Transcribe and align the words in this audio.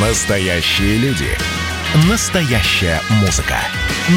Настоящие 0.00 0.96
люди. 0.98 1.26
Настоящая 2.08 3.00
музыка. 3.20 3.56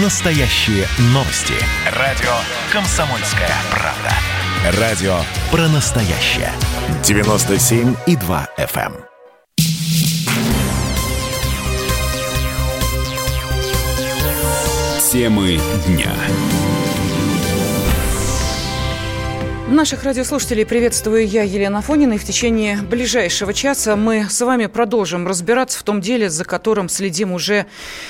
Настоящие 0.04 0.86
новости. 1.06 1.56
Радио 1.98 2.30
«Комсомольская 2.72 3.50
правда». 3.72 4.80
Радио 4.80 5.22
про 5.50 5.68
настоящее. 5.70 6.52
97,2 7.02 8.48
FM. 8.60 8.94
эм. 8.94 9.06
Темы 15.12 15.60
дня. 15.88 16.14
Наших 19.72 20.04
радиослушателей 20.04 20.66
приветствую 20.66 21.26
я, 21.26 21.44
Елена 21.44 21.82
Фонина, 21.82 22.16
и 22.16 22.18
в 22.18 22.26
течение 22.26 22.82
ближайшего 22.82 23.54
часа 23.54 23.96
мы 23.96 24.28
с 24.30 24.42
вами 24.42 24.66
продолжим 24.66 25.26
разбираться 25.26 25.80
в 25.80 25.84
том 25.84 26.02
деле, 26.02 26.30
за 26.30 26.44
которым 26.44 26.90
следим 26.90 27.32
уже 27.32 27.68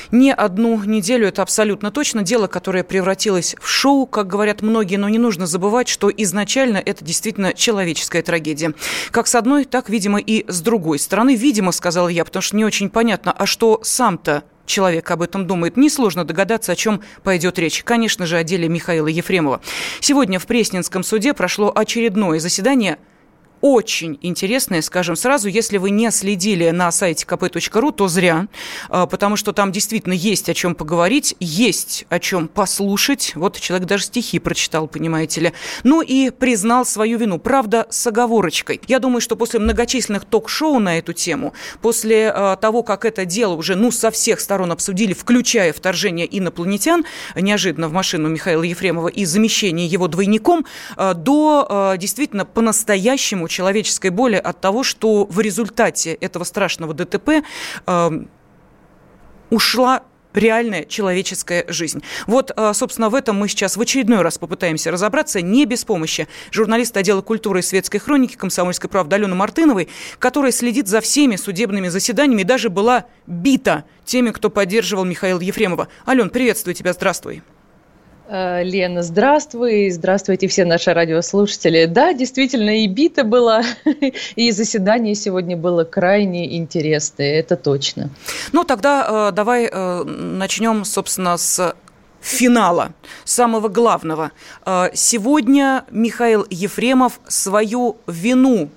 не 0.10 0.34
одну 0.34 0.84
неделю, 0.84 1.28
это 1.28 1.44
абсолютно 1.44 1.92
точно. 1.92 2.24
Дело, 2.24 2.48
которое 2.48 2.84
превратилось 2.84 3.56
в 3.62 3.68
шоу, 3.68 4.08
как 4.08 4.26
говорят 4.26 4.64
многие, 4.64 4.96
но 4.96 5.08
не 5.08 5.20
нужно 5.20 5.46
забывать, 5.46 5.88
что 5.88 6.10
изначально 6.10 6.82
это 6.84 7.06
действительно 7.06 7.54
человеческая 7.54 8.24
трагедия. 8.24 8.74
Как 9.12 9.28
с 9.28 9.36
одной, 9.36 9.66
так, 9.66 9.88
видимо, 9.88 10.18
и 10.18 10.50
с 10.52 10.62
другой 10.62 10.98
стороны. 10.98 11.36
Видимо, 11.36 11.72
сказала 11.74 12.08
я, 12.08 12.26
потому 12.26 12.42
что 12.42 12.56
не 12.56 12.66
очень 12.66 12.90
понятно, 12.90 13.32
а 13.32 13.46
что 13.46 13.82
сам-то 13.84 14.46
человек 14.72 15.12
об 15.12 15.22
этом 15.22 15.46
думает, 15.46 15.78
несложно 15.78 16.26
догадаться, 16.26 16.72
о 16.72 16.76
чем 16.76 17.02
пойдет 17.24 17.60
речь. 17.60 17.84
Конечно 17.84 18.26
же, 18.26 18.38
о 18.38 18.44
деле 18.44 18.68
Михаила 18.68 19.08
Ефремова. 19.08 19.62
Сегодня 20.00 20.40
в 20.40 20.48
Пресненском 20.48 21.04
суде 21.04 21.34
прошло 21.34 21.72
очередное 21.76 22.40
заседание 22.40 22.98
очень 23.62 24.18
интересное, 24.22 24.82
скажем 24.82 25.16
сразу. 25.16 25.48
Если 25.48 25.78
вы 25.78 25.92
не 25.92 26.10
следили 26.12 26.72
на 26.72 26.92
сайте 26.92 27.26
kp.ru, 27.26 27.92
то 27.92 28.08
зря, 28.08 28.48
а, 28.90 29.06
потому 29.06 29.36
что 29.36 29.54
там 29.54 29.72
действительно 29.72 30.14
есть 30.14 30.50
о 30.50 30.54
чем 30.54 30.76
поговорить, 30.76 31.36
есть 31.40 32.06
о 32.10 32.20
чем 32.20 32.48
послушать. 32.48 33.34
Вот 33.36 33.60
человек 33.60 33.88
даже 33.88 34.06
стихи 34.06 34.40
прочитал, 34.40 34.88
понимаете 34.88 35.42
ли. 35.42 35.54
Ну 35.84 36.02
и 36.02 36.32
признал 36.32 36.86
свою 36.86 37.18
вину. 37.20 37.40
Правда, 37.40 37.88
с 37.90 38.06
оговорочкой. 38.08 38.82
Я 38.88 39.00
думаю, 39.00 39.22
что 39.22 39.36
после 39.36 39.60
многочисленных 39.60 40.26
ток-шоу 40.26 40.80
на 40.80 40.98
эту 40.98 41.14
тему, 41.14 41.54
после 41.82 42.32
а, 42.32 42.56
того, 42.56 42.84
как 42.84 43.06
это 43.06 43.26
дело 43.26 43.54
уже, 43.54 43.76
ну, 43.76 43.92
со 43.92 44.10
всех 44.10 44.40
сторон 44.40 44.72
обсудили, 44.72 45.14
включая 45.14 45.72
вторжение 45.72 46.28
инопланетян, 46.38 47.06
неожиданно 47.36 47.88
в 47.88 47.94
машину 47.94 48.28
Михаила 48.28 48.64
Ефремова 48.64 49.08
и 49.08 49.26
замещение 49.26 49.86
его 49.86 50.08
двойником, 50.08 50.66
а, 50.98 51.14
до 51.14 51.96
действительно 51.98 52.46
по-настоящему 52.46 53.48
человеческой 53.52 54.10
боли 54.10 54.36
от 54.36 54.60
того, 54.60 54.84
что 54.84 55.26
в 55.26 55.40
результате 55.40 56.14
этого 56.14 56.44
страшного 56.44 56.94
ДТП 56.94 57.44
э, 57.86 58.12
ушла 59.50 60.04
реальная 60.34 60.86
человеческая 60.86 61.66
жизнь. 61.68 62.02
Вот, 62.28 62.52
э, 62.56 62.72
собственно, 62.74 63.10
в 63.10 63.16
этом 63.16 63.38
мы 63.38 63.48
сейчас 63.48 63.78
в 63.78 63.82
очередной 63.82 64.22
раз 64.22 64.38
попытаемся 64.38 64.92
разобраться, 64.92 65.42
не 65.42 65.66
без 65.66 65.84
помощи 65.84 66.28
журналиста 66.52 67.02
отдела 67.02 67.22
культуры 67.22 67.60
и 67.60 67.64
светской 67.64 68.00
хроники 68.00 68.36
«Комсомольской 68.36 68.90
правды» 68.90 69.16
Алены 69.16 69.36
Мартыновой, 69.36 69.90
которая 70.20 70.52
следит 70.52 70.88
за 70.88 71.02
всеми 71.02 71.36
судебными 71.36 71.90
заседаниями 71.90 72.44
даже 72.44 72.70
была 72.70 73.06
бита 73.28 73.86
теми, 74.06 74.32
кто 74.32 74.50
поддерживал 74.50 75.06
Михаила 75.06 75.40
Ефремова. 75.40 75.88
Ален, 76.08 76.30
приветствую 76.30 76.76
тебя, 76.76 76.94
здравствуй. 76.94 77.44
Э, 78.34 78.64
Лена, 78.64 79.04
здравствуй, 79.04 79.90
здравствуйте 79.90 80.48
все 80.48 80.64
наши 80.64 80.94
радиослушатели. 80.94 81.84
Да, 81.84 82.14
действительно, 82.14 82.82
и 82.82 82.88
бита 82.88 83.26
была, 83.26 83.62
и 84.38 84.52
заседание 84.52 85.16
сегодня 85.16 85.58
было 85.58 85.84
крайне 85.84 86.58
интересное, 86.58 87.40
это 87.40 87.58
точно. 87.58 88.10
Ну, 88.54 88.64
тогда 88.64 89.28
э, 89.30 89.32
давай 89.34 89.70
э, 89.70 90.04
начнем, 90.06 90.86
собственно, 90.86 91.36
с 91.36 91.76
финала, 92.22 92.94
самого 93.26 93.68
главного. 93.68 94.32
Э, 94.66 94.92
сегодня 94.94 95.84
Михаил 95.92 96.48
Ефремов 96.50 97.20
свою 97.28 97.98
вину, 98.08 98.70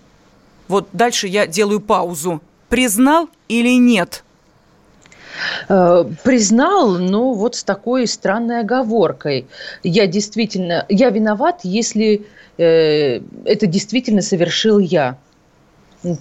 вот 0.67 0.89
дальше 0.93 1.29
я 1.29 1.47
делаю 1.47 1.79
паузу, 1.79 2.43
признал 2.69 3.29
или 3.47 3.79
нет? 3.79 4.24
Э, 5.69 6.05
признал, 6.23 6.99
но 6.99 7.33
вот 7.33 7.57
с 7.57 7.65
такой 7.65 8.07
странной 8.07 8.61
оговоркой. 8.61 9.47
Я 9.83 10.07
действительно, 10.07 10.87
я 10.89 11.11
виноват, 11.11 11.61
если 11.63 12.27
э, 12.59 13.21
это 13.45 13.67
действительно 13.67 14.23
совершил 14.23 14.79
я. 14.79 15.17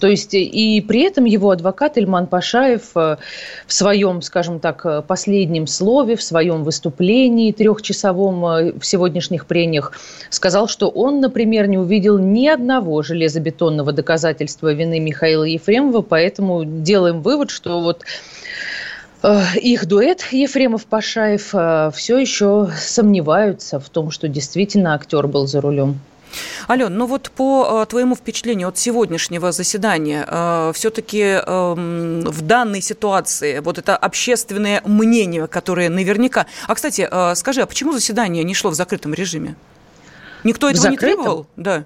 То 0.00 0.06
есть 0.06 0.32
и 0.32 0.80
при 0.80 1.02
этом 1.02 1.26
его 1.26 1.50
адвокат 1.50 1.98
Ильман 1.98 2.26
Пашаев 2.26 2.96
э, 2.96 3.18
в 3.66 3.72
своем, 3.72 4.22
скажем 4.22 4.58
так, 4.58 5.06
последнем 5.06 5.66
слове, 5.66 6.16
в 6.16 6.22
своем 6.22 6.64
выступлении 6.64 7.52
трехчасовом 7.52 8.46
э, 8.46 8.72
в 8.78 8.86
сегодняшних 8.86 9.46
прениях 9.46 9.92
сказал, 10.30 10.68
что 10.68 10.88
он, 10.88 11.20
например, 11.20 11.66
не 11.66 11.76
увидел 11.76 12.18
ни 12.18 12.48
одного 12.48 13.02
железобетонного 13.02 13.92
доказательства 13.92 14.72
вины 14.72 15.00
Михаила 15.00 15.44
Ефремова, 15.44 16.00
поэтому 16.00 16.64
делаем 16.64 17.20
вывод, 17.20 17.50
что 17.50 17.80
вот 17.80 18.04
Э, 18.04 18.33
их 19.62 19.86
дуэт 19.86 20.26
Ефремов-Пашаев 20.30 21.50
э, 21.54 21.90
все 21.94 22.18
еще 22.18 22.70
сомневаются 22.76 23.80
в 23.80 23.88
том, 23.88 24.10
что 24.10 24.28
действительно 24.28 24.94
актер 24.94 25.26
был 25.28 25.46
за 25.46 25.60
рулем. 25.60 25.98
Ален, 26.68 26.96
ну 26.96 27.06
вот 27.06 27.30
по 27.30 27.82
э, 27.82 27.86
твоему 27.86 28.16
впечатлению 28.16 28.68
от 28.68 28.78
сегодняшнего 28.78 29.52
заседания, 29.52 30.26
э, 30.26 30.72
все-таки 30.74 31.20
э, 31.20 31.40
в 31.44 32.42
данной 32.42 32.80
ситуации 32.80 33.60
вот 33.60 33.78
это 33.78 33.96
общественное 33.96 34.82
мнение, 34.84 35.46
которое 35.46 35.88
наверняка... 35.88 36.46
А, 36.66 36.74
кстати, 36.74 37.08
скажи, 37.34 37.62
а 37.62 37.66
почему 37.66 37.92
заседание 37.92 38.44
не 38.44 38.54
шло 38.54 38.70
в 38.70 38.74
закрытом 38.74 39.14
режиме? 39.14 39.56
Никто 40.42 40.68
этого 40.68 40.88
не 40.88 40.96
требовал? 40.96 41.46
Да. 41.56 41.84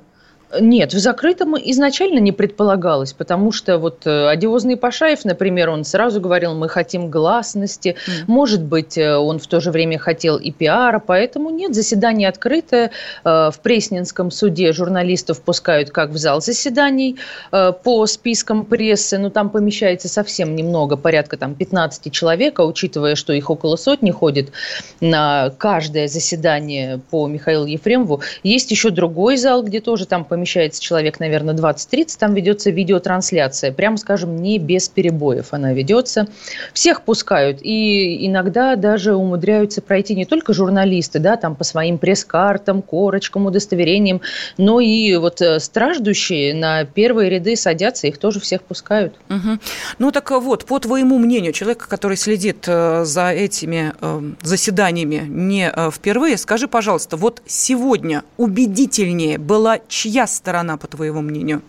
Нет, 0.58 0.94
в 0.94 0.98
закрытом 0.98 1.56
изначально 1.56 2.20
не 2.20 2.32
предполагалось, 2.32 3.12
потому 3.12 3.52
что 3.52 3.76
вот 3.76 4.06
э, 4.06 4.28
одиозный 4.28 4.78
Пашаев, 4.78 5.26
например, 5.26 5.68
он 5.68 5.84
сразу 5.84 6.22
говорил, 6.22 6.54
мы 6.54 6.70
хотим 6.70 7.10
гласности, 7.10 7.96
mm. 8.06 8.12
может 8.28 8.62
быть, 8.62 8.96
э, 8.96 9.14
он 9.14 9.40
в 9.40 9.46
то 9.46 9.60
же 9.60 9.70
время 9.70 9.98
хотел 9.98 10.38
и 10.38 10.50
пиара, 10.50 11.02
поэтому 11.06 11.50
нет, 11.50 11.74
заседание 11.74 12.30
открытое, 12.30 12.92
э, 13.24 13.50
в 13.52 13.60
Пресненском 13.62 14.30
суде 14.30 14.72
журналистов 14.72 15.42
пускают 15.42 15.90
как 15.90 16.10
в 16.10 16.16
зал 16.16 16.40
заседаний 16.40 17.16
по 17.50 18.06
спискам 18.06 18.64
прессы, 18.64 19.18
но 19.18 19.30
там 19.30 19.50
помещается 19.50 20.08
совсем 20.08 20.56
немного, 20.56 20.96
порядка 20.96 21.36
там 21.36 21.54
15 21.54 22.10
человек, 22.12 22.58
а 22.58 22.64
учитывая, 22.64 23.16
что 23.16 23.32
их 23.34 23.50
около 23.50 23.76
сотни 23.76 24.10
ходит 24.10 24.50
на 25.00 25.50
каждое 25.58 26.08
заседание 26.08 27.00
по 27.10 27.26
Михаилу 27.26 27.66
Ефремову, 27.66 28.22
есть 28.42 28.70
еще 28.70 28.90
другой 28.90 29.36
зал, 29.36 29.62
где 29.62 29.80
тоже 29.80 30.06
там 30.06 30.24
помещается 30.24 30.37
помещается 30.38 30.80
человек, 30.80 31.18
наверное, 31.18 31.54
20-30, 31.54 32.16
там 32.16 32.32
ведется 32.32 32.70
видеотрансляция. 32.70 33.72
Прямо 33.72 33.96
скажем, 33.96 34.36
не 34.36 34.58
без 34.58 34.88
перебоев 34.88 35.48
она 35.50 35.72
ведется. 35.72 36.28
Всех 36.72 37.02
пускают. 37.02 37.58
И 37.60 38.24
иногда 38.24 38.76
даже 38.76 39.16
умудряются 39.16 39.82
пройти 39.82 40.14
не 40.14 40.26
только 40.26 40.52
журналисты, 40.52 41.18
да, 41.18 41.36
там 41.36 41.56
по 41.56 41.64
своим 41.64 41.98
пресс-картам, 41.98 42.82
корочкам, 42.82 43.46
удостоверениям, 43.46 44.20
но 44.58 44.78
и 44.78 45.16
вот 45.16 45.42
э, 45.42 45.58
страждущие 45.58 46.54
на 46.54 46.84
первые 46.84 47.30
ряды 47.30 47.56
садятся, 47.56 48.06
их 48.06 48.18
тоже 48.18 48.38
всех 48.38 48.62
пускают. 48.62 49.14
Угу. 49.28 49.58
Ну 49.98 50.12
так 50.12 50.30
вот, 50.30 50.66
по 50.66 50.78
твоему 50.78 51.18
мнению, 51.18 51.52
человека, 51.52 51.88
который 51.88 52.16
следит 52.16 52.64
э, 52.68 53.04
за 53.04 53.30
этими 53.30 53.92
э, 54.00 54.20
заседаниями 54.42 55.24
не 55.28 55.72
впервые, 55.92 56.36
скажи, 56.36 56.68
пожалуйста, 56.68 57.16
вот 57.16 57.42
сегодня 57.46 58.22
убедительнее 58.36 59.38
была 59.38 59.80
чья 59.88 60.27
сторона, 60.34 60.76
по 60.76 60.86
твоему 60.86 61.20
мнению? 61.20 61.62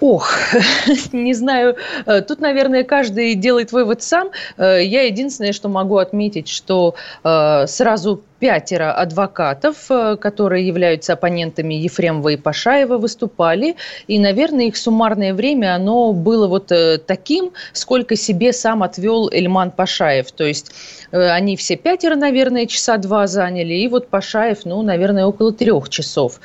Ох, 0.00 0.30
не 1.12 1.34
знаю. 1.34 1.76
Э, 2.06 2.20
тут, 2.20 2.40
наверное, 2.40 2.84
каждый 2.84 3.34
делает 3.34 3.72
вывод 3.72 4.02
сам. 4.02 4.30
Э, 4.56 4.82
я 4.82 5.02
единственное, 5.02 5.52
что 5.52 5.68
могу 5.68 5.96
отметить, 5.96 6.48
что 6.48 6.94
э, 7.24 7.66
сразу 7.66 8.22
пятеро 8.38 8.92
адвокатов, 8.92 9.90
э, 9.90 10.16
которые 10.16 10.66
являются 10.66 11.14
оппонентами 11.14 11.74
Ефремова 11.74 12.30
и 12.30 12.36
Пашаева, 12.36 12.98
выступали. 12.98 13.76
И, 14.06 14.18
наверное, 14.18 14.66
их 14.66 14.76
суммарное 14.76 15.34
время, 15.34 15.74
оно 15.74 16.12
было 16.12 16.46
вот 16.46 16.70
э, 16.72 16.98
таким, 16.98 17.52
сколько 17.72 18.16
себе 18.16 18.52
сам 18.52 18.82
отвел 18.82 19.28
Эльман 19.30 19.70
Пашаев. 19.70 20.30
То 20.32 20.44
есть 20.44 20.72
э, 21.10 21.30
они 21.30 21.56
все 21.56 21.76
пятеро, 21.76 22.16
наверное, 22.16 22.66
часа 22.66 22.96
два 22.96 23.26
заняли, 23.26 23.74
и 23.74 23.88
вот 23.88 24.08
Пашаев, 24.08 24.64
ну, 24.64 24.82
наверное, 24.82 25.26
около 25.26 25.52
трех 25.52 25.88
часов. 25.88 26.40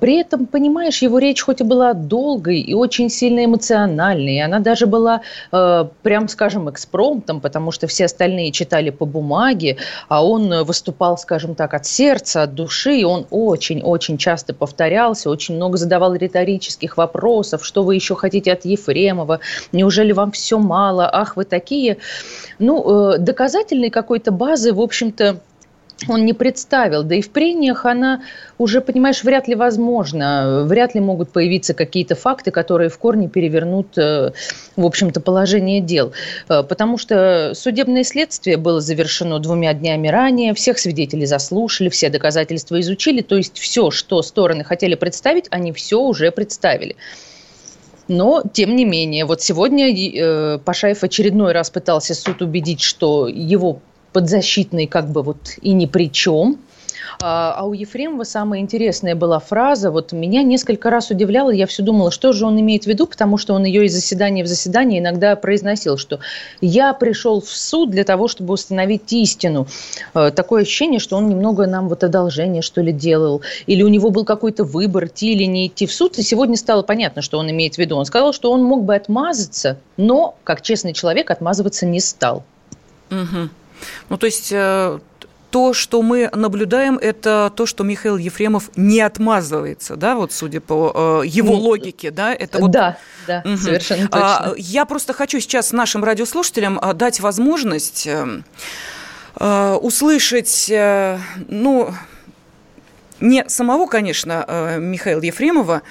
При 0.00 0.20
этом, 0.20 0.46
понимаешь, 0.46 1.02
его 1.02 1.18
речь 1.18 1.42
хоть 1.42 1.60
и 1.60 1.64
была 1.64 1.94
долгой 1.94 2.60
и 2.60 2.74
очень 2.74 3.08
сильно 3.08 3.44
эмоциональной, 3.44 4.40
она 4.40 4.58
даже 4.58 4.86
была, 4.86 5.22
прям 5.50 6.28
скажем, 6.28 6.68
экспромтом, 6.68 7.40
потому 7.40 7.70
что 7.70 7.86
все 7.86 8.04
остальные 8.04 8.52
читали 8.52 8.90
по 8.90 9.06
бумаге, 9.06 9.76
а 10.08 10.24
он 10.24 10.64
выступал 10.64 11.11
выступал, 11.12 11.18
скажем 11.18 11.54
так, 11.54 11.74
от 11.74 11.86
сердца, 11.86 12.42
от 12.42 12.54
души, 12.54 12.96
и 12.96 13.04
он 13.04 13.26
очень-очень 13.30 14.18
часто 14.18 14.54
повторялся, 14.54 15.30
очень 15.30 15.56
много 15.56 15.76
задавал 15.76 16.14
риторических 16.14 16.96
вопросов, 16.96 17.64
что 17.64 17.82
вы 17.82 17.94
еще 17.94 18.14
хотите 18.14 18.52
от 18.52 18.64
Ефремова, 18.64 19.40
неужели 19.72 20.12
вам 20.12 20.30
все 20.30 20.58
мало, 20.58 21.08
ах, 21.12 21.36
вы 21.36 21.44
такие. 21.44 21.96
Ну, 22.58 23.14
э, 23.14 23.18
доказательной 23.18 23.90
какой-то 23.90 24.30
базы, 24.30 24.72
в 24.72 24.80
общем-то, 24.80 25.36
он 26.08 26.24
не 26.24 26.32
представил. 26.32 27.02
Да 27.02 27.14
и 27.14 27.20
в 27.20 27.30
прениях 27.30 27.84
она 27.84 28.22
уже, 28.58 28.80
понимаешь, 28.80 29.22
вряд 29.24 29.48
ли 29.48 29.54
возможно. 29.54 30.64
Вряд 30.64 30.94
ли 30.94 31.00
могут 31.00 31.30
появиться 31.30 31.74
какие-то 31.74 32.14
факты, 32.14 32.50
которые 32.50 32.90
в 32.90 32.98
корне 32.98 33.28
перевернут, 33.28 33.96
э, 33.98 34.32
в 34.76 34.84
общем-то, 34.86 35.20
положение 35.20 35.80
дел. 35.80 36.12
Э, 36.48 36.62
потому 36.62 36.98
что 36.98 37.52
судебное 37.54 38.04
следствие 38.04 38.56
было 38.56 38.80
завершено 38.80 39.38
двумя 39.38 39.74
днями 39.74 40.08
ранее, 40.08 40.54
всех 40.54 40.78
свидетелей 40.78 41.26
заслушали, 41.26 41.88
все 41.88 42.08
доказательства 42.08 42.80
изучили. 42.80 43.22
То 43.22 43.36
есть 43.36 43.58
все, 43.58 43.90
что 43.90 44.22
стороны 44.22 44.64
хотели 44.64 44.94
представить, 44.94 45.46
они 45.50 45.72
все 45.72 46.00
уже 46.00 46.30
представили. 46.30 46.96
Но, 48.08 48.42
тем 48.52 48.74
не 48.76 48.84
менее, 48.84 49.24
вот 49.24 49.42
сегодня 49.42 49.88
э, 49.88 50.58
Пашаев 50.58 51.02
очередной 51.02 51.52
раз 51.52 51.70
пытался 51.70 52.14
суд 52.14 52.42
убедить, 52.42 52.80
что 52.80 53.28
его 53.28 53.80
подзащитный 54.12 54.86
как 54.86 55.10
бы 55.10 55.22
вот 55.22 55.56
и 55.60 55.72
ни 55.72 55.86
при 55.86 56.10
чем. 56.10 56.58
А, 57.20 57.54
а 57.56 57.64
у 57.64 57.72
Ефремова 57.72 58.24
самая 58.24 58.60
интересная 58.60 59.14
была 59.14 59.38
фраза, 59.38 59.90
вот 59.90 60.12
меня 60.12 60.42
несколько 60.42 60.90
раз 60.90 61.10
удивляла, 61.10 61.50
я 61.50 61.66
все 61.66 61.82
думала, 61.82 62.10
что 62.10 62.32
же 62.32 62.46
он 62.46 62.58
имеет 62.60 62.84
в 62.84 62.86
виду, 62.86 63.06
потому 63.06 63.38
что 63.38 63.54
он 63.54 63.64
ее 63.64 63.86
из 63.86 63.94
заседания 63.94 64.44
в 64.44 64.46
заседание 64.46 65.00
иногда 65.00 65.36
произносил, 65.36 65.98
что 65.98 66.20
я 66.60 66.92
пришел 66.94 67.40
в 67.40 67.48
суд 67.48 67.90
для 67.90 68.04
того, 68.04 68.28
чтобы 68.28 68.54
установить 68.54 69.12
истину. 69.12 69.66
А, 70.14 70.30
такое 70.30 70.62
ощущение, 70.62 71.00
что 71.00 71.16
он 71.16 71.28
немного 71.28 71.66
нам 71.66 71.88
вот 71.88 72.04
одолжение, 72.04 72.62
что 72.62 72.80
ли, 72.80 72.92
делал, 72.92 73.42
или 73.66 73.82
у 73.82 73.88
него 73.88 74.10
был 74.10 74.24
какой-то 74.24 74.64
выбор, 74.64 75.06
идти 75.06 75.32
или 75.32 75.44
не 75.44 75.66
идти 75.66 75.86
в 75.86 75.92
суд, 75.92 76.18
и 76.18 76.22
сегодня 76.22 76.56
стало 76.56 76.82
понятно, 76.82 77.22
что 77.22 77.38
он 77.38 77.50
имеет 77.50 77.74
в 77.74 77.78
виду. 77.78 77.96
Он 77.96 78.04
сказал, 78.04 78.32
что 78.32 78.52
он 78.52 78.62
мог 78.62 78.84
бы 78.84 78.94
отмазаться, 78.94 79.78
но, 79.96 80.36
как 80.44 80.62
честный 80.62 80.92
человек, 80.92 81.30
отмазываться 81.30 81.86
не 81.86 82.00
стал. 82.00 82.44
Угу. 83.10 83.48
Ну, 84.08 84.16
то 84.16 84.26
есть 84.26 84.50
э, 84.52 84.98
то, 85.50 85.72
что 85.72 86.02
мы 86.02 86.30
наблюдаем, 86.32 86.98
это 86.98 87.52
то, 87.54 87.66
что 87.66 87.84
Михаил 87.84 88.16
Ефремов 88.16 88.70
не 88.76 89.00
отмазывается, 89.00 89.96
да, 89.96 90.14
вот 90.14 90.32
судя 90.32 90.60
по 90.60 91.22
э, 91.24 91.26
его 91.26 91.54
логике, 91.54 92.10
да, 92.10 92.34
это 92.34 92.58
вот... 92.58 92.70
Да, 92.70 92.98
да, 93.26 93.42
угу. 93.44 93.56
совершенно 93.56 94.08
а, 94.10 94.38
точно. 94.38 94.52
А, 94.52 94.54
я 94.56 94.84
просто 94.84 95.12
хочу 95.12 95.40
сейчас 95.40 95.72
нашим 95.72 96.04
радиослушателям 96.04 96.78
э, 96.78 96.94
дать 96.94 97.20
возможность 97.20 98.08
услышать, 99.34 100.70
ну, 101.48 101.94
не 103.22 103.48
самого, 103.48 103.86
конечно, 103.86 104.44
э, 104.46 104.78
Михаила 104.80 105.22
Ефремова, 105.22 105.82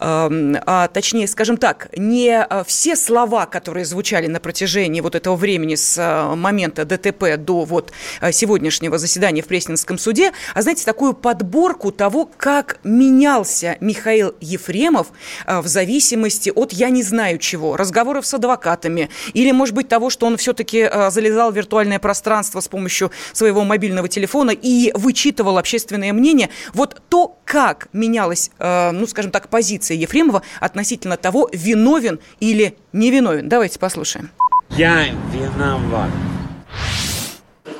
эм, 0.00 0.56
а 0.66 0.88
точнее, 0.88 1.28
скажем 1.28 1.58
так, 1.58 1.88
не 1.96 2.46
э, 2.48 2.64
все 2.66 2.96
слова, 2.96 3.44
которые 3.46 3.84
звучали 3.84 4.26
на 4.26 4.40
протяжении 4.40 5.02
вот 5.02 5.14
этого 5.14 5.36
времени 5.36 5.74
с 5.74 5.98
э, 5.98 6.34
момента 6.34 6.86
ДТП 6.86 7.36
до 7.36 7.64
вот 7.64 7.92
сегодняшнего 8.32 8.96
заседания 8.96 9.42
в 9.42 9.46
Пресненском 9.46 9.98
суде, 9.98 10.32
а, 10.54 10.62
знаете, 10.62 10.84
такую 10.84 11.12
подборку 11.12 11.92
того, 11.92 12.28
как 12.36 12.78
менялся 12.84 13.76
Михаил 13.80 14.34
Ефремов 14.40 15.08
в 15.46 15.66
зависимости 15.66 16.50
от 16.54 16.72
я 16.72 16.88
не 16.88 17.02
знаю 17.02 17.38
чего, 17.38 17.76
разговоров 17.76 18.26
с 18.26 18.32
адвокатами, 18.32 19.10
или, 19.34 19.50
может 19.52 19.74
быть, 19.74 19.88
того, 19.88 20.08
что 20.08 20.26
он 20.26 20.38
все-таки 20.38 20.88
залезал 21.10 21.52
в 21.52 21.56
виртуальное 21.56 21.98
пространство 21.98 22.60
с 22.60 22.68
помощью 22.68 23.10
своего 23.32 23.64
мобильного 23.64 24.08
телефона 24.08 24.50
и 24.50 24.90
вычитывал 24.94 25.58
общественное 25.58 26.12
мнение– 26.12 26.48
вот 26.78 27.02
то, 27.08 27.36
как 27.44 27.88
менялась, 27.92 28.52
э, 28.60 28.92
ну, 28.92 29.06
скажем 29.08 29.32
так, 29.32 29.48
позиция 29.48 29.96
Ефремова 29.96 30.42
относительно 30.60 31.16
того, 31.16 31.50
виновен 31.52 32.20
или 32.38 32.76
невиновен. 32.92 33.48
Давайте 33.48 33.80
послушаем. 33.80 34.30
Я 34.70 35.06
виноват. 35.32 36.10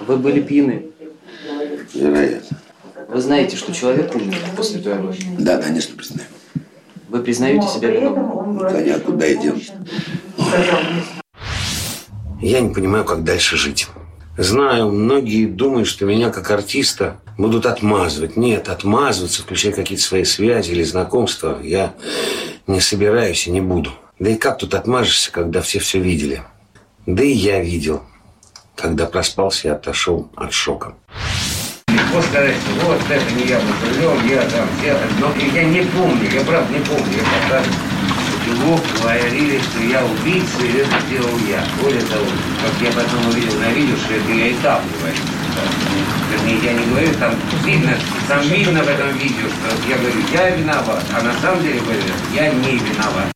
Вы 0.04 0.16
были 0.16 0.40
пьяны? 0.40 0.86
Вероятно. 1.94 2.58
Вы 3.08 3.20
знаете, 3.20 3.56
что 3.56 3.72
человек 3.72 4.14
умер 4.16 4.36
после 4.56 4.80
той 4.80 4.98
аварии? 4.98 5.36
Да, 5.38 5.62
конечно, 5.62 5.96
признаю. 5.96 6.28
Вы 7.08 7.22
признаете 7.22 7.68
себя 7.68 7.90
виновным? 7.90 8.58
Да 8.58 8.82
нет, 8.82 9.02
куда 9.04 9.32
идем? 9.32 9.60
Я 12.40 12.60
не 12.60 12.74
понимаю, 12.74 13.04
как 13.04 13.22
дальше 13.22 13.56
жить. 13.56 13.86
Знаю, 14.36 14.90
многие 14.90 15.46
думают, 15.46 15.86
что 15.86 16.04
меня 16.04 16.30
как 16.30 16.50
артиста 16.50 17.20
будут 17.38 17.64
отмазывать. 17.64 18.36
Нет, 18.36 18.68
отмазываться, 18.68 19.42
включая 19.42 19.72
какие-то 19.72 20.04
свои 20.04 20.24
связи 20.24 20.72
или 20.72 20.82
знакомства, 20.82 21.58
я 21.62 21.94
не 22.66 22.80
собираюсь 22.80 23.46
и 23.46 23.50
не 23.50 23.62
буду. 23.62 23.92
Да 24.18 24.30
и 24.30 24.34
как 24.34 24.58
тут 24.58 24.74
отмажешься, 24.74 25.32
когда 25.32 25.62
все 25.62 25.78
все 25.78 26.00
видели? 26.00 26.42
Да 27.06 27.22
и 27.22 27.30
я 27.30 27.62
видел, 27.62 28.02
когда 28.74 29.06
проспался 29.06 29.68
и 29.68 29.70
отошел 29.70 30.28
от 30.36 30.52
шока. 30.52 30.94
Вот 32.12 32.24
сказать, 32.24 32.56
вот 32.84 33.00
это 33.08 33.34
не 33.34 33.48
я 33.48 33.60
был 33.60 34.20
я 34.28 34.42
там, 34.42 34.68
я, 34.84 34.98
но 35.20 35.32
я 35.54 35.64
не 35.64 35.82
помню, 35.82 36.28
я 36.32 36.40
правда 36.40 36.72
не 36.72 36.84
помню, 36.84 37.04
я 37.16 37.42
пока 37.42 37.62
его 38.46 38.80
говорили, 38.98 39.58
что 39.58 39.82
я 39.82 40.04
убийца, 40.04 40.62
и 40.62 40.78
это 40.78 41.00
сделал 41.06 41.38
я. 41.48 41.62
Более 41.82 42.00
того, 42.02 42.24
как 42.62 42.82
я 42.82 42.92
потом 42.92 43.28
увидел 43.28 43.58
на 43.58 43.70
видео, 43.72 43.96
что 43.96 44.14
это 44.14 44.32
я 44.32 44.48
и 44.48 44.54
там 44.54 44.80
говорю. 44.98 45.37
Вернее, 46.30 46.58
я 46.62 46.72
не 46.72 46.84
говорю, 46.86 47.08
там 47.18 47.34
видно, 47.64 47.92
там 48.28 48.40
видно 48.42 48.82
в 48.82 48.88
этом 48.88 49.16
видео, 49.18 49.48
что 49.48 49.88
я 49.88 49.96
говорю, 49.96 50.20
я 50.32 50.50
виноват, 50.50 51.04
а 51.16 51.22
на 51.22 51.32
самом 51.40 51.62
деле 51.62 51.80
говорю, 51.80 52.00
я 52.34 52.50
не 52.52 52.78
виноват. 52.78 53.32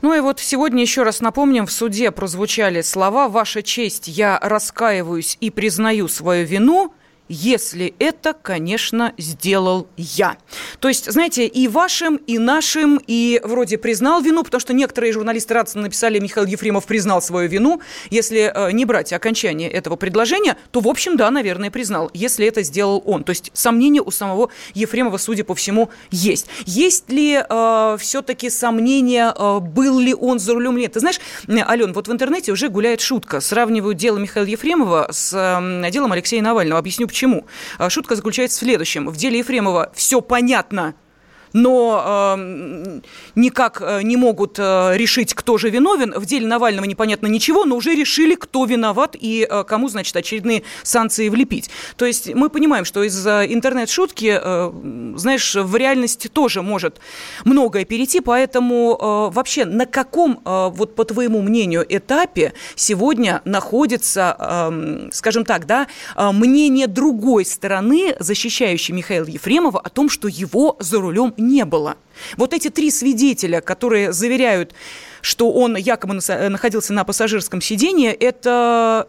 Ну 0.00 0.14
и 0.14 0.20
вот 0.20 0.38
сегодня 0.38 0.82
еще 0.82 1.02
раз 1.02 1.20
напомним, 1.20 1.66
в 1.66 1.72
суде 1.72 2.12
прозвучали 2.12 2.82
слова 2.82 3.28
«Ваша 3.28 3.62
честь, 3.62 4.06
я 4.06 4.38
раскаиваюсь 4.40 5.36
и 5.40 5.50
признаю 5.50 6.06
свою 6.06 6.46
вину», 6.46 6.94
если 7.28 7.94
это, 7.98 8.34
конечно, 8.34 9.12
сделал 9.18 9.88
я. 9.96 10.36
То 10.80 10.88
есть, 10.88 11.10
знаете, 11.10 11.46
и 11.46 11.68
вашим, 11.68 12.16
и 12.16 12.38
нашим, 12.38 13.00
и 13.06 13.40
вроде 13.44 13.78
признал 13.78 14.20
вину, 14.20 14.42
потому 14.44 14.60
что 14.60 14.72
некоторые 14.72 15.12
журналисты 15.12 15.54
радостно 15.54 15.82
написали, 15.82 16.18
Михаил 16.18 16.46
Ефремов 16.46 16.86
признал 16.86 17.22
свою 17.22 17.48
вину. 17.48 17.80
Если 18.10 18.50
э, 18.54 18.72
не 18.72 18.84
брать 18.84 19.12
окончание 19.12 19.70
этого 19.70 19.96
предложения, 19.96 20.56
то, 20.70 20.80
в 20.80 20.88
общем, 20.88 21.16
да, 21.16 21.30
наверное, 21.30 21.70
признал, 21.70 22.10
если 22.14 22.46
это 22.46 22.62
сделал 22.62 23.02
он. 23.04 23.24
То 23.24 23.30
есть 23.30 23.50
сомнения 23.54 24.00
у 24.00 24.10
самого 24.10 24.50
Ефремова, 24.74 25.18
судя 25.18 25.44
по 25.44 25.54
всему, 25.54 25.90
есть. 26.10 26.46
Есть 26.64 27.10
ли 27.10 27.42
э, 27.48 27.96
все-таки 28.00 28.50
сомнения, 28.50 29.34
э, 29.36 29.58
был 29.60 29.98
ли 29.98 30.14
он 30.14 30.38
за 30.38 30.54
рулем 30.54 30.74
или 30.74 30.82
нет? 30.82 30.92
Ты 30.92 31.00
знаешь, 31.00 31.20
Ален, 31.48 31.92
вот 31.92 32.08
в 32.08 32.12
интернете 32.12 32.52
уже 32.52 32.68
гуляет 32.68 33.00
шутка. 33.00 33.40
Сравнивают 33.40 33.98
дело 33.98 34.18
Михаила 34.18 34.46
Ефремова 34.46 35.08
с 35.10 35.32
э, 35.34 35.90
делом 35.90 36.12
Алексея 36.12 36.42
Навального. 36.42 36.78
Объясню, 36.78 37.06
почему 37.06 37.17
Почему? 37.18 37.48
А, 37.78 37.90
шутка 37.90 38.14
заключается 38.14 38.58
в 38.58 38.60
следующем. 38.60 39.08
В 39.08 39.16
деле 39.16 39.40
Ефремова 39.40 39.90
все 39.92 40.20
понятно– 40.20 40.94
но 41.52 42.34
э, 42.36 43.00
никак 43.34 43.80
э, 43.80 44.02
не 44.02 44.16
могут 44.16 44.58
э, 44.58 44.92
решить, 44.96 45.34
кто 45.34 45.58
же 45.58 45.70
виновен. 45.70 46.14
В 46.16 46.26
деле 46.26 46.46
Навального 46.46 46.84
непонятно 46.84 47.26
ничего, 47.26 47.64
но 47.64 47.76
уже 47.76 47.94
решили, 47.94 48.34
кто 48.34 48.64
виноват 48.64 49.16
и 49.18 49.46
э, 49.48 49.64
кому, 49.64 49.88
значит, 49.88 50.16
очередные 50.16 50.62
санкции 50.82 51.28
влепить. 51.28 51.70
То 51.96 52.04
есть 52.04 52.34
мы 52.34 52.50
понимаем, 52.50 52.84
что 52.84 53.02
из-за 53.02 53.44
интернет-шутки, 53.46 54.38
э, 54.42 54.72
знаешь, 55.16 55.54
в 55.54 55.76
реальности 55.76 56.28
тоже 56.28 56.62
может 56.62 57.00
многое 57.44 57.84
перейти, 57.84 58.20
поэтому 58.20 58.98
э, 59.00 59.34
вообще 59.34 59.64
на 59.64 59.86
каком, 59.86 60.40
э, 60.44 60.70
вот 60.72 60.94
по 60.94 61.04
твоему 61.04 61.42
мнению, 61.42 61.84
этапе 61.88 62.52
сегодня 62.74 63.42
находится, 63.44 64.36
э, 64.38 65.08
скажем 65.12 65.44
так, 65.44 65.66
да, 65.66 65.86
э, 66.16 66.30
мнение 66.32 66.86
другой 66.86 67.44
стороны, 67.44 68.16
защищающей 68.18 68.94
Михаила 68.94 69.26
Ефремова 69.26 69.80
о 69.80 69.88
том, 69.88 70.08
что 70.08 70.28
его 70.28 70.76
за 70.80 71.00
рулем 71.00 71.34
не 71.38 71.64
было. 71.64 71.96
Вот 72.36 72.52
эти 72.52 72.68
три 72.68 72.90
свидетеля, 72.90 73.60
которые 73.60 74.12
заверяют, 74.12 74.74
что 75.20 75.50
он 75.50 75.76
якобы 75.76 76.14
находился 76.14 76.92
на 76.92 77.04
пассажирском 77.04 77.60
сидении, 77.60 78.10
это 78.10 79.08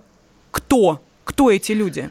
кто? 0.51 1.01
Кто 1.23 1.51
эти 1.51 1.73
люди? 1.73 2.09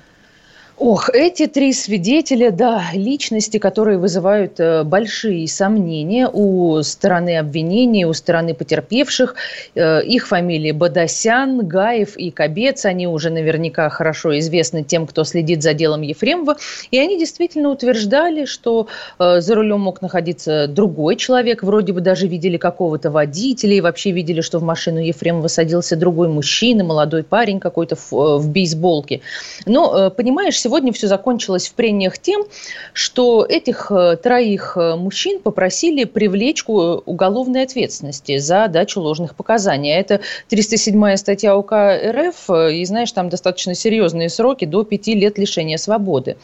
Ох, 0.80 1.10
эти 1.10 1.48
три 1.48 1.72
свидетеля, 1.72 2.52
да, 2.52 2.84
личности, 2.94 3.58
которые 3.58 3.98
вызывают 3.98 4.60
э, 4.60 4.84
большие 4.84 5.48
сомнения 5.48 6.30
у 6.32 6.80
стороны 6.84 7.36
обвинения, 7.36 8.06
у 8.06 8.12
стороны 8.12 8.54
потерпевших. 8.54 9.34
Э, 9.74 10.04
их 10.04 10.28
фамилии 10.28 10.70
Бадасян, 10.70 11.66
Гаев 11.66 12.16
и 12.16 12.30
Кобец. 12.30 12.84
Они 12.84 13.08
уже 13.08 13.30
наверняка 13.30 13.88
хорошо 13.88 14.38
известны 14.38 14.84
тем, 14.84 15.08
кто 15.08 15.24
следит 15.24 15.64
за 15.64 15.74
делом 15.74 16.02
Ефремова. 16.02 16.56
И 16.92 16.98
они 17.00 17.18
действительно 17.18 17.70
утверждали, 17.70 18.44
что 18.44 18.86
э, 19.18 19.40
за 19.40 19.56
рулем 19.56 19.80
мог 19.80 20.00
находиться 20.00 20.68
другой 20.68 21.16
человек. 21.16 21.64
Вроде 21.64 21.92
бы 21.92 22.02
даже 22.02 22.28
видели 22.28 22.56
какого-то 22.56 23.10
водителя 23.10 23.74
и 23.74 23.80
вообще 23.80 24.12
видели, 24.12 24.42
что 24.42 24.60
в 24.60 24.62
машину 24.62 25.00
Ефремова 25.00 25.48
садился 25.48 25.96
другой 25.96 26.28
мужчина, 26.28 26.84
молодой 26.84 27.24
парень 27.24 27.58
какой-то 27.58 27.96
в, 27.96 28.12
в 28.38 28.48
бейсболке. 28.48 29.22
Но, 29.66 30.10
понимаешь, 30.10 30.67
сегодня 30.68 30.92
все 30.92 31.06
закончилось 31.06 31.66
в 31.66 31.72
прениях 31.72 32.18
тем, 32.18 32.44
что 32.92 33.42
этих 33.48 33.90
троих 34.22 34.76
мужчин 34.76 35.40
попросили 35.40 36.04
привлечь 36.04 36.62
к 36.62 36.68
уголовной 36.68 37.62
ответственности 37.62 38.36
за 38.36 38.68
дачу 38.68 39.00
ложных 39.00 39.34
показаний. 39.34 39.96
А 39.96 39.98
это 39.98 40.20
307 40.48 41.16
статья 41.16 41.56
УК 41.56 41.72
РФ, 41.72 42.50
и 42.70 42.84
знаешь, 42.84 43.10
там 43.12 43.30
достаточно 43.30 43.74
серьезные 43.74 44.28
сроки 44.28 44.66
до 44.66 44.84
пяти 44.84 45.14
лет 45.14 45.38
лишения 45.38 45.78
свободы. 45.78 46.36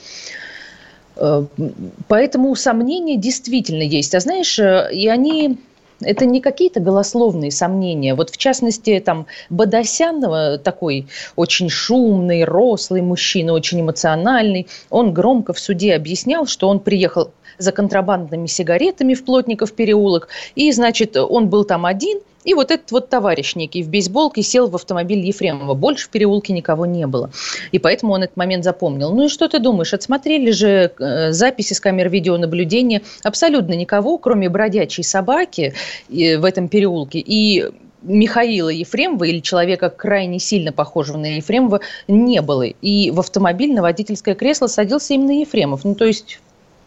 Поэтому 2.08 2.56
сомнения 2.56 3.18
действительно 3.18 3.82
есть. 3.82 4.14
А 4.14 4.20
знаешь, 4.20 4.58
и 4.58 5.06
они 5.06 5.58
это 6.04 6.26
не 6.26 6.40
какие-то 6.40 6.80
голословные 6.80 7.50
сомнения. 7.50 8.14
Вот 8.14 8.30
в 8.30 8.36
частности, 8.36 9.02
там 9.04 9.26
Бадасян, 9.50 10.60
такой 10.60 11.06
очень 11.36 11.68
шумный, 11.68 12.44
рослый 12.44 13.02
мужчина, 13.02 13.52
очень 13.52 13.80
эмоциональный, 13.80 14.66
он 14.90 15.12
громко 15.12 15.52
в 15.52 15.58
суде 15.58 15.94
объяснял, 15.94 16.46
что 16.46 16.68
он 16.68 16.80
приехал 16.80 17.32
за 17.58 17.72
контрабандными 17.72 18.46
сигаретами 18.46 19.14
в 19.14 19.24
Плотников 19.24 19.72
переулок, 19.72 20.28
и, 20.54 20.70
значит, 20.72 21.16
он 21.16 21.48
был 21.48 21.64
там 21.64 21.86
один– 21.86 22.20
и 22.44 22.54
вот 22.54 22.70
этот 22.70 22.90
вот 22.92 23.08
товарищ 23.08 23.56
некий 23.56 23.82
в 23.82 23.88
бейсболке 23.88 24.42
сел 24.42 24.68
в 24.68 24.74
автомобиль 24.74 25.20
Ефремова. 25.20 25.74
Больше 25.74 26.06
в 26.06 26.10
переулке 26.10 26.52
никого 26.52 26.86
не 26.86 27.06
было. 27.06 27.30
И 27.72 27.78
поэтому 27.78 28.12
он 28.12 28.22
этот 28.22 28.36
момент 28.36 28.64
запомнил. 28.64 29.12
Ну 29.12 29.24
и 29.24 29.28
что 29.28 29.48
ты 29.48 29.58
думаешь? 29.58 29.94
Отсмотрели 29.94 30.50
же 30.50 30.92
э, 30.98 31.32
записи 31.32 31.72
с 31.72 31.80
камер 31.80 32.10
видеонаблюдения 32.10 33.02
абсолютно 33.22 33.72
никого, 33.72 34.18
кроме 34.18 34.48
бродячей 34.48 35.04
собаки 35.04 35.74
э, 36.10 36.36
в 36.36 36.44
этом 36.44 36.68
переулке. 36.68 37.18
И 37.18 37.64
Михаила 38.02 38.68
Ефремова 38.68 39.24
или 39.24 39.40
человека 39.40 39.88
крайне 39.88 40.38
сильно 40.38 40.72
похожего 40.72 41.16
на 41.16 41.36
Ефремова 41.36 41.80
не 42.06 42.42
было. 42.42 42.64
И 42.64 43.10
в 43.10 43.20
автомобиль 43.20 43.72
на 43.72 43.80
водительское 43.80 44.34
кресло 44.34 44.66
садился 44.66 45.14
именно 45.14 45.40
Ефремов. 45.40 45.84
Ну, 45.84 45.94
то 45.94 46.04
есть 46.04 46.38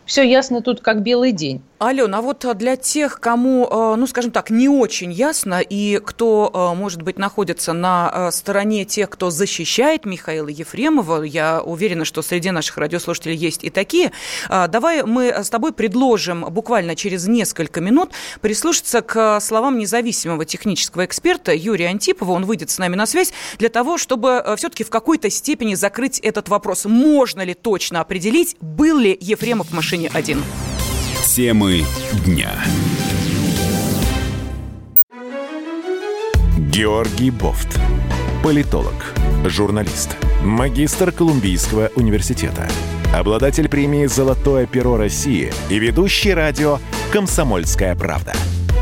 все 0.07 0.23
ясно 0.23 0.61
тут 0.61 0.81
как 0.81 1.03
белый 1.03 1.33
день. 1.33 1.61
Алена, 1.79 2.17
а 2.17 2.21
вот 2.21 2.43
для 2.57 2.75
тех, 2.75 3.19
кому, 3.19 3.67
э, 3.69 3.95
ну, 3.97 4.07
скажем 4.07 4.31
так, 4.31 4.49
не 4.49 4.67
очень 4.67 5.11
ясно, 5.11 5.59
и 5.61 6.01
кто, 6.03 6.49
э, 6.51 6.75
может 6.75 7.03
быть, 7.03 7.19
находится 7.19 7.71
на 7.73 8.11
э, 8.11 8.31
стороне 8.31 8.83
тех, 8.83 9.11
кто 9.11 9.29
защищает 9.29 10.05
Михаила 10.05 10.47
Ефремова, 10.47 11.21
я 11.21 11.61
уверена, 11.61 12.03
что 12.03 12.23
среди 12.23 12.49
наших 12.49 12.77
радиослушателей 12.77 13.35
есть 13.35 13.63
и 13.63 13.69
такие, 13.69 14.11
давай 14.49 15.03
мы 15.03 15.27
с 15.27 15.49
тобой 15.49 15.71
предложим 15.71 16.45
буквально 16.49 16.95
через 16.95 17.27
несколько 17.27 17.79
минут 17.79 18.11
прислушаться 18.41 19.01
к 19.01 19.39
словам 19.39 19.77
независимого 19.77 20.45
технического 20.45 21.05
эксперта 21.05 21.53
Юрия 21.53 21.89
Антипова. 21.89 22.31
Он 22.31 22.45
выйдет 22.45 22.71
с 22.71 22.79
нами 22.79 22.95
на 22.95 23.05
связь 23.05 23.33
для 23.59 23.69
того, 23.69 23.97
чтобы 23.97 24.43
все-таки 24.57 24.83
в 24.83 24.89
какой-то 24.89 25.29
степени 25.29 25.75
закрыть 25.75 26.19
этот 26.19 26.49
вопрос. 26.49 26.85
Можно 26.85 27.41
ли 27.41 27.53
точно 27.53 28.01
определить, 28.01 28.55
был 28.61 28.97
ли 28.97 29.15
Ефремов 29.19 29.69
в 29.69 29.73
машине 29.97 30.09
один? 30.13 30.43
Темы 31.25 31.83
дня. 32.25 32.51
Георгий 36.71 37.31
Бофт. 37.31 37.79
Политолог, 38.43 39.13
журналист, 39.45 40.15
магистр 40.43 41.11
Колумбийского 41.11 41.91
университета, 41.95 42.67
обладатель 43.13 43.67
премии 43.67 44.05
«Золотое 44.05 44.67
перо 44.67 44.95
России» 44.95 45.51
и 45.69 45.79
ведущий 45.79 46.33
радио 46.33 46.79
«Комсомольская 47.11 47.95
правда». 47.95 48.33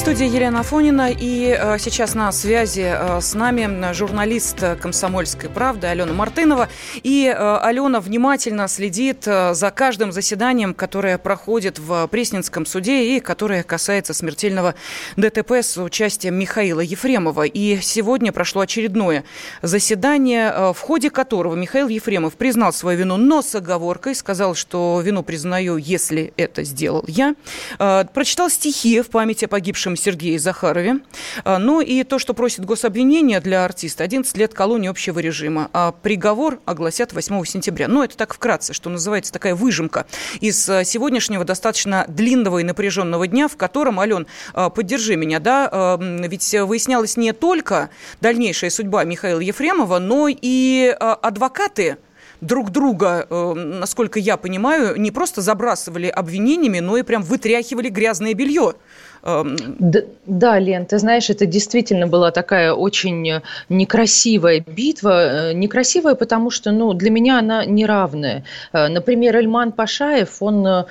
студии 0.00 0.24
Елена 0.24 0.62
Фонина. 0.62 1.10
И 1.12 1.54
э, 1.54 1.76
сейчас 1.78 2.14
на 2.14 2.32
связи 2.32 2.90
э, 2.90 3.20
с 3.20 3.34
нами 3.34 3.92
журналист 3.92 4.64
«Комсомольской 4.80 5.50
правды» 5.50 5.88
Алена 5.88 6.14
Мартынова. 6.14 6.70
И 7.02 7.26
э, 7.26 7.56
Алена 7.58 8.00
внимательно 8.00 8.66
следит 8.66 9.24
э, 9.26 9.52
за 9.52 9.70
каждым 9.70 10.10
заседанием, 10.10 10.72
которое 10.72 11.18
проходит 11.18 11.78
в 11.78 12.06
Пресненском 12.06 12.64
суде 12.64 13.14
и 13.14 13.20
которое 13.20 13.62
касается 13.62 14.14
смертельного 14.14 14.74
ДТП 15.18 15.52
с 15.56 15.76
участием 15.76 16.34
Михаила 16.34 16.80
Ефремова. 16.80 17.42
И 17.42 17.78
сегодня 17.82 18.32
прошло 18.32 18.62
очередное 18.62 19.24
заседание, 19.60 20.50
э, 20.50 20.72
в 20.72 20.80
ходе 20.80 21.10
которого 21.10 21.54
Михаил 21.56 21.88
Ефремов 21.88 22.36
признал 22.36 22.72
свою 22.72 23.00
вину, 23.00 23.18
но 23.18 23.42
с 23.42 23.54
оговоркой, 23.54 24.14
сказал, 24.14 24.54
что 24.54 25.02
вину 25.04 25.22
признаю, 25.22 25.76
если 25.76 26.32
это 26.38 26.64
сделал 26.64 27.04
я. 27.06 27.34
Э, 27.78 28.06
прочитал 28.14 28.48
стихи 28.48 29.02
в 29.02 29.10
память 29.10 29.42
о 29.42 29.48
погибшем 29.48 29.89
бывшем 29.90 29.96
Сергее 29.96 30.38
Захарове. 30.38 31.00
А, 31.44 31.58
ну 31.58 31.80
и 31.80 32.04
то, 32.04 32.18
что 32.18 32.34
просит 32.34 32.64
гособвинение 32.64 33.40
для 33.40 33.64
артиста, 33.64 34.04
11 34.04 34.36
лет 34.36 34.54
колонии 34.54 34.88
общего 34.88 35.18
режима. 35.18 35.68
А 35.72 35.92
приговор 35.92 36.60
огласят 36.64 37.12
8 37.12 37.44
сентября. 37.44 37.88
Ну, 37.88 38.02
это 38.02 38.16
так 38.16 38.34
вкратце, 38.34 38.72
что 38.72 38.90
называется 38.90 39.32
такая 39.32 39.54
выжимка 39.54 40.06
из 40.40 40.68
а, 40.68 40.84
сегодняшнего 40.84 41.44
достаточно 41.44 42.04
длинного 42.08 42.58
и 42.58 42.64
напряженного 42.64 43.26
дня, 43.26 43.48
в 43.48 43.56
котором, 43.56 44.00
Ален, 44.00 44.26
а, 44.54 44.70
поддержи 44.70 45.16
меня, 45.16 45.40
да, 45.40 45.98
ведь 46.00 46.54
выяснялась 46.54 47.16
не 47.16 47.32
только 47.32 47.90
дальнейшая 48.20 48.70
судьба 48.70 49.04
Михаила 49.04 49.40
Ефремова, 49.40 49.98
но 49.98 50.28
и 50.28 50.94
адвокаты 50.98 51.96
друг 52.40 52.70
друга, 52.70 53.26
насколько 53.30 54.18
я 54.18 54.36
понимаю, 54.36 54.98
не 54.98 55.10
просто 55.10 55.40
забрасывали 55.40 56.06
обвинениями, 56.06 56.80
но 56.80 56.96
и 56.96 57.02
прям 57.02 57.22
вытряхивали 57.22 57.88
грязное 57.88 58.34
белье. 58.34 58.74
Эм, 59.22 59.56
да, 59.78 60.00
да, 60.26 60.58
Лен, 60.58 60.86
ты 60.86 60.98
знаешь, 60.98 61.28
это 61.28 61.44
действительно 61.44 62.06
была 62.06 62.30
такая 62.30 62.72
очень 62.72 63.42
некрасивая 63.68 64.60
битва. 64.60 65.50
Э, 65.50 65.52
некрасивая, 65.52 66.14
потому 66.14 66.50
что 66.50 66.72
ну, 66.72 66.92
для 66.94 67.10
меня 67.10 67.38
она 67.38 67.64
неравная. 67.64 68.44
Э, 68.72 68.88
например, 68.88 69.36
Эльман 69.36 69.72
Пашаев, 69.72 70.40
он 70.40 70.66
э, 70.66 70.84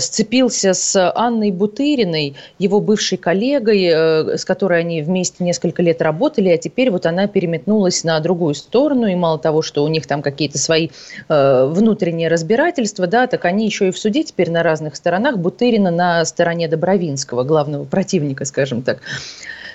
сцепился 0.00 0.72
с 0.72 1.12
Анной 1.14 1.50
Бутыриной, 1.50 2.36
его 2.58 2.80
бывшей 2.80 3.18
коллегой, 3.18 4.38
с 4.38 4.44
которой 4.44 4.80
они 4.80 5.02
вместе 5.02 5.44
несколько 5.44 5.82
лет 5.82 6.00
работали, 6.00 6.48
а 6.48 6.56
теперь 6.56 6.90
вот 6.90 7.06
она 7.06 7.26
переметнулась 7.26 8.04
на 8.04 8.18
другую 8.20 8.54
сторону, 8.54 9.06
и 9.06 9.14
мало 9.14 9.38
того, 9.38 9.62
что 9.62 9.84
у 9.84 9.88
них 9.88 10.06
там 10.06 10.22
какие-то 10.22 10.58
свои 10.58 10.88
внутренние 11.28 12.28
разбирательства, 12.28 13.06
да, 13.06 13.26
так 13.26 13.44
они 13.44 13.66
еще 13.66 13.88
и 13.88 13.90
в 13.90 13.98
суде 13.98 14.22
теперь 14.22 14.50
на 14.50 14.62
разных 14.62 14.96
сторонах. 14.96 15.38
Бутырина 15.38 15.90
на 15.90 16.24
стороне 16.24 16.68
Добровинского, 16.68 17.44
главного 17.44 17.73
главного 17.74 17.84
противника, 17.84 18.44
скажем 18.44 18.82
так. 18.82 18.98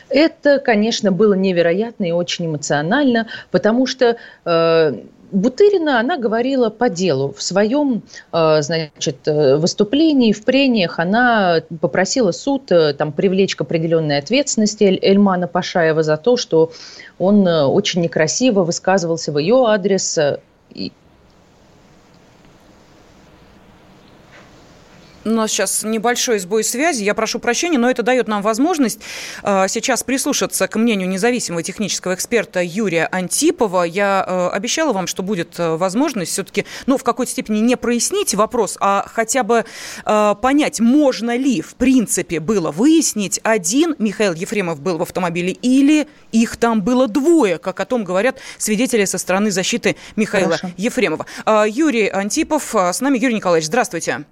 Это, 0.10 0.60
конечно, 0.60 1.12
было 1.12 1.34
невероятно 1.34 2.06
и 2.06 2.12
очень 2.12 2.48
эмоционально, 2.48 3.28
потому 3.52 3.86
что 3.86 4.18
э, 4.44 4.94
Бутырина, 5.32 6.00
она 6.00 6.18
говорила 6.18 6.72
по 6.72 6.90
делу. 6.90 7.32
В 7.38 7.44
своем 7.44 8.02
э, 8.34 8.62
значит, 8.64 9.28
э, 9.28 9.58
выступлении, 9.58 10.34
в 10.34 10.44
прениях 10.44 10.98
она 10.98 11.62
попросила 11.80 12.32
суд 12.32 12.72
э, 12.72 12.94
там, 12.94 13.12
привлечь 13.12 13.56
к 13.56 13.62
определенной 13.62 14.18
ответственности 14.18 14.84
Эльмана 14.84 15.48
Пашаева 15.48 16.02
за 16.02 16.18
то, 16.18 16.38
что 16.38 16.72
он 17.20 17.48
очень 17.48 18.02
некрасиво 18.02 18.64
высказывался 18.64 19.32
в 19.32 19.38
ее 19.38 19.66
адрес 19.68 20.18
У 25.26 25.30
нас 25.30 25.52
сейчас 25.52 25.84
небольшой 25.84 26.40
сбой 26.40 26.64
связи. 26.64 27.04
Я 27.04 27.14
прошу 27.14 27.40
прощения, 27.40 27.78
но 27.78 27.90
это 27.90 28.04
дает 28.04 28.28
нам 28.28 28.42
возможность 28.42 29.02
э, 29.44 29.66
сейчас 29.68 30.04
прислушаться 30.04 30.68
к 30.68 30.78
мнению 30.78 31.10
независимого 31.10 31.62
технического 31.62 32.14
эксперта 32.14 32.62
Юрия 32.62 33.06
Антипова. 33.12 33.84
Я 33.84 34.24
э, 34.26 34.48
обещала 34.56 34.94
вам, 34.94 35.08
что 35.08 35.22
будет 35.22 35.60
э, 35.60 35.76
возможность 35.76 36.32
все-таки, 36.32 36.66
ну, 36.86 36.98
в 36.98 37.04
какой-то 37.04 37.32
степени 37.32 37.60
не 37.60 37.76
прояснить 37.76 38.34
вопрос, 38.34 38.78
а 38.80 39.06
хотя 39.14 39.44
бы 39.44 39.66
э, 40.06 40.36
понять, 40.42 40.80
можно 40.80 41.36
ли, 41.36 41.62
в 41.62 41.76
принципе, 41.76 42.40
было 42.40 42.72
выяснить, 42.72 43.42
один 43.44 43.96
Михаил 44.00 44.34
Ефремов 44.34 44.80
был 44.80 44.98
в 44.98 45.02
автомобиле 45.02 45.52
или 45.52 46.08
их 46.32 46.56
там 46.58 46.82
было 46.82 47.08
двое, 47.08 47.58
как 47.58 47.80
о 47.80 47.86
том 47.86 48.04
говорят 48.04 48.38
свидетели 48.58 49.06
со 49.06 49.18
стороны 49.18 49.52
защиты 49.52 49.98
Михаила 50.16 50.58
Хорошо. 50.58 50.74
Ефремова. 50.78 51.26
Э, 51.46 51.66
Юрий 51.68 52.08
Антипов 52.08 52.74
э, 52.74 52.94
с 52.94 53.02
нами. 53.02 53.18
Юрий 53.18 53.36
Николаевич, 53.36 53.68
здравствуйте. 53.68 54.26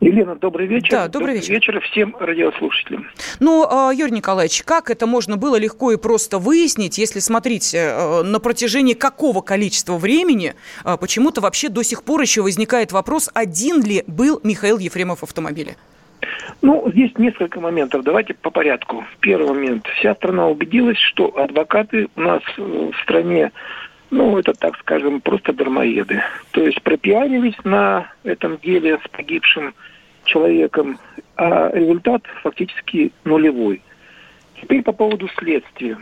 Елена, 0.00 0.36
добрый 0.36 0.66
вечер. 0.66 0.90
Да, 0.90 1.08
добрый, 1.08 1.34
добрый 1.34 1.34
вечер. 1.36 1.54
вечер 1.54 1.80
всем 1.80 2.14
радиослушателям. 2.20 3.06
Ну, 3.40 3.66
а, 3.68 3.90
Юрий 3.90 4.12
Николаевич, 4.12 4.62
как 4.62 4.90
это 4.90 5.06
можно 5.06 5.38
было 5.38 5.56
легко 5.56 5.92
и 5.92 5.96
просто 5.96 6.38
выяснить, 6.38 6.98
если 6.98 7.20
смотреть 7.20 7.74
э, 7.74 8.22
на 8.22 8.38
протяжении 8.38 8.92
какого 8.92 9.40
количества 9.40 9.96
времени 9.96 10.54
э, 10.84 10.96
почему-то 11.00 11.40
вообще 11.40 11.70
до 11.70 11.82
сих 11.82 12.02
пор 12.02 12.20
еще 12.20 12.42
возникает 12.42 12.92
вопрос, 12.92 13.30
один 13.32 13.82
ли 13.82 14.04
был 14.06 14.40
Михаил 14.44 14.78
Ефремов 14.78 15.20
в 15.20 15.22
автомобиле? 15.22 15.76
Ну, 16.62 16.90
здесь 16.90 17.12
несколько 17.18 17.60
моментов. 17.60 18.04
Давайте 18.04 18.34
по 18.34 18.50
порядку. 18.50 19.04
Первый 19.20 19.48
момент. 19.48 19.86
Вся 19.98 20.14
страна 20.14 20.48
убедилась, 20.48 20.98
что 20.98 21.36
адвокаты 21.36 22.08
у 22.16 22.20
нас 22.20 22.42
в 22.56 22.92
стране, 23.02 23.52
ну, 24.14 24.38
это, 24.38 24.52
так 24.52 24.78
скажем, 24.78 25.20
просто 25.20 25.52
дармоеды. 25.52 26.22
То 26.52 26.62
есть 26.64 26.80
пропиарились 26.82 27.56
на 27.64 28.12
этом 28.22 28.58
деле 28.58 29.00
с 29.04 29.08
погибшим 29.08 29.74
человеком, 30.24 30.98
а 31.36 31.70
результат 31.72 32.22
фактически 32.42 33.10
нулевой. 33.24 33.82
Теперь 34.60 34.82
по 34.82 34.92
поводу 34.92 35.28
следствия. 35.36 35.98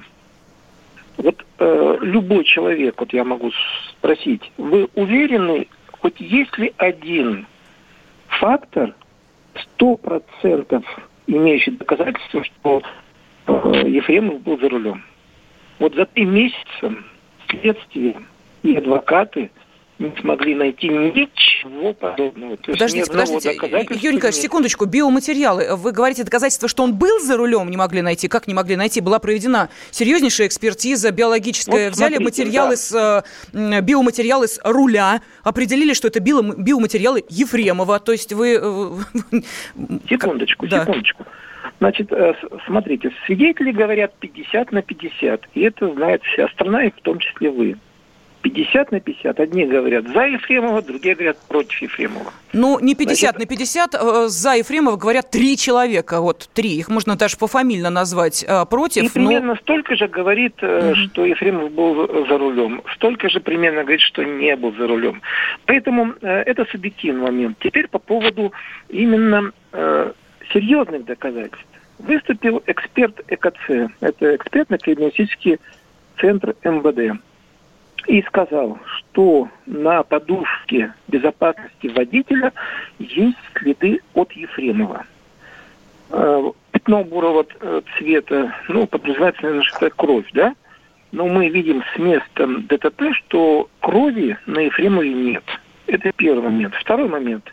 Вот 1.17 1.43
э, 1.59 1.99
любой 2.03 2.45
человек, 2.45 3.01
вот 3.01 3.15
я 3.15 3.25
могу 3.25 3.51
спросить, 3.91 4.53
вы 4.59 4.89
уверены, 4.95 5.67
хоть 6.01 6.21
есть 6.21 6.57
ли 6.59 6.73
один 6.77 7.47
фактор, 8.29 8.95
сто 9.55 9.97
процентов 9.97 10.85
имеющий 11.27 11.73
доказательства, 11.73 12.45
что 12.45 12.83
э, 13.47 13.89
Ефремов 13.89 14.43
был 14.43 14.59
за 14.59 14.69
рулем? 14.69 15.03
Вот 15.79 15.95
за 15.95 16.05
три 16.07 16.27
месяца 16.27 16.95
следствие 17.61 18.17
и 18.63 18.77
адвокаты– 18.77 19.51
не 20.03 20.13
смогли 20.21 20.55
найти 20.55 20.89
ничего 20.89 21.93
подобного. 21.95 22.57
То 22.57 22.73
подождите, 22.73 23.11
подождите, 23.11 23.51
Юрий 23.53 24.17
Николаевич, 24.17 24.41
секундочку, 24.41 24.85
биоматериалы. 24.87 25.77
Вы 25.77 25.93
говорите 25.93 26.25
доказательства, 26.25 26.69
что 26.69 26.83
он 26.83 26.95
был 26.95 27.21
за 27.21 27.37
рулем, 27.37 27.71
не 27.71 27.77
могли 27.77 28.03
найти. 28.03 28.29
Как 28.29 28.47
не 28.49 28.55
могли 28.55 28.77
найти? 28.77 29.01
Была 29.01 29.19
проведена 29.19 29.69
серьезнейшая 29.91 30.49
экспертиза 30.49 31.11
биологическая. 31.11 31.87
Вот 31.87 31.95
Взяли 31.95 32.17
смотрите, 32.17 32.45
материалы 32.45 32.71
да. 32.71 32.77
с, 32.77 33.25
э, 33.53 33.81
биоматериалы 33.81 34.49
с 34.49 34.61
руля, 34.65 35.23
определили, 35.45 35.95
что 35.95 36.09
это 36.09 36.21
биоматериалы 36.21 37.25
Ефремова. 37.29 38.01
То 38.01 38.13
есть 38.13 38.33
вы... 38.33 38.59
Э, 38.61 38.99
секундочку, 40.09 40.67
да. 40.67 40.81
секундочку. 40.81 41.25
Значит, 41.83 42.13
э, 42.13 42.35
смотрите, 42.65 43.11
свидетели 43.27 43.73
говорят 43.73 44.15
50 44.21 44.71
на 44.71 44.83
50, 44.83 45.49
и 45.55 45.63
это 45.63 45.93
знает 45.93 46.23
вся 46.23 46.47
страна, 46.51 46.85
и 46.85 46.91
в 46.91 47.01
том 47.03 47.19
числе 47.19 47.51
вы. 47.51 47.77
50 48.43 48.93
на 48.93 49.01
50. 49.01 49.41
Одни 49.41 49.65
говорят 49.65 50.07
за 50.07 50.27
Ефремова, 50.27 50.81
другие 50.83 51.17
говорят 51.17 51.39
против 51.49 51.83
Ефремова. 51.83 52.33
Ну, 52.53 52.79
не 52.79 52.95
50 52.95 53.19
Значит, 53.19 53.39
на 53.41 53.47
50. 53.47 53.95
Э, 53.95 54.29
за 54.29 54.55
Ефремова 54.55 54.97
говорят 54.97 55.31
три 55.33 55.57
человека. 55.57 56.21
Вот 56.21 56.49
три. 56.55 56.77
Их 56.77 56.89
можно 56.89 57.17
даже 57.17 57.37
пофамильно 57.37 57.91
назвать 57.91 58.45
э, 58.47 58.65
против. 58.71 59.03
И 59.03 59.09
примерно 59.09 59.57
столько 59.57 59.97
же 59.97 60.07
говорит, 60.07 60.63
угу. 60.63 60.95
что 60.95 61.25
Ефремов 61.25 61.73
был 61.73 62.07
за 62.29 62.39
рулем. 62.39 62.83
Столько 62.95 63.29
же 63.29 63.41
примерно 63.41 63.83
говорит, 63.83 64.03
что 64.03 64.23
не 64.23 64.55
был 64.55 64.73
за 64.77 64.87
рулем. 64.87 65.21
Поэтому 65.67 66.15
это 66.21 66.65
субъективный 66.71 67.23
момент. 67.23 67.59
Теперь 67.61 67.89
по 67.89 67.99
поводу 67.99 68.53
именно 68.89 69.51
серьезных 70.53 71.05
доказательств. 71.05 71.67
Выступил 71.99 72.63
эксперт 72.67 73.21
ЭКЦ. 73.29 73.91
Это 74.01 74.37
экспертно-криминалистический 74.37 75.59
центр 76.19 76.55
МВД 76.65 77.21
и 78.07 78.23
сказал, 78.23 78.79
что 78.85 79.49
на 79.67 80.03
подушке 80.03 80.93
безопасности 81.09 81.87
водителя 81.89 82.53
есть 82.99 83.39
следы 83.55 84.01
от 84.15 84.33
Ефремова. 84.33 85.05
Э, 86.11 86.51
пятно 86.73 87.05
бурого 87.05 87.47
э, 87.61 87.83
цвета, 87.97 88.55
ну, 88.69 88.87
подразумевается, 88.87 89.43
наверное, 89.43 89.65
что 89.65 89.87
это 89.87 89.95
кровь, 89.95 90.27
да? 90.33 90.55
Но 91.13 91.29
мы 91.29 91.49
видим 91.49 91.83
с 91.95 91.99
места 91.99 92.47
ДТП, 92.47 93.13
что 93.13 93.69
крови 93.81 94.37
на 94.47 94.61
Ефремове 94.61 95.13
нет. 95.13 95.45
Это 95.87 96.11
первый 96.13 96.43
момент. 96.43 96.75
Второй 96.75 97.09
момент. 97.09 97.53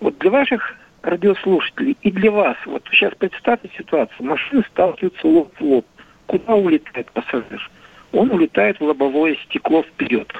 Вот 0.00 0.18
для 0.18 0.30
ваших 0.30 0.76
радиослушателей 1.02 1.96
и 2.02 2.10
для 2.10 2.30
вас, 2.30 2.56
вот 2.66 2.82
сейчас 2.90 3.14
представьте 3.14 3.70
ситуацию, 3.76 4.26
машины 4.26 4.64
сталкиваются 4.70 5.26
лоб 5.26 5.52
в 5.58 5.62
лоб. 5.62 5.86
Куда 6.26 6.54
улетает 6.54 7.10
пассажир? 7.12 7.70
он 8.12 8.30
улетает 8.30 8.78
в 8.80 8.84
лобовое 8.84 9.36
стекло 9.46 9.82
вперед. 9.82 10.32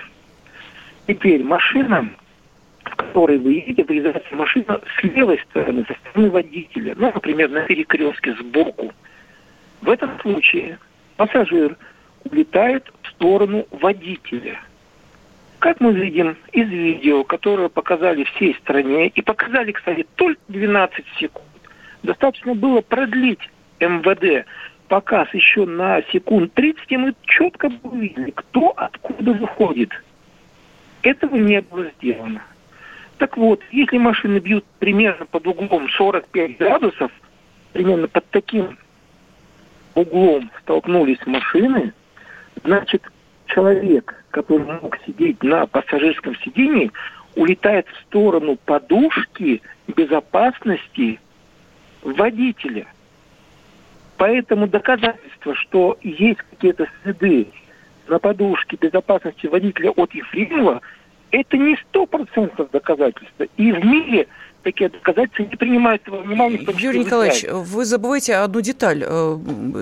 Теперь 1.07 1.43
машина, 1.43 2.09
в 2.85 2.97
которой 2.97 3.39
вы 3.39 3.55
едете, 3.55 3.85
вырезается 3.85 4.35
машина 4.35 4.81
с 4.99 5.03
левой 5.03 5.39
стороны, 5.51 5.85
со 5.87 5.95
стороны 5.95 6.31
водителя, 6.31 6.95
ну, 6.97 7.11
например, 7.13 7.51
на 7.51 7.63
перекрестке 7.63 8.35
сбоку. 8.35 8.93
В 9.81 9.89
этом 9.89 10.19
случае 10.21 10.79
пассажир 11.17 11.77
улетает 12.25 12.91
в 13.03 13.09
сторону 13.09 13.67
водителя. 13.71 14.61
Как 15.61 15.79
мы 15.79 15.93
видим 15.93 16.39
из 16.53 16.69
видео, 16.71 17.23
которое 17.23 17.69
показали 17.69 18.25
всей 18.25 18.55
стране, 18.55 19.09
и 19.09 19.21
показали, 19.21 19.73
кстати, 19.73 20.07
только 20.17 20.41
12 20.49 21.05
секунд, 21.19 21.47
достаточно 22.03 22.55
было 22.55 22.81
продлить 22.81 23.41
МВД 23.79 24.47
показ 24.89 25.29
еще 25.35 25.67
на 25.67 26.03
секунд 26.13 26.55
30, 26.55 26.83
и 26.89 26.97
мы 26.97 27.15
четко 27.27 27.71
увидели, 27.83 28.31
кто 28.31 28.73
откуда 28.75 29.35
выходит. 29.35 29.91
Этого 31.03 31.37
не 31.37 31.61
было 31.61 31.91
сделано. 31.99 32.43
Так 33.19 33.37
вот, 33.37 33.61
если 33.71 33.99
машины 33.99 34.39
бьют 34.39 34.65
примерно 34.79 35.27
под 35.27 35.47
углом 35.47 35.91
45 35.91 36.57
градусов, 36.57 37.13
примерно 37.75 38.09
под 38.09 38.25
таким 38.31 38.79
углом 39.95 40.51
столкнулись 40.63 41.25
машины, 41.27 41.93
значит, 42.65 43.03
человек, 43.55 44.15
который 44.31 44.67
мог 44.81 44.99
сидеть 45.07 45.43
на 45.43 45.67
пассажирском 45.67 46.37
сидении, 46.37 46.91
улетает 47.37 47.87
в 47.89 48.01
сторону 48.03 48.57
подушки 48.65 49.63
безопасности 49.89 51.21
водителя– 52.03 52.87
Поэтому 54.21 54.67
доказательство, 54.67 55.55
что 55.55 55.97
есть 56.03 56.41
какие-то 56.51 56.87
следы 57.03 57.47
на 58.07 58.19
подушке 58.19 58.77
безопасности 58.79 59.47
водителя 59.47 59.93
от 59.93 60.13
Ефремова, 60.13 60.83
это 61.31 61.57
не 61.57 61.75
сто 61.89 62.05
процентов 62.05 62.71
доказательства. 62.71 63.47
И 63.57 63.73
в 63.73 63.83
мире 63.83 64.29
такие 64.63 64.91
доказательства 64.91 65.45
не 65.45 65.57
принимаются 65.57 66.11
во 66.11 66.19
внимание. 66.19 66.61
Юрий 66.77 66.99
Николаевич, 66.99 67.47
вы 67.51 67.87
забываете 67.87 68.35
одну 68.35 68.61
деталь. 68.61 69.03
Э, 69.07 69.39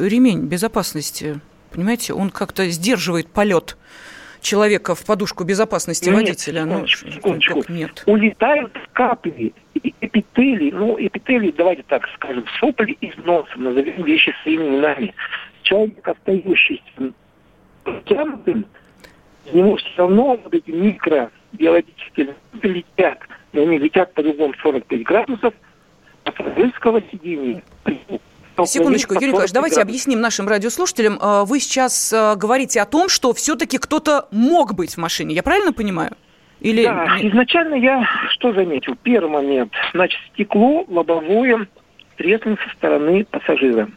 ремень 0.06 0.46
безопасности, 0.46 1.40
понимаете, 1.70 2.14
он 2.14 2.30
как-то 2.30 2.68
сдерживает 2.68 3.28
полет 3.28 3.76
человека 4.40 4.94
в 4.94 5.04
подушку 5.04 5.44
безопасности 5.44 6.08
нет, 6.08 6.16
водителя. 6.16 6.64
Ну, 6.64 6.86
секундочку, 6.86 7.64
ну, 7.68 7.74
нет. 7.74 8.02
Улетают 8.06 8.72
капли, 8.92 9.52
эпителий, 9.74 10.70
ну, 10.72 10.96
эпителий, 10.98 11.52
давайте 11.56 11.82
так 11.88 12.08
скажем, 12.14 12.44
сопли 12.58 12.92
из 13.00 13.16
носа, 13.24 13.50
назовем 13.56 14.04
вещи 14.04 14.34
своими 14.42 14.62
именами. 14.64 15.14
Человек, 15.62 16.06
остающийся 16.06 17.12
тянутым, 18.06 18.66
у 19.52 19.56
него 19.56 19.76
все 19.76 19.90
равно 19.96 20.36
вот 20.42 20.54
эти 20.54 20.70
микробиологические 20.70 22.34
летят, 22.62 23.18
и 23.52 23.58
они 23.58 23.78
летят 23.78 24.12
под 24.14 24.26
углом 24.26 24.54
45 24.62 25.02
градусов, 25.02 25.54
а 26.24 26.32
пассажирского 26.32 27.02
сидения 27.10 27.62
Секундочку, 28.66 29.14
Юрий 29.14 29.28
Николаевич, 29.28 29.52
давайте 29.52 29.80
объясним 29.80 30.20
нашим 30.20 30.48
радиослушателям. 30.48 31.18
А, 31.20 31.44
вы 31.44 31.60
сейчас 31.60 32.12
а, 32.12 32.34
говорите 32.36 32.80
о 32.80 32.86
том, 32.86 33.08
что 33.08 33.32
все-таки 33.32 33.78
кто-то 33.78 34.28
мог 34.30 34.74
быть 34.74 34.94
в 34.94 34.98
машине. 34.98 35.34
Я 35.34 35.42
правильно 35.42 35.72
понимаю? 35.72 36.12
Или... 36.60 36.84
Да, 36.84 37.18
изначально 37.20 37.74
я 37.74 38.08
что 38.30 38.52
заметил? 38.52 38.96
Первый 39.02 39.30
момент. 39.30 39.72
Значит, 39.92 40.20
стекло 40.32 40.84
лобовое 40.88 41.68
треснуло 42.16 42.58
со 42.64 42.74
стороны 42.74 43.24
пассажира. 43.24 43.88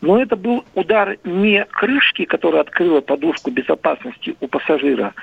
Но 0.00 0.22
это 0.22 0.36
был 0.36 0.64
удар 0.74 1.16
не 1.24 1.64
крышки, 1.64 2.24
которая 2.24 2.60
открыла 2.60 3.00
подушку 3.00 3.50
безопасности 3.50 4.36
у 4.40 4.46
пассажира. 4.46 5.14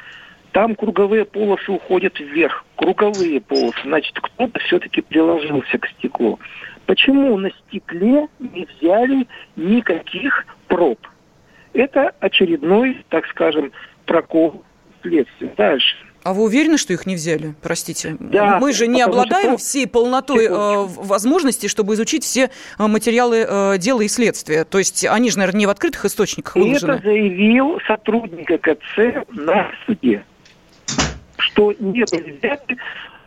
Там 0.51 0.75
круговые 0.75 1.25
полосы 1.25 1.71
уходят 1.71 2.19
вверх. 2.19 2.65
Круговые 2.75 3.39
полосы. 3.39 3.79
Значит, 3.85 4.19
кто-то 4.19 4.59
все-таки 4.59 5.01
приложился 5.01 5.77
к 5.77 5.87
стеклу. 5.97 6.39
Почему 6.85 7.37
на 7.37 7.49
стекле 7.51 8.27
не 8.39 8.65
взяли 8.65 9.27
никаких 9.55 10.45
проб? 10.67 10.99
Это 11.73 12.13
очередной, 12.19 13.03
так 13.09 13.25
скажем, 13.27 13.71
прокол 14.05 14.63
следствия. 15.01 15.53
Дальше. 15.57 15.95
А 16.23 16.33
вы 16.33 16.43
уверены, 16.43 16.77
что 16.77 16.93
их 16.93 17.05
не 17.05 17.15
взяли? 17.15 17.53
Простите. 17.61 18.15
Да, 18.19 18.57
Мы 18.59 18.71
же 18.71 18.87
не 18.87 19.01
обладаем 19.01 19.49
что... 19.49 19.57
всей 19.57 19.87
полнотой 19.87 20.45
э, 20.45 20.49
возможностей, 20.51 21.67
чтобы 21.67 21.95
изучить 21.95 22.23
все 22.23 22.49
э, 22.79 22.87
материалы 22.87 23.45
э, 23.47 23.77
дела 23.77 24.01
и 24.01 24.07
следствия. 24.07 24.63
То 24.63 24.77
есть 24.77 25.05
они 25.05 25.29
же, 25.29 25.37
наверное, 25.37 25.59
не 25.59 25.65
в 25.65 25.69
открытых 25.69 26.05
источниках 26.05 26.55
выложены. 26.55 26.93
Это 26.93 27.03
заявил 27.03 27.77
сотрудник 27.85 28.47
КЦ 28.61 29.27
на 29.31 29.69
суде, 29.85 30.23
что 31.37 31.73
не 31.79 32.05
были 32.09 32.37
взяты 32.39 32.77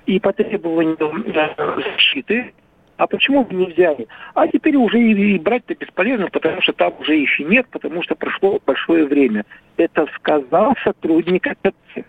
и 0.06 0.18
по 0.18 0.32
требованию 0.32 0.96
э, 1.26 1.82
защиты 1.82 2.54
а 2.96 3.06
почему 3.06 3.44
бы 3.44 3.54
не 3.54 3.66
взяли? 3.66 4.08
А 4.34 4.48
теперь 4.48 4.76
уже 4.76 4.98
и, 4.98 5.38
брать-то 5.38 5.74
бесполезно, 5.74 6.28
потому 6.28 6.62
что 6.62 6.72
там 6.72 6.94
уже 6.98 7.16
еще 7.16 7.44
нет, 7.44 7.66
потому 7.70 8.02
что 8.02 8.14
прошло 8.14 8.60
большое 8.64 9.06
время. 9.06 9.44
Это 9.76 10.06
сказал 10.16 10.74
сотрудник 10.82 11.46
АТЦ. 11.46 12.06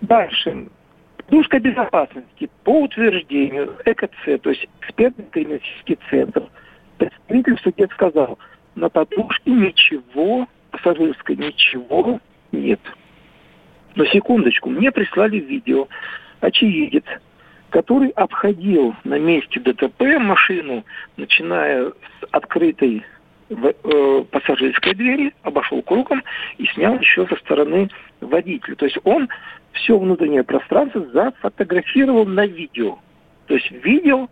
Дальше. 0.00 0.68
Подушка 1.16 1.58
безопасности 1.58 2.48
по 2.64 2.82
утверждению 2.82 3.76
ЭКЦ, 3.84 4.40
то 4.40 4.50
есть 4.50 4.66
экспертный 4.80 5.26
клинический 5.30 5.98
центр, 6.08 6.44
представитель 6.96 7.58
судеб 7.58 7.92
сказал, 7.92 8.38
на 8.76 8.88
подушке 8.88 9.50
ничего, 9.50 10.46
пассажирской 10.70 11.36
ничего 11.36 12.20
нет. 12.52 12.80
Но 13.94 14.04
секундочку, 14.06 14.70
мне 14.70 14.90
прислали 14.92 15.38
видео. 15.38 15.88
Очевидец, 16.40 17.04
который 17.70 18.10
обходил 18.10 18.94
на 19.04 19.18
месте 19.18 19.60
ДТП 19.60 20.18
машину, 20.18 20.84
начиная 21.16 21.88
с 21.90 22.26
открытой 22.30 23.04
э, 23.50 24.24
пассажирской 24.30 24.94
двери, 24.94 25.34
обошел 25.42 25.82
кругом 25.82 26.22
и 26.56 26.66
снял 26.66 26.98
еще 26.98 27.26
со 27.26 27.36
стороны 27.36 27.90
водителя. 28.20 28.74
То 28.76 28.86
есть 28.86 28.98
он 29.04 29.28
все 29.72 29.98
внутреннее 29.98 30.44
пространство 30.44 31.04
зафотографировал 31.12 32.26
на 32.26 32.46
видео. 32.46 32.98
То 33.46 33.54
есть 33.54 33.70
видео, 33.70 34.28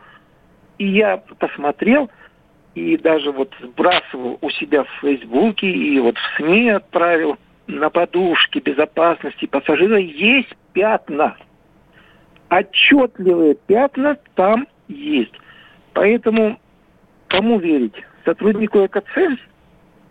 и 0.79 0.87
я 0.87 1.19
посмотрел, 1.39 2.11
и 2.75 2.97
даже 2.97 3.33
вот 3.33 3.53
сбрасывал 3.61 4.39
у 4.41 4.51
себя 4.51 4.85
в 4.85 4.91
Фейсбуке, 5.01 5.71
и 5.71 5.99
вот 5.99 6.17
в 6.19 6.37
СМИ 6.37 6.71
отправил 6.71 7.39
на 7.67 7.91
подушке 7.91 8.61
безопасности 8.61 9.47
пассажира 9.47 9.99
есть 9.99 10.55
пятна. 10.73 11.37
Отчетливые 12.49 13.57
пятна 13.67 14.17
там 14.35 14.69
есть. 14.89 15.35
Поэтому 15.95 16.59
кому 17.29 17.59
верить? 17.59 17.95
Сотруднику 18.25 18.85
ЭКЦ, 18.85 19.39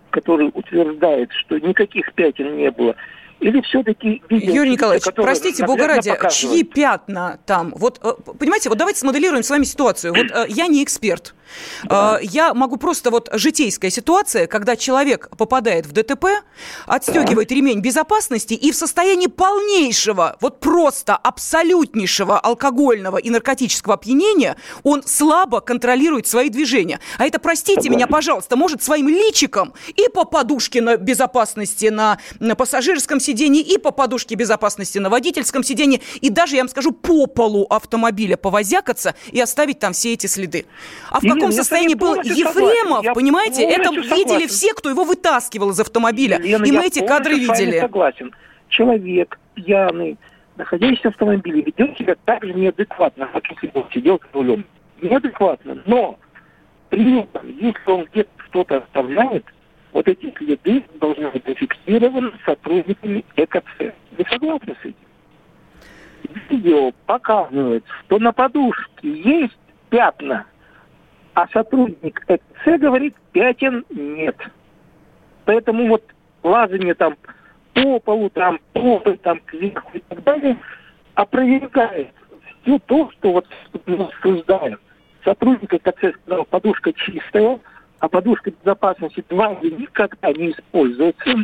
который 0.10 0.52
утверждает, 0.54 1.32
что 1.34 1.58
никаких 1.60 2.14
пятен 2.14 2.58
не 2.58 2.72
было, 2.72 2.96
или 3.40 3.62
все-таки... 3.62 4.22
Юрий 4.30 4.72
Николаевич, 4.72 5.06
простите, 5.16 5.66
бога 5.66 5.88
ради, 5.88 6.12
чьи 6.32 6.64
пятна 6.64 7.40
там? 7.46 7.74
Вот, 7.76 8.00
э, 8.02 8.14
понимаете, 8.40 8.70
вот 8.70 8.78
давайте 8.78 9.00
смоделируем 9.00 9.44
с 9.44 9.50
вами 9.50 9.66
ситуацию. 9.66 10.14
Вот 10.14 10.32
э, 10.32 10.46
я 10.50 10.68
не 10.68 10.84
эксперт. 10.84 11.36
Да. 11.84 12.18
Э, 12.20 12.26
я 12.26 12.54
могу 12.54 12.78
просто 12.78 13.12
вот 13.12 13.30
житейская 13.34 13.92
ситуация, 13.92 14.48
когда 14.48 14.76
человек 14.76 15.30
попадает 15.38 15.86
в 15.86 15.92
ДТП, 15.92 16.26
отстегивает 16.86 17.50
да. 17.50 17.56
ремень 17.56 17.82
безопасности 17.82 18.54
и 18.54 18.72
в 18.72 18.76
состоянии 18.76 19.28
полнейшего, 19.28 20.38
вот 20.40 20.60
просто 20.60 21.16
абсолютнейшего 21.16 22.40
алкогольного 22.40 23.18
и 23.18 23.30
наркотического 23.30 23.96
опьянения 23.96 24.56
он 24.84 25.04
слабо 25.06 25.60
контролирует 25.60 26.26
свои 26.26 26.50
движения. 26.50 27.00
А 27.18 27.26
это, 27.26 27.40
простите 27.40 27.82
Согласен. 27.82 27.92
меня, 27.92 28.08
пожалуйста, 28.08 28.56
может 28.56 28.82
своим 28.82 29.10
личиком 29.10 29.74
и 29.88 30.08
по 30.10 30.24
подушке 30.24 30.82
на 30.82 30.98
безопасности 30.98 31.88
на, 31.88 32.18
на 32.40 32.56
пассажирском 32.56 33.20
сидении, 33.26 33.62
и 33.62 33.78
по 33.78 33.92
подушке 33.92 34.36
безопасности 34.36 35.00
на 35.00 35.10
водительском 35.10 35.64
сидении, 35.64 36.02
и 36.22 36.30
даже, 36.30 36.56
я 36.56 36.62
вам 36.64 36.70
скажу, 36.70 36.92
по 36.92 37.28
полу 37.28 37.66
автомобиля 37.70 38.36
повозякаться 38.38 39.16
и 39.32 39.40
оставить 39.40 39.80
там 39.80 39.94
все 39.94 40.14
эти 40.14 40.28
следы. 40.28 40.66
А 41.10 41.20
в 41.20 41.24
каком 41.24 41.46
каком 41.46 41.52
состоянии 41.52 41.96
был 41.96 42.16
Ефремов, 42.22 43.04
я 43.04 43.14
понимаете, 43.14 43.64
это 43.64 43.86
согласен. 43.86 44.16
видели 44.16 44.48
все, 44.48 44.74
кто 44.74 44.90
его 44.90 45.04
вытаскивал 45.04 45.72
из 45.72 45.80
автомобиля. 45.80 46.38
Лена, 46.38 46.66
и 46.66 46.72
мы 46.72 46.86
эти 46.86 47.06
кадры 47.06 47.36
видели. 47.36 47.80
согласен. 47.80 48.34
Человек 48.70 49.40
пьяный, 49.54 50.18
находящийся 50.58 51.10
в 51.10 51.14
автомобиле, 51.14 51.62
ведет 51.62 51.98
себя 51.98 52.16
так 52.26 52.44
же 52.44 52.54
неадекватно, 52.54 53.30
как 53.32 53.44
если 53.52 53.68
бы 53.68 53.82
он 53.82 53.88
сидел 53.94 54.20
за 54.20 54.40
рулем. 54.40 54.66
Неадекватно. 55.02 55.82
Но 55.86 56.18
при 56.90 57.22
этом, 57.22 57.48
если 57.60 57.92
он 57.92 58.08
где-то 58.12 58.30
что-то 58.50 58.78
оставляет, 58.78 59.46
вот 59.96 60.08
эти 60.08 60.32
следы 60.38 60.84
должны 61.00 61.32
быть 61.32 61.46
зафиксированы 61.46 62.32
сотрудниками 62.46 63.26
ЭКЦ. 63.36 63.94
Вы 64.18 64.26
согласны 64.30 64.76
с 64.82 64.86
этим? 64.86 64.96
Видео 66.50 66.92
показывает, 67.06 67.84
что 68.06 68.20
на 68.20 68.32
подушке 68.32 69.10
есть 69.10 69.58
пятна– 69.90 70.46
а 71.36 71.48
сотрудник 71.50 72.24
ЭКЦ 72.28 72.80
говорит, 72.80 73.14
пятен 73.34 73.86
нет. 73.90 74.38
Поэтому 75.44 75.88
вот 75.90 76.04
лазание 76.44 76.96
там 76.96 77.18
по 77.74 78.00
полу, 78.00 78.30
там, 78.30 78.60
по 78.72 79.00
там, 79.22 79.42
кверху 79.46 79.98
и 79.98 80.00
так 80.00 80.24
далее, 80.24 80.58
опровергает 81.14 82.08
все 82.62 82.80
то, 82.80 83.12
что 83.12 83.34
вот 83.34 83.48
мы 83.86 84.06
обсуждаем. 84.06 84.80
Сотрудник 85.26 85.74
ЭКЦ 85.74 86.16
сказал, 86.22 86.46
подушка 86.46 86.94
чистая, 86.94 87.60
а 88.06 88.08
подушка 88.08 88.52
безопасности 88.52 89.26
дважды 89.28 89.72
никогда 89.72 90.32
не 90.32 90.52
используется. 90.52 91.44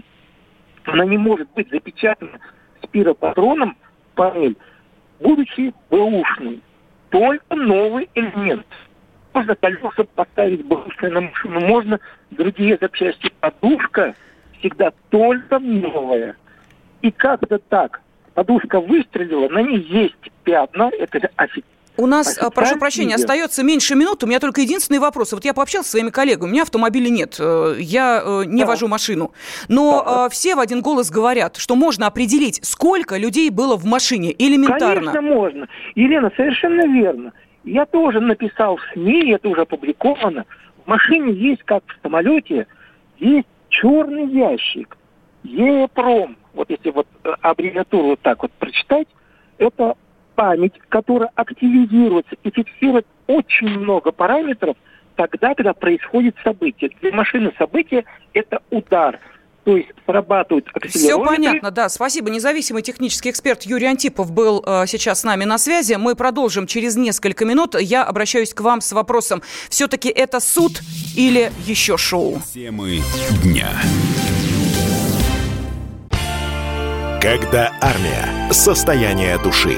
Она 0.83 1.05
не 1.05 1.17
может 1.17 1.49
быть 1.55 1.71
запечатана 1.71 2.39
спиропатроном 2.83 3.75
панель, 4.13 4.55
будучи 5.19 5.73
бэушной. 5.89 6.61
Только 7.09 7.55
новый 7.55 8.09
элемент– 8.13 8.67
можно 9.33 9.55
колеса 9.55 10.03
поставить 10.13 10.63
брошенные 10.65 11.13
на 11.13 11.21
машину, 11.21 11.61
можно 11.61 11.99
другие 12.29 12.77
запчасти. 12.79 13.31
Подушка 13.39 14.13
всегда 14.59 14.91
только 15.09 15.57
новая. 15.57 16.35
И 17.01 17.09
как 17.09 17.41
это 17.41 17.57
так? 17.57 18.01
Подушка 18.35 18.79
выстрелила, 18.79 19.49
на 19.49 19.63
ней 19.63 19.79
есть 19.79 20.31
пятна, 20.43 20.91
это 20.99 21.27
официально. 21.37 21.80
У 22.01 22.07
нас, 22.07 22.35
а, 22.39 22.49
прошу 22.49 22.79
прощения, 22.79 23.13
остается 23.13 23.61
меньше 23.61 23.93
минут. 23.93 24.23
У 24.23 24.27
меня 24.27 24.39
только 24.39 24.61
единственный 24.61 24.97
вопрос. 24.97 25.33
Вот 25.33 25.45
я 25.45 25.53
пообщался 25.53 25.85
со 25.85 25.91
своими 25.91 26.09
коллегами, 26.09 26.49
у 26.49 26.51
меня 26.51 26.63
автомобиля 26.63 27.09
нет, 27.09 27.35
э, 27.39 27.75
я 27.77 28.23
э, 28.25 28.43
не 28.47 28.63
да. 28.63 28.67
вожу 28.67 28.87
машину. 28.87 29.33
Но 29.67 30.03
да. 30.03 30.29
все 30.29 30.55
в 30.55 30.59
один 30.59 30.81
голос 30.81 31.11
говорят, 31.11 31.57
что 31.57 31.75
можно 31.75 32.07
определить, 32.07 32.59
сколько 32.63 33.17
людей 33.17 33.51
было 33.51 33.77
в 33.77 33.85
машине, 33.85 34.33
элементарно. 34.35 35.11
Конечно, 35.11 35.21
можно. 35.21 35.67
Елена, 35.93 36.31
совершенно 36.35 36.87
верно. 36.91 37.33
Я 37.65 37.85
тоже 37.85 38.19
написал 38.19 38.77
в 38.77 38.81
СМИ, 38.93 39.33
это 39.33 39.47
уже 39.47 39.61
опубликовано. 39.61 40.45
В 40.83 40.87
машине 40.89 41.33
есть, 41.33 41.61
как 41.65 41.83
в 41.85 42.01
самолете, 42.01 42.65
есть 43.19 43.47
черный 43.69 44.25
ящик. 44.25 44.97
ЕПРОМ. 45.43 46.35
Вот 46.55 46.67
если 46.71 46.89
вот 46.89 47.05
аббревиатуру 47.41 48.07
вот 48.07 48.21
так 48.21 48.41
вот 48.41 48.51
прочитать, 48.53 49.07
это 49.59 49.95
память, 50.35 50.73
которая 50.89 51.29
активизируется 51.35 52.35
и 52.43 52.51
фиксирует 52.51 53.05
очень 53.27 53.67
много 53.67 54.11
параметров 54.11 54.75
тогда, 55.15 55.53
когда 55.53 55.73
происходит 55.73 56.35
событие. 56.43 56.91
Для 57.01 57.11
машины 57.11 57.53
событие– 57.57 58.05
это 58.33 58.61
удар– 58.69 59.19
то 59.63 59.77
есть 59.77 59.89
срабатывают 60.05 60.67
Все 60.89 61.23
понятно, 61.23 61.69
да. 61.71 61.87
Спасибо. 61.89 62.29
Независимый 62.29 62.81
технический 62.81 63.29
эксперт 63.29 63.63
Юрий 63.63 63.85
Антипов 63.85 64.31
был 64.31 64.63
э, 64.65 64.85
сейчас 64.87 65.21
с 65.21 65.23
нами 65.23 65.43
на 65.43 65.57
связи. 65.57 65.93
Мы 65.93 66.15
продолжим 66.15 66.65
через 66.65 66.95
несколько 66.95 67.45
минут. 67.45 67.79
Я 67.79 68.03
обращаюсь 68.03 68.53
к 68.53 68.61
вам 68.61 68.81
с 68.81 68.91
вопросом. 68.91 69.43
Все-таки 69.69 70.09
это 70.09 70.39
суд 70.39 70.81
или 71.15 71.51
еще 71.65 71.97
шоу? 71.97 72.41
Темы 72.53 73.01
дня. 73.43 73.69
Когда 77.21 77.71
армия. 77.81 78.51
Состояние 78.51 79.37
души. 79.37 79.77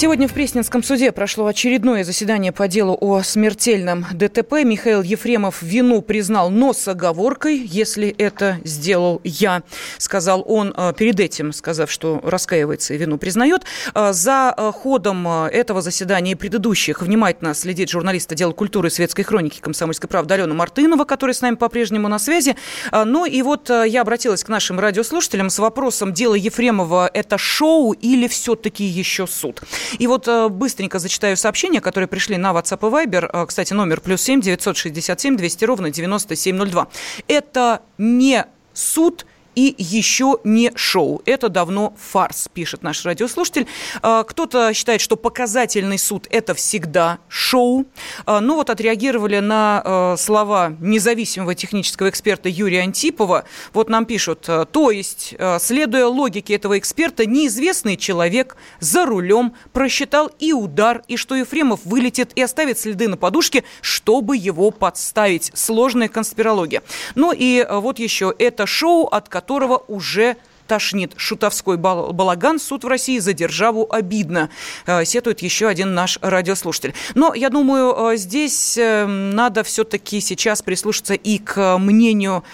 Сегодня 0.00 0.28
в 0.28 0.32
Пресненском 0.32 0.82
суде 0.82 1.12
прошло 1.12 1.44
очередное 1.44 2.04
заседание 2.04 2.52
по 2.52 2.68
делу 2.68 2.96
о 3.02 3.20
смертельном 3.22 4.06
ДТП. 4.14 4.64
Михаил 4.64 5.02
Ефремов 5.02 5.60
вину 5.60 6.00
признал, 6.00 6.48
но 6.48 6.72
с 6.72 6.88
оговоркой, 6.88 7.58
если 7.58 8.08
это 8.08 8.56
сделал 8.64 9.20
я, 9.24 9.62
сказал 9.98 10.42
он 10.46 10.72
э, 10.74 10.94
перед 10.96 11.20
этим, 11.20 11.52
сказав, 11.52 11.90
что 11.90 12.18
раскаивается 12.24 12.94
и 12.94 12.96
вину 12.96 13.18
признает. 13.18 13.64
Э, 13.94 14.14
за 14.14 14.54
э, 14.56 14.72
ходом 14.72 15.28
этого 15.28 15.82
заседания 15.82 16.32
и 16.32 16.34
предыдущих 16.34 17.02
внимательно 17.02 17.52
следит 17.52 17.90
журналист 17.90 18.32
отдела 18.32 18.52
культуры 18.52 18.88
и 18.88 18.90
светской 18.90 19.22
хроники 19.22 19.60
«Комсомольской 19.60 20.08
правды» 20.08 20.32
Алена 20.32 20.54
Мартынова, 20.54 21.04
которая 21.04 21.34
с 21.34 21.42
нами 21.42 21.56
по-прежнему 21.56 22.08
на 22.08 22.18
связи. 22.18 22.56
Ну 22.90 23.26
и 23.26 23.42
вот 23.42 23.68
я 23.68 24.00
обратилась 24.00 24.44
к 24.44 24.48
нашим 24.48 24.80
радиослушателям 24.80 25.50
с 25.50 25.58
вопросом, 25.58 26.14
дело 26.14 26.32
Ефремова– 26.32 27.10
это 27.12 27.36
шоу 27.36 27.92
или 27.92 28.28
все-таки 28.28 28.84
еще 28.84 29.26
суд? 29.26 29.60
И 29.98 30.06
вот 30.06 30.28
э, 30.28 30.48
быстренько 30.48 30.98
зачитаю 30.98 31.36
сообщения, 31.36 31.80
которые 31.80 32.08
пришли 32.08 32.36
на 32.36 32.52
WhatsApp 32.52 32.78
и 32.78 33.06
Viber. 33.06 33.30
Э, 33.32 33.46
кстати, 33.46 33.72
номер 33.72 34.00
плюс 34.00 34.22
семь 34.22 34.40
девятьсот 34.40 34.76
шестьдесят 34.76 35.20
семь 35.20 35.36
двести 35.36 35.64
ровно 35.64 35.90
девяносто 35.90 36.36
семь 36.36 36.56
ноль 36.56 36.70
два. 36.70 36.88
Это 37.28 37.82
не 37.98 38.46
суд, 38.72 39.26
и 39.54 39.74
еще 39.78 40.38
не 40.44 40.72
шоу. 40.76 41.22
Это 41.24 41.48
давно 41.48 41.94
фарс, 41.98 42.48
пишет 42.52 42.82
наш 42.82 43.04
радиослушатель. 43.04 43.66
А, 44.02 44.22
кто-то 44.24 44.72
считает, 44.72 45.00
что 45.00 45.16
показательный 45.16 45.98
суд– 45.98 46.26
это 46.30 46.54
всегда 46.54 47.18
шоу. 47.28 47.86
А, 48.26 48.40
ну 48.40 48.54
вот 48.54 48.70
отреагировали 48.70 49.40
на 49.40 49.82
а, 49.84 50.16
слова 50.16 50.76
независимого 50.80 51.54
технического 51.54 52.08
эксперта 52.08 52.48
Юрия 52.48 52.82
Антипова. 52.82 53.44
Вот 53.72 53.88
нам 53.88 54.04
пишут, 54.04 54.48
то 54.72 54.90
есть, 54.90 55.34
следуя 55.58 56.06
логике 56.06 56.54
этого 56.54 56.78
эксперта, 56.78 57.26
неизвестный 57.26 57.96
человек 57.96 58.56
за 58.78 59.04
рулем 59.04 59.54
просчитал 59.72 60.30
и 60.38 60.52
удар, 60.52 61.02
и 61.08 61.16
что 61.16 61.34
Ефремов 61.34 61.80
вылетит 61.84 62.32
и 62.34 62.42
оставит 62.42 62.78
следы 62.78 63.08
на 63.08 63.16
подушке, 63.16 63.64
чтобы 63.80 64.36
его 64.36 64.70
подставить. 64.70 65.50
Сложная 65.54 66.08
конспирология. 66.08 66.82
Ну 67.14 67.32
и 67.36 67.66
вот 67.68 67.98
еще, 67.98 68.34
это 68.38 68.66
шоу, 68.66 69.06
от 69.06 69.28
которого 69.28 69.39
которого 69.40 69.82
уже 69.88 70.36
тошнит. 70.70 71.14
Шутовской 71.16 71.76
балаган 71.76 72.60
суд 72.60 72.84
в 72.84 72.86
России 72.86 73.18
за 73.18 73.32
державу 73.32 73.88
обидно, 73.90 74.50
э, 74.86 75.04
сетует 75.04 75.42
еще 75.42 75.66
один 75.66 75.94
наш 75.94 76.16
радиослушатель. 76.22 76.94
Но 77.16 77.34
я 77.34 77.50
думаю, 77.50 78.12
э, 78.12 78.16
здесь 78.16 78.78
э, 78.78 79.04
надо 79.04 79.64
все-таки 79.64 80.20
сейчас 80.20 80.62
прислушаться 80.62 81.14
и 81.14 81.38
к 81.38 81.76
мнению 81.78 82.44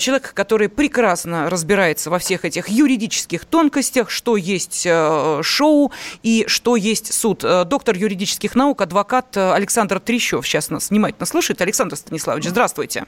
человека, 0.00 0.30
который 0.32 0.70
прекрасно 0.70 1.50
разбирается 1.50 2.08
во 2.08 2.18
всех 2.18 2.46
этих 2.46 2.68
юридических 2.68 3.44
тонкостях, 3.44 4.08
что 4.08 4.38
есть 4.38 4.88
шоу 5.42 5.92
и 6.22 6.44
что 6.48 6.76
есть 6.76 7.12
суд. 7.12 7.40
Доктор 7.40 7.94
юридических 7.94 8.54
наук, 8.54 8.80
адвокат 8.80 9.36
Александр 9.36 10.00
Трещев 10.00 10.46
сейчас 10.46 10.70
нас 10.70 10.88
внимательно 10.88 11.26
слушает. 11.26 11.60
Александр 11.60 11.96
Станиславович, 11.96 12.46
здравствуйте. 12.46 13.04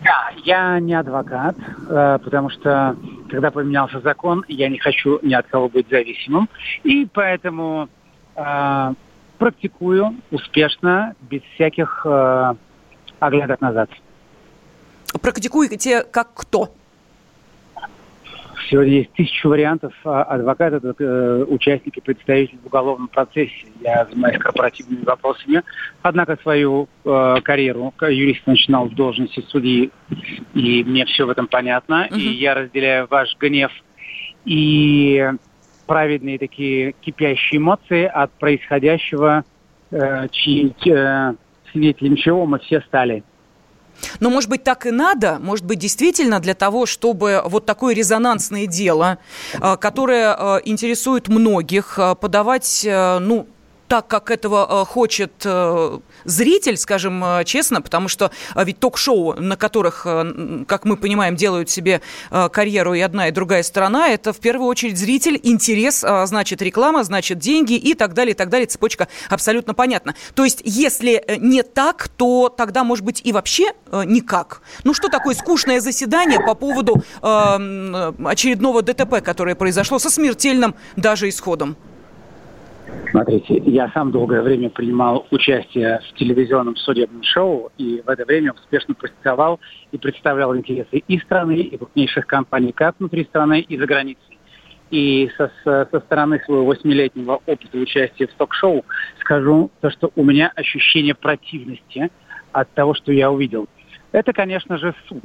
Да, 0.00 0.30
я 0.44 0.78
не 0.78 0.94
адвокат, 0.94 1.56
э, 1.88 2.18
потому 2.22 2.50
что 2.50 2.96
когда 3.30 3.50
поменялся 3.50 4.00
закон, 4.00 4.44
я 4.48 4.68
не 4.68 4.78
хочу 4.78 5.18
ни 5.22 5.34
от 5.34 5.46
кого 5.48 5.68
быть 5.68 5.88
зависимым, 5.90 6.48
и 6.84 7.06
поэтому 7.12 7.88
э, 8.36 8.92
практикую 9.38 10.14
успешно, 10.30 11.14
без 11.22 11.42
всяких 11.54 12.02
э, 12.04 12.54
оглядок 13.18 13.60
назад. 13.60 13.90
Практикуете 15.20 16.04
как 16.04 16.32
кто? 16.34 16.74
Сегодня 18.68 18.98
есть 18.98 19.12
тысячу 19.12 19.48
вариантов. 19.48 19.94
А 20.04 20.22
адвокат– 20.24 20.72
это 20.74 20.94
э, 20.98 21.44
участник 21.48 21.96
и 21.96 22.00
представитель 22.00 22.58
в 22.62 22.66
уголовном 22.66 23.08
процессе. 23.08 23.66
Я 23.80 24.06
занимаюсь 24.10 24.38
корпоративными 24.38 25.04
вопросами. 25.04 25.62
Однако 26.02 26.36
свою 26.42 26.88
э, 27.04 27.36
карьеру 27.42 27.94
юриста 28.00 28.50
начинал 28.50 28.86
в 28.86 28.94
должности 28.94 29.42
судьи, 29.48 29.90
и 30.54 30.84
мне 30.84 31.06
все 31.06 31.24
в 31.24 31.30
этом 31.30 31.46
понятно. 31.46 32.08
Угу. 32.10 32.18
И 32.18 32.34
я 32.34 32.54
разделяю 32.54 33.06
ваш 33.08 33.36
гнев 33.38 33.72
и 34.44 35.30
праведные 35.86 36.38
такие 36.38 36.92
кипящие 37.00 37.58
эмоции 37.58 38.04
от 38.04 38.30
происходящего, 38.32 39.44
э, 39.90 40.28
чьи, 40.30 40.74
э, 40.86 41.34
свидетелем 41.72 42.16
чего 42.16 42.44
мы 42.44 42.58
все 42.58 42.80
стали. 42.82 43.24
Но, 44.20 44.30
может 44.30 44.50
быть, 44.50 44.64
так 44.64 44.86
и 44.86 44.90
надо? 44.90 45.38
Может 45.40 45.64
быть, 45.64 45.78
действительно 45.78 46.40
для 46.40 46.54
того, 46.54 46.86
чтобы 46.86 47.42
вот 47.44 47.66
такое 47.66 47.94
резонансное 47.94 48.66
дело, 48.66 49.18
э, 49.54 49.76
которое 49.76 50.36
э, 50.38 50.60
интересует 50.64 51.28
многих, 51.28 51.98
э, 51.98 52.14
подавать, 52.14 52.82
ну, 52.84 53.46
так, 53.88 54.06
как 54.06 54.30
этого 54.30 54.84
хочет 54.84 55.46
зритель, 56.24 56.76
скажем 56.76 57.24
честно, 57.44 57.80
потому 57.80 58.08
что 58.08 58.30
ведь 58.56 58.78
ток-шоу, 58.78 59.34
на 59.34 59.56
которых, 59.56 60.06
как 60.66 60.84
мы 60.84 60.96
понимаем, 60.96 61.36
делают 61.36 61.70
себе 61.70 62.00
карьеру 62.30 62.94
и 62.94 63.00
одна, 63.00 63.28
и 63.28 63.30
другая 63.30 63.62
сторона, 63.62 64.08
это 64.08 64.32
в 64.32 64.38
первую 64.38 64.68
очередь 64.68 64.98
зритель, 64.98 65.38
интерес, 65.42 66.04
значит 66.24 66.62
реклама, 66.62 67.04
значит 67.04 67.38
деньги 67.38 67.74
и 67.74 67.94
так 67.94 68.14
далее, 68.14 68.34
и 68.34 68.36
так 68.36 68.48
далее. 68.48 68.66
Цепочка 68.66 69.08
абсолютно 69.28 69.74
понятна. 69.74 70.14
То 70.34 70.44
есть, 70.44 70.62
если 70.64 71.24
не 71.38 71.62
так, 71.62 72.08
то 72.08 72.48
тогда, 72.48 72.84
может 72.84 73.04
быть, 73.04 73.20
и 73.24 73.32
вообще 73.32 73.72
никак. 73.92 74.62
Ну, 74.84 74.94
что 74.94 75.08
такое 75.08 75.34
скучное 75.34 75.80
заседание 75.80 76.40
по 76.40 76.54
поводу 76.54 77.02
э, 77.22 78.12
очередного 78.24 78.82
ДТП, 78.82 79.22
которое 79.22 79.54
произошло 79.54 79.98
со 79.98 80.10
смертельным 80.10 80.74
даже 80.96 81.28
исходом? 81.28 81.76
Смотрите, 83.10 83.56
я 83.64 83.88
сам 83.90 84.10
долгое 84.10 84.42
время 84.42 84.68
принимал 84.68 85.26
участие 85.30 86.00
в 86.10 86.18
телевизионном 86.18 86.76
судебном 86.76 87.22
шоу, 87.22 87.70
и 87.78 88.02
в 88.04 88.08
это 88.08 88.24
время 88.26 88.52
успешно 88.52 88.94
практиковал 88.94 89.60
и 89.92 89.98
представлял 89.98 90.54
интересы 90.54 91.02
и 91.06 91.18
страны, 91.18 91.56
и 91.56 91.76
крупнейших 91.76 92.26
компаний 92.26 92.72
как 92.72 92.96
внутри 92.98 93.24
страны, 93.24 93.60
и 93.60 93.78
за 93.78 93.86
границей. 93.86 94.38
И 94.90 95.30
со, 95.36 95.50
со 95.64 96.00
стороны 96.00 96.40
своего 96.44 96.66
восьмилетнего 96.66 97.40
опыта 97.46 97.78
участия 97.78 98.26
в 98.26 98.34
ток-шоу 98.34 98.84
скажу 99.20 99.70
то, 99.80 99.90
что 99.90 100.10
у 100.14 100.24
меня 100.24 100.52
ощущение 100.54 101.14
противности 101.14 102.10
от 102.52 102.70
того, 102.72 102.94
что 102.94 103.12
я 103.12 103.30
увидел. 103.30 103.68
Это, 104.12 104.32
конечно 104.32 104.78
же, 104.78 104.94
суд 105.08 105.24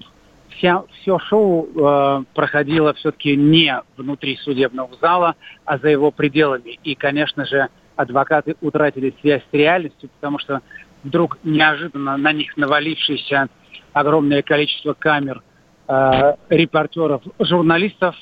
вся, 0.57 0.83
все 1.01 1.19
шоу 1.19 1.67
э, 1.67 2.23
проходило 2.33 2.93
все-таки 2.93 3.35
не 3.35 3.81
внутри 3.97 4.37
судебного 4.37 4.95
зала, 5.01 5.35
а 5.65 5.77
за 5.77 5.89
его 5.89 6.11
пределами. 6.11 6.79
И, 6.83 6.95
конечно 6.95 7.45
же, 7.45 7.69
адвокаты 7.95 8.55
утратили 8.61 9.13
связь 9.21 9.43
с 9.49 9.53
реальностью, 9.53 10.09
потому 10.09 10.39
что 10.39 10.61
вдруг 11.03 11.37
неожиданно 11.43 12.17
на 12.17 12.31
них 12.31 12.55
навалившееся 12.57 13.49
огромное 13.93 14.41
количество 14.41 14.93
камер, 14.93 15.41
э, 15.87 16.33
репортеров, 16.49 17.21
журналистов, 17.39 18.15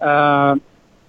э, 0.00 0.54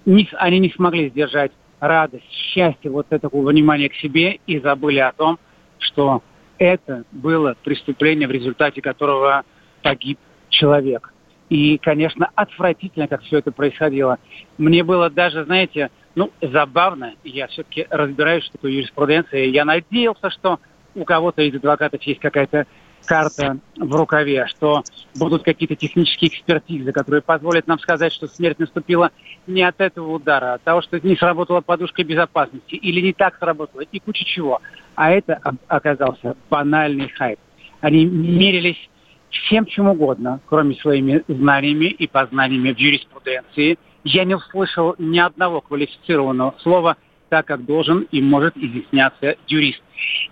не, 0.06 0.30
они 0.38 0.60
не 0.60 0.72
смогли 0.72 1.10
сдержать 1.10 1.52
радость, 1.80 2.32
счастье, 2.32 2.90
вот 2.90 3.08
этого 3.10 3.48
внимания 3.48 3.90
к 3.90 3.96
себе 3.96 4.40
и 4.48 4.60
забыли 4.60 5.00
о 5.00 5.12
том, 5.12 5.38
что 5.80 6.24
это 6.58 7.04
было 7.12 7.56
преступление, 7.64 8.28
в 8.28 8.32
результате 8.32 8.82
которого 8.82 9.44
погиб 9.84 10.18
человек. 10.50 11.14
И, 11.50 11.78
конечно, 11.78 12.30
отвратительно, 12.36 13.08
как 13.08 13.22
все 13.22 13.38
это 13.38 13.52
происходило. 13.52 14.18
Мне 14.58 14.84
было 14.84 15.10
даже, 15.10 15.46
знаете, 15.46 15.92
ну, 16.16 16.32
забавно. 16.42 17.14
Я 17.24 17.48
все-таки 17.48 17.88
разбираюсь, 17.90 18.44
что 18.44 18.54
такое 18.54 18.72
юриспруденция. 18.72 19.46
Я 19.46 19.64
надеялся, 19.64 20.30
что 20.30 20.60
у 20.96 21.06
кого-то 21.06 21.42
из 21.44 21.56
адвокатов 21.56 22.02
есть 22.04 22.20
какая-то 22.20 22.66
карта 23.06 23.58
в 23.78 23.96
рукаве, 23.96 24.48
что 24.48 24.84
будут 25.16 25.44
какие-то 25.44 25.76
технические 25.76 26.30
экспертизы, 26.30 26.92
которые 26.92 27.22
позволят 27.22 27.68
нам 27.68 27.80
сказать, 27.80 28.12
что 28.12 28.28
смерть 28.28 28.60
наступила 28.60 29.12
не 29.46 29.64
от 29.64 29.80
этого 29.80 30.14
удара, 30.14 30.52
а 30.52 30.54
от 30.56 30.64
того, 30.64 30.82
что 30.82 31.00
не 31.00 31.16
сработала 31.16 31.62
подушка 31.62 32.04
безопасности 32.04 32.76
или 32.76 33.00
не 33.00 33.14
так 33.14 33.38
сработала, 33.38 33.82
и 33.82 34.00
куча 34.00 34.26
чего. 34.26 34.62
А 34.96 35.12
это 35.12 35.40
оказался 35.68 36.36
банальный 36.50 37.10
хайп. 37.10 37.40
Они 37.80 38.06
мерились 38.06 38.90
всем 39.30 39.66
чем 39.66 39.88
угодно, 39.88 40.40
кроме 40.48 40.76
своими 40.76 41.24
знаниями 41.28 41.86
и 41.86 42.08
познаниями 42.08 42.74
в 42.74 42.78
юриспруденции. 42.78 43.78
Я 44.04 44.24
не 44.24 44.36
услышал 44.36 44.96
ни 44.98 45.20
одного 45.20 45.62
квалифицированного 45.62 46.56
слова 46.60 46.98
так, 47.30 47.46
как 47.46 47.66
должен 47.66 48.08
и 48.12 48.22
может 48.22 48.56
изъясняться 48.56 49.36
юрист. 49.48 49.82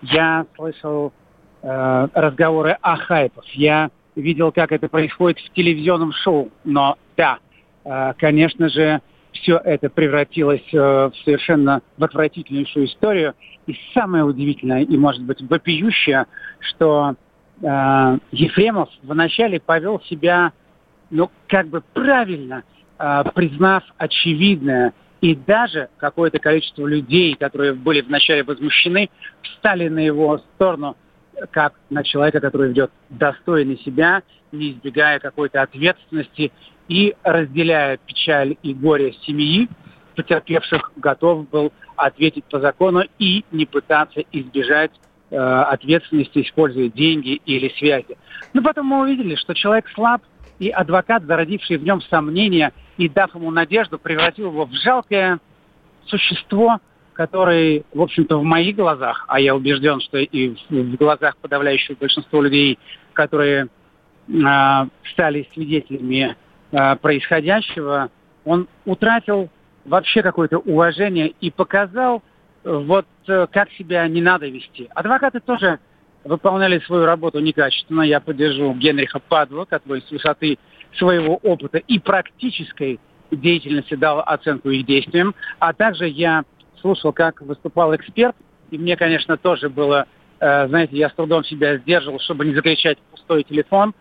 Я 0.02 0.46
слышал 0.56 1.12
э, 1.62 2.08
разговоры 2.14 2.78
о 2.82 2.96
хайпах. 2.96 3.46
Я 3.50 3.90
видел, 4.16 4.52
как 4.52 4.72
это 4.72 4.88
происходит 4.88 5.40
в 5.40 5.54
телевизионном 5.54 6.14
шоу. 6.14 6.52
Но 6.64 6.98
да, 7.18 7.40
э, 7.84 8.14
конечно 8.18 8.70
же, 8.70 9.02
все 9.34 9.58
это 9.58 9.90
превратилось 9.90 10.74
э, 10.74 10.78
в 10.78 11.12
совершенно 11.26 11.82
в 11.98 12.04
отвратительнейшую 12.04 12.86
историю. 12.86 13.34
И 13.68 13.76
самое 13.94 14.24
удивительное 14.24 14.84
и, 14.84 14.98
может 14.98 15.24
быть, 15.24 15.42
вопиющее, 15.42 16.28
что 16.60 17.16
э, 17.62 18.18
Ефремов 18.32 18.90
вначале 19.04 19.60
повел 19.60 20.02
себя, 20.02 20.52
ну, 21.10 21.30
как 21.48 21.68
бы 21.68 21.82
правильно, 21.94 22.64
э, 22.98 23.24
признав 23.34 23.84
очевидное. 23.98 24.94
И 25.22 25.36
даже 25.36 25.90
какое-то 25.98 26.40
количество 26.40 26.86
людей, 26.86 27.36
которые 27.36 27.74
были 27.74 28.02
вначале 28.02 28.44
возмущены, 28.44 29.10
встали 29.42 29.88
на 29.88 30.00
его 30.00 30.38
сторону, 30.56 30.96
как 31.52 31.74
на 31.90 32.04
человека, 32.04 32.40
который 32.40 32.70
ведет 32.70 32.92
достойно 33.10 33.78
себя, 33.78 34.22
не 34.52 34.72
избегая 34.72 35.20
какой-то 35.20 35.62
ответственности 35.62 36.52
и 36.88 37.16
разделяя 37.24 37.98
печаль 37.98 38.56
и 38.62 38.74
горе 38.74 39.14
семьи 39.26 39.68
потерпевших, 40.16 40.94
готов 40.96 41.50
был 41.50 41.74
ответить 41.96 42.46
по 42.46 42.60
закону 42.60 43.04
и 43.20 43.44
не 43.52 43.66
пытаться 43.66 44.22
избежать 44.32 44.92
э, 45.36 45.38
ответственности, 45.38 46.42
используя 46.42 46.90
деньги 46.90 47.42
или 47.46 47.70
связи. 47.78 48.18
Но 48.54 48.62
потом 48.62 48.88
мы 48.88 49.02
увидели, 49.02 49.36
что 49.36 49.54
человек 49.54 49.90
слаб, 49.94 50.22
и 50.60 50.70
адвокат, 50.70 51.24
зародивший 51.26 51.78
в 51.78 51.84
нем 51.84 52.02
сомнения 52.04 52.72
и 52.98 53.10
дав 53.10 53.34
ему 53.36 53.52
надежду, 53.52 54.00
превратил 54.00 54.48
его 54.48 54.66
в 54.66 54.74
жалкое 54.74 55.40
существо, 56.06 56.80
которое, 57.14 57.84
в 57.94 58.02
общем-то, 58.02 58.38
в 58.38 58.44
моих 58.44 58.76
глазах, 58.76 59.26
а 59.28 59.40
я 59.40 59.56
убежден, 59.56 60.00
что 60.02 60.18
и 60.18 60.56
в 60.70 60.96
глазах 60.96 61.38
подавляющего 61.38 61.96
большинства 61.96 62.42
людей, 62.42 62.80
которые 63.14 63.68
э, 64.28 64.88
стали 65.12 65.48
свидетелями 65.54 66.36
э, 66.72 66.96
происходящего, 66.98 68.10
он 68.44 68.68
утратил 68.86 69.50
вообще 69.86 70.22
какое-то 70.22 70.60
уважение 70.60 71.34
и 71.42 71.52
показал, 71.52 72.22
вот 72.66 73.06
э, 73.28 73.48
как 73.52 73.72
себя 73.72 74.08
не 74.08 74.22
надо 74.22 74.48
вести. 74.48 74.90
Адвокаты 74.94 75.40
тоже 75.40 75.80
выполняли 76.24 76.80
свою 76.80 77.06
работу 77.06 77.40
некачественно. 77.40 78.02
Я 78.02 78.20
поддержу 78.20 78.74
Генриха 78.74 79.20
Падова, 79.20 79.66
который 79.66 80.02
с 80.02 80.12
высоты 80.12 80.58
своего 80.98 81.36
опыта 81.38 81.78
и 81.78 82.00
практической 82.00 83.00
деятельности 83.32 83.96
дал 83.96 84.22
оценку 84.22 84.70
их 84.70 84.86
действиям. 84.86 85.36
А 85.60 85.74
также 85.74 86.08
я 86.08 86.44
слушал, 86.82 87.14
как 87.14 87.42
выступал 87.42 87.96
эксперт, 87.96 88.36
и 88.72 88.78
мне, 88.78 88.98
конечно, 88.98 89.38
тоже 89.38 89.70
было, 89.70 90.08
э, 90.40 90.68
знаете, 90.68 90.98
я 90.98 91.10
с 91.10 91.14
трудом 91.14 91.44
себя 91.44 91.78
сдерживал, 91.78 92.20
чтобы 92.20 92.46
не 92.46 92.56
закричать 92.56 92.98
пустой 93.12 93.44
телефон, 93.44 93.94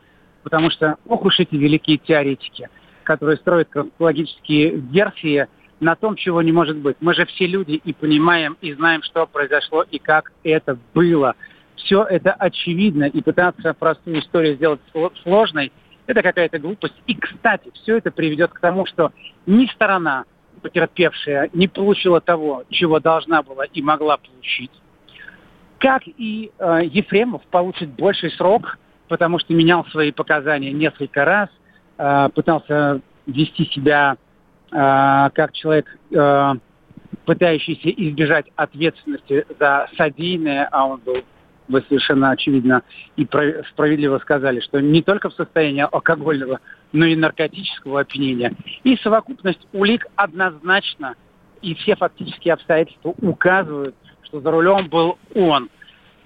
потому 0.42 0.70
что, 0.70 0.96
ох 1.06 1.24
уж 1.24 1.38
эти 1.40 1.54
великие 1.54 1.98
теоретики, 1.98 2.68
которые 3.02 3.36
строят 3.36 3.68
конспирологические 3.68 4.70
версии 4.70 5.46
на 5.84 5.94
том, 5.94 6.16
чего 6.16 6.42
не 6.42 6.50
может 6.50 6.78
быть. 6.78 6.96
Мы 7.00 7.14
же 7.14 7.26
все 7.26 7.46
люди 7.46 7.72
и 7.72 7.92
понимаем, 7.92 8.56
и 8.60 8.72
знаем, 8.72 9.02
что 9.02 9.26
произошло, 9.26 9.82
и 9.82 9.98
как 9.98 10.32
это 10.42 10.78
было 10.94 11.34
все 11.76 12.02
это 12.02 12.32
очевидно, 12.32 13.04
и 13.04 13.20
пытаться 13.20 13.74
простую 13.74 14.20
историю 14.20 14.54
сделать 14.54 14.80
сложной, 15.22 15.72
это 16.06 16.22
какая-то 16.22 16.58
глупость. 16.58 16.94
И, 17.06 17.14
кстати, 17.14 17.70
все 17.74 17.98
это 17.98 18.10
приведет 18.10 18.52
к 18.52 18.60
тому, 18.60 18.86
что 18.86 19.12
ни 19.46 19.66
сторона 19.66 20.24
потерпевшая 20.62 21.50
не 21.52 21.68
получила 21.68 22.20
того, 22.20 22.64
чего 22.70 23.00
должна 23.00 23.42
была 23.42 23.66
и 23.66 23.82
могла 23.82 24.16
получить, 24.16 24.70
как 25.78 26.02
и 26.06 26.50
э, 26.58 26.80
Ефремов 26.84 27.42
получит 27.50 27.90
больший 27.90 28.30
срок, 28.30 28.78
потому 29.08 29.38
что 29.38 29.52
менял 29.52 29.84
свои 29.86 30.12
показания 30.12 30.72
несколько 30.72 31.26
раз, 31.26 31.50
э, 31.98 32.28
пытался 32.34 33.02
вести 33.26 33.66
себя 33.66 34.16
как 35.34 35.52
человек, 35.52 35.86
э, 36.10 36.52
пытающийся 37.24 37.90
избежать 37.90 38.46
ответственности 38.56 39.46
за 39.58 39.88
содеянное, 39.96 40.68
а 40.70 40.86
он 40.86 41.00
был 41.00 41.22
вы 41.68 41.82
совершенно 41.88 42.30
очевидно 42.30 42.82
и 43.16 43.26
справедливо 43.70 44.18
сказали, 44.18 44.60
что 44.60 44.80
не 44.80 45.02
только 45.02 45.30
в 45.30 45.34
состоянии 45.34 45.86
алкогольного, 45.90 46.60
но 46.92 47.06
и 47.06 47.16
наркотического 47.16 48.00
опьянения. 48.00 48.52
И 48.82 48.96
совокупность 48.98 49.66
улик 49.72 50.06
однозначно 50.16 51.14
и 51.62 51.74
все 51.74 51.96
фактические 51.96 52.54
обстоятельства 52.54 53.14
указывают, 53.22 53.94
что 54.24 54.40
за 54.40 54.50
рулем 54.50 54.88
был 54.88 55.18
он 55.34 55.70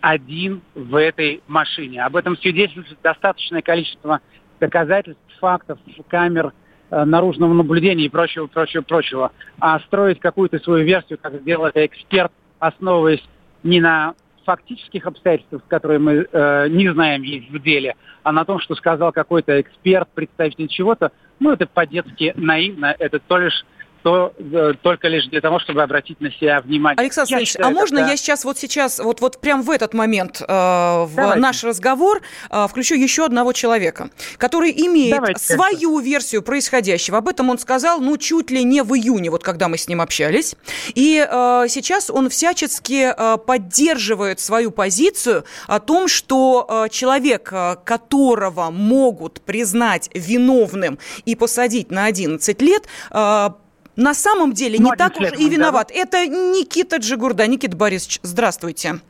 один 0.01 0.63
в 0.75 0.97
этой 0.97 1.43
машине. 1.47 2.03
Об 2.03 2.17
этом 2.17 2.37
свидетельствует 2.37 2.99
достаточное 3.03 3.63
количество 3.63 4.21
доказательств, 4.59 5.23
фактов, 5.39 5.79
камер 6.09 6.47
э, 6.47 6.51
наружного 6.91 7.53
наблюдения 7.53 8.07
и 8.07 8.09
прочего, 8.09 8.47
прочего, 8.47 8.83
прочего. 8.83 9.33
А 9.61 9.81
строить 9.81 10.21
какую-то 10.21 10.59
свою 10.59 10.85
версию, 10.85 11.19
как 11.21 11.35
сделал 11.41 11.67
это 11.67 11.85
эксперт, 11.85 12.33
основываясь 12.59 13.23
не 13.63 13.81
на 13.81 14.15
фактических 14.45 15.07
обстоятельств, 15.07 15.63
которые 15.69 15.99
мы 15.99 16.27
э, 16.33 16.69
не 16.71 16.91
знаем 16.91 17.21
есть 17.23 17.51
в 17.51 17.63
деле, 17.63 17.97
а 18.23 18.33
на 18.33 18.47
том, 18.47 18.61
что 18.61 18.75
сказал 18.75 19.13
какой-то 19.13 19.61
эксперт, 19.61 20.09
представитель 20.15 20.69
чего-то, 20.69 21.13
ну, 21.39 21.53
это 21.53 21.67
по-детски 21.67 22.33
наивно, 22.35 22.97
это 22.99 23.19
то 23.19 23.37
лишь 23.37 23.67
то 24.03 24.33
э, 24.39 24.73
только 24.83 25.09
лишь 25.09 25.27
для 25.27 25.41
того, 25.41 25.59
чтобы 25.59 25.83
обратить 25.83 26.21
на 26.21 26.31
себя 26.33 26.61
внимание. 26.61 27.01
Александр 27.01 27.37
Ильич, 27.37 27.57
а 27.59 27.71
можно 27.71 27.99
это... 27.99 28.11
я 28.11 28.17
сейчас 28.17 28.45
вот 28.45 28.59
сейчас, 28.59 28.99
вот, 28.99 29.21
вот 29.21 29.41
прям 29.41 29.63
в 29.63 29.71
этот 29.71 29.95
момент 29.95 30.41
э, 30.41 30.45
в 30.47 31.13
Давайте. 31.15 31.41
наш 31.41 31.65
разговор 31.65 32.21
э, 32.51 32.67
включу 32.69 32.95
еще 32.95 33.25
одного 33.25 33.53
человека, 33.53 34.11
который 34.37 34.71
имеет 34.71 35.17
Давайте. 35.17 35.41
свою 35.41 35.99
версию 35.99 36.43
происходящего. 36.43 37.19
Об 37.19 37.29
этом 37.29 37.51
он 37.51 37.59
сказал, 37.59 38.01
ну, 38.01 38.17
чуть 38.17 38.51
ли 38.51 38.65
не 38.65 38.83
в 38.83 38.95
июне, 38.95 39.31
вот 39.31 39.43
когда 39.43 39.69
мы 39.69 39.79
с 39.79 39.89
ним 39.89 40.01
общались. 40.01 40.55
И 40.95 41.27
э, 41.29 41.67
сейчас 41.69 42.11
он 42.11 42.29
всячески 42.29 43.13
э, 43.17 43.39
поддерживает 43.39 44.41
свою 44.41 44.71
позицию 44.71 45.45
о 45.67 45.81
том, 45.81 46.09
что 46.09 46.67
э, 46.69 46.89
человек, 46.91 47.51
э, 47.53 47.77
которого 47.85 48.71
могут 48.71 49.41
признать 49.41 50.11
виновным 50.15 50.99
и 51.25 51.35
посадить 51.35 51.91
на 51.91 52.07
11 52.07 52.63
лет, 52.63 52.87
э, 53.11 53.51
на 53.99 54.15
самом 54.15 54.53
деле 54.53 54.79
ну, 54.79 54.91
не 54.91 54.97
так 54.97 55.17
уж 55.21 55.33
и 55.39 55.49
виноват. 55.49 55.89
Да? 55.89 56.01
Это 56.01 56.27
Никита 56.27 56.97
Джигурда. 56.99 57.47
Никита 57.47 57.77
Борисович, 57.77 58.21
здравствуйте. 58.23 59.01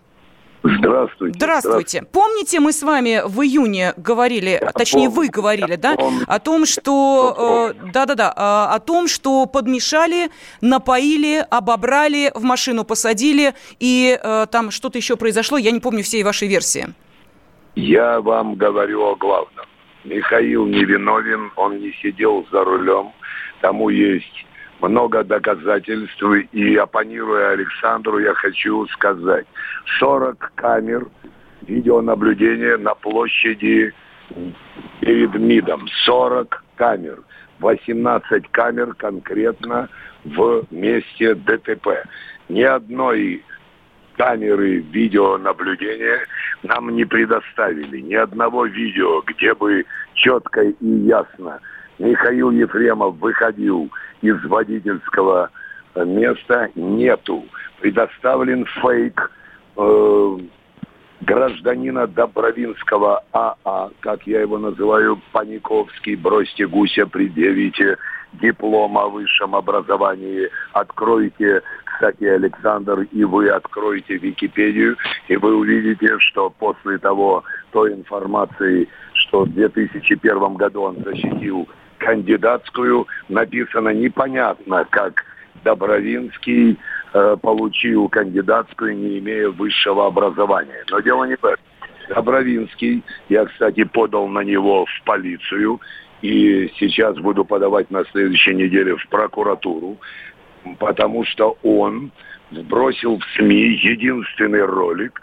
Здравствуйте. 0.64 1.38
Здравствуйте. 1.38 2.02
Помните, 2.10 2.58
мы 2.58 2.72
с 2.72 2.82
вами 2.82 3.22
в 3.24 3.42
июне 3.42 3.92
говорили, 3.96 4.58
я 4.60 4.72
точнее, 4.72 5.08
помню, 5.08 5.20
вы 5.20 5.28
говорили, 5.28 5.76
да, 5.76 5.94
помню. 5.94 6.24
о 6.26 6.40
том, 6.40 6.66
что, 6.66 7.74
э, 7.78 7.90
да-да-да, 7.92 8.32
э, 8.36 8.74
о 8.74 8.78
том, 8.80 9.06
что 9.06 9.46
подмешали, 9.46 10.30
напоили, 10.60 11.46
обобрали, 11.48 12.32
в 12.34 12.42
машину 12.42 12.84
посадили, 12.84 13.54
и 13.78 14.18
э, 14.20 14.46
там 14.50 14.72
что-то 14.72 14.98
еще 14.98 15.16
произошло, 15.16 15.58
я 15.58 15.70
не 15.70 15.80
помню 15.80 16.02
всей 16.02 16.24
вашей 16.24 16.48
версии. 16.48 16.88
Я 17.76 18.20
вам 18.20 18.56
говорю 18.56 19.02
о 19.04 19.14
главном. 19.14 19.66
Михаил 20.04 20.66
невиновен, 20.66 21.52
он 21.54 21.78
не 21.78 21.92
сидел 22.02 22.44
за 22.50 22.64
рулем, 22.64 23.12
тому 23.60 23.90
есть 23.90 24.47
много 24.80 25.24
доказательств, 25.24 26.22
и 26.52 26.76
оппонируя 26.76 27.50
Александру, 27.50 28.18
я 28.18 28.34
хочу 28.34 28.86
сказать, 28.88 29.46
40 29.98 30.52
камер 30.54 31.06
видеонаблюдения 31.62 32.76
на 32.78 32.94
площади 32.94 33.92
перед 35.00 35.34
МИДом, 35.34 35.88
40 36.04 36.64
камер, 36.76 37.18
18 37.60 38.48
камер 38.50 38.94
конкретно 38.94 39.88
в 40.24 40.64
месте 40.70 41.34
ДТП. 41.34 42.04
Ни 42.48 42.62
одной 42.62 43.44
камеры 44.16 44.78
видеонаблюдения 44.78 46.20
нам 46.62 46.94
не 46.94 47.04
предоставили, 47.04 48.00
ни 48.00 48.14
одного 48.14 48.66
видео, 48.66 49.22
где 49.22 49.54
бы 49.54 49.84
четко 50.14 50.62
и 50.62 50.86
ясно 50.86 51.60
Михаил 51.98 52.50
Ефремов 52.50 53.16
выходил 53.18 53.90
из 54.22 54.42
водительского 54.44 55.50
э, 55.94 56.04
места, 56.04 56.70
нету. 56.74 57.44
Предоставлен 57.80 58.64
фейк 58.82 59.30
э, 59.76 60.38
гражданина 61.20 62.06
Добровинского 62.06 63.22
АА, 63.32 63.90
как 64.00 64.26
я 64.26 64.40
его 64.40 64.58
называю, 64.58 65.20
Паниковский, 65.32 66.16
бросьте 66.16 66.66
гуся, 66.66 67.06
предъявите 67.06 67.98
диплом 68.34 68.98
о 68.98 69.08
высшем 69.08 69.54
образовании, 69.54 70.48
откройте, 70.72 71.62
кстати, 71.84 72.24
Александр, 72.24 73.06
и 73.10 73.24
вы 73.24 73.48
откроете 73.48 74.16
Википедию, 74.16 74.96
и 75.28 75.36
вы 75.36 75.56
увидите, 75.56 76.18
что 76.18 76.50
после 76.50 76.98
того, 76.98 77.42
той 77.72 77.94
информации, 77.94 78.88
что 79.14 79.44
в 79.44 79.52
2001 79.52 80.54
году 80.54 80.82
он 80.82 81.02
защитил 81.04 81.68
кандидатскую 81.98 83.06
написано 83.28 83.90
непонятно, 83.90 84.86
как 84.90 85.24
Добровинский 85.64 86.78
э, 87.12 87.36
получил 87.42 88.08
кандидатскую, 88.08 88.96
не 88.96 89.18
имея 89.18 89.48
высшего 89.50 90.06
образования. 90.06 90.84
Но 90.90 91.00
дело 91.00 91.24
не 91.24 91.36
в 91.36 91.44
этом. 91.44 91.64
Добровинский, 92.08 93.02
я, 93.28 93.44
кстати, 93.44 93.84
подал 93.84 94.28
на 94.28 94.40
него 94.40 94.86
в 94.86 95.04
полицию, 95.04 95.80
и 96.22 96.72
сейчас 96.78 97.16
буду 97.18 97.44
подавать 97.44 97.90
на 97.90 98.04
следующей 98.06 98.54
неделе 98.54 98.96
в 98.96 99.08
прокуратуру, 99.08 99.98
потому 100.78 101.24
что 101.24 101.58
он 101.62 102.10
сбросил 102.50 103.18
в 103.18 103.24
СМИ 103.36 103.78
единственный 103.82 104.64
ролик, 104.64 105.20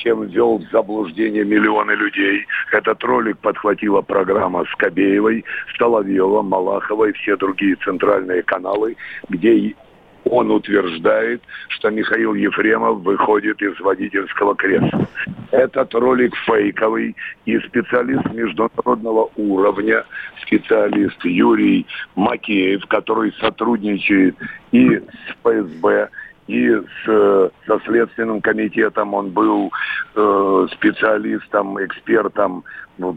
чем 0.00 0.24
ввел 0.24 0.58
в 0.58 0.70
заблуждение 0.70 1.44
миллионы 1.44 1.92
людей. 1.92 2.46
Этот 2.72 3.02
ролик 3.04 3.38
подхватила 3.38 4.00
программа 4.00 4.64
Скобеевой, 4.72 5.44
Соловьева, 5.78 6.42
Малахова 6.42 7.06
и 7.06 7.12
все 7.12 7.36
другие 7.36 7.76
центральные 7.76 8.42
каналы, 8.42 8.96
где 9.28 9.74
он 10.24 10.50
утверждает, 10.50 11.42
что 11.68 11.90
Михаил 11.90 12.34
Ефремов 12.34 13.00
выходит 13.00 13.60
из 13.62 13.78
водительского 13.80 14.54
кресла. 14.54 15.08
Этот 15.50 15.94
ролик 15.94 16.34
фейковый, 16.46 17.16
и 17.46 17.58
специалист 17.60 18.24
международного 18.32 19.30
уровня, 19.36 20.04
специалист 20.42 21.24
Юрий 21.24 21.86
Макеев, 22.14 22.86
который 22.86 23.32
сотрудничает 23.40 24.36
и 24.72 24.96
с 24.98 25.02
ФСБ, 25.42 26.10
и 26.50 26.68
с, 27.04 27.50
со 27.66 27.80
Следственным 27.86 28.40
комитетом 28.40 29.14
он 29.14 29.30
был 29.30 29.70
э, 30.16 30.66
специалистом, 30.72 31.82
экспертом 31.84 32.64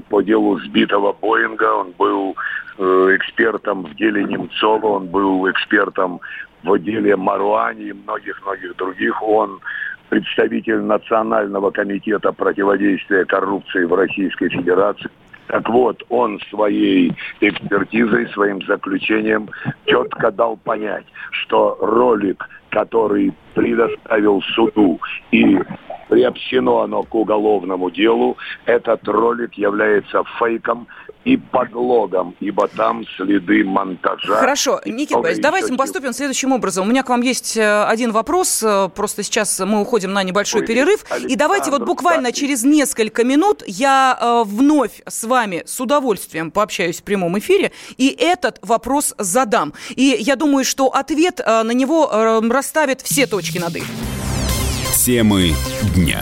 по 0.10 0.22
делу 0.22 0.60
сбитого 0.60 1.14
Боинга, 1.14 1.74
он 1.74 1.92
был 1.98 2.36
э, 2.78 2.84
экспертом 3.16 3.84
в 3.84 3.96
деле 3.96 4.24
Немцова, 4.24 4.86
он 4.88 5.08
был 5.08 5.50
экспертом 5.50 6.22
в 6.64 6.78
деле 6.80 7.16
Маруани 7.16 7.86
и 7.86 7.94
многих-многих 7.94 8.76
других. 8.78 9.22
Он 9.22 9.60
представитель 10.10 10.82
Национального 10.82 11.72
комитета 11.72 12.32
противодействия 12.32 13.26
коррупции 13.26 13.84
в 13.84 13.94
Российской 13.94 14.50
Федерации. 14.50 15.10
Так 15.54 15.70
вот, 15.70 16.04
он 16.10 16.40
своей 16.50 17.14
экспертизой, 17.40 18.28
своим 18.30 18.60
заключением 18.64 19.52
четко 19.86 20.32
дал 20.32 20.58
понять, 20.58 21.06
что 21.30 21.78
ролик, 21.80 22.50
который 22.70 23.32
предоставил 23.54 24.42
суду 24.56 25.00
и 25.30 25.60
приобщено 26.10 26.82
оно 26.82 27.04
к 27.04 27.14
уголовному 27.14 27.92
делу, 27.92 28.36
этот 28.66 29.08
ролик 29.08 29.54
является 29.54 30.24
фейком, 30.40 30.88
и 31.26 31.38
подлогом, 31.38 32.36
ибо 32.40 32.68
там 32.68 33.06
следы 33.16 33.64
монтажа. 33.64 34.36
Хорошо, 34.36 34.82
Никита 34.86 35.20
Борисович, 35.20 35.44
давайте 35.44 35.72
мы 35.72 35.78
поступим 35.78 36.14
следующим 36.14 36.52
образом. 36.52 36.86
У 36.88 36.90
меня 36.90 37.04
к 37.04 37.10
вам 37.10 37.22
есть 37.22 37.58
э, 37.58 37.84
один 37.86 38.12
вопрос, 38.12 38.62
э, 38.64 38.90
просто 38.94 39.24
сейчас 39.24 39.60
мы 39.60 39.82
уходим 39.82 40.14
на 40.14 40.24
небольшой 40.24 40.62
Ой, 40.62 40.68
перерыв, 40.68 41.06
Александр, 41.10 41.34
и 41.34 41.36
давайте 41.36 41.72
вот 41.72 41.84
буквально 41.84 42.30
да. 42.30 42.32
через 42.32 42.64
несколько 42.64 43.24
минут 43.24 43.64
я 43.66 44.18
э, 44.20 44.44
вновь 44.46 45.02
с 45.08 45.24
вами 45.24 45.64
с 45.66 45.80
удовольствием 45.80 46.52
пообщаюсь 46.52 47.00
в 47.00 47.04
прямом 47.04 47.38
эфире, 47.40 47.72
и 47.98 48.10
этот 48.10 48.60
вопрос 48.62 49.16
задам. 49.18 49.74
И 49.96 50.16
я 50.20 50.36
думаю, 50.36 50.66
что 50.66 50.88
ответ 50.88 51.40
на 51.46 51.72
него 51.72 52.42
расставит 52.50 53.02
все 53.02 53.28
точки 53.28 53.58
над 53.58 53.76
«и». 53.76 53.84
Темы 54.96 55.54
дня. 55.96 56.22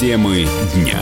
Темы 0.00 0.46
дня. 0.74 0.98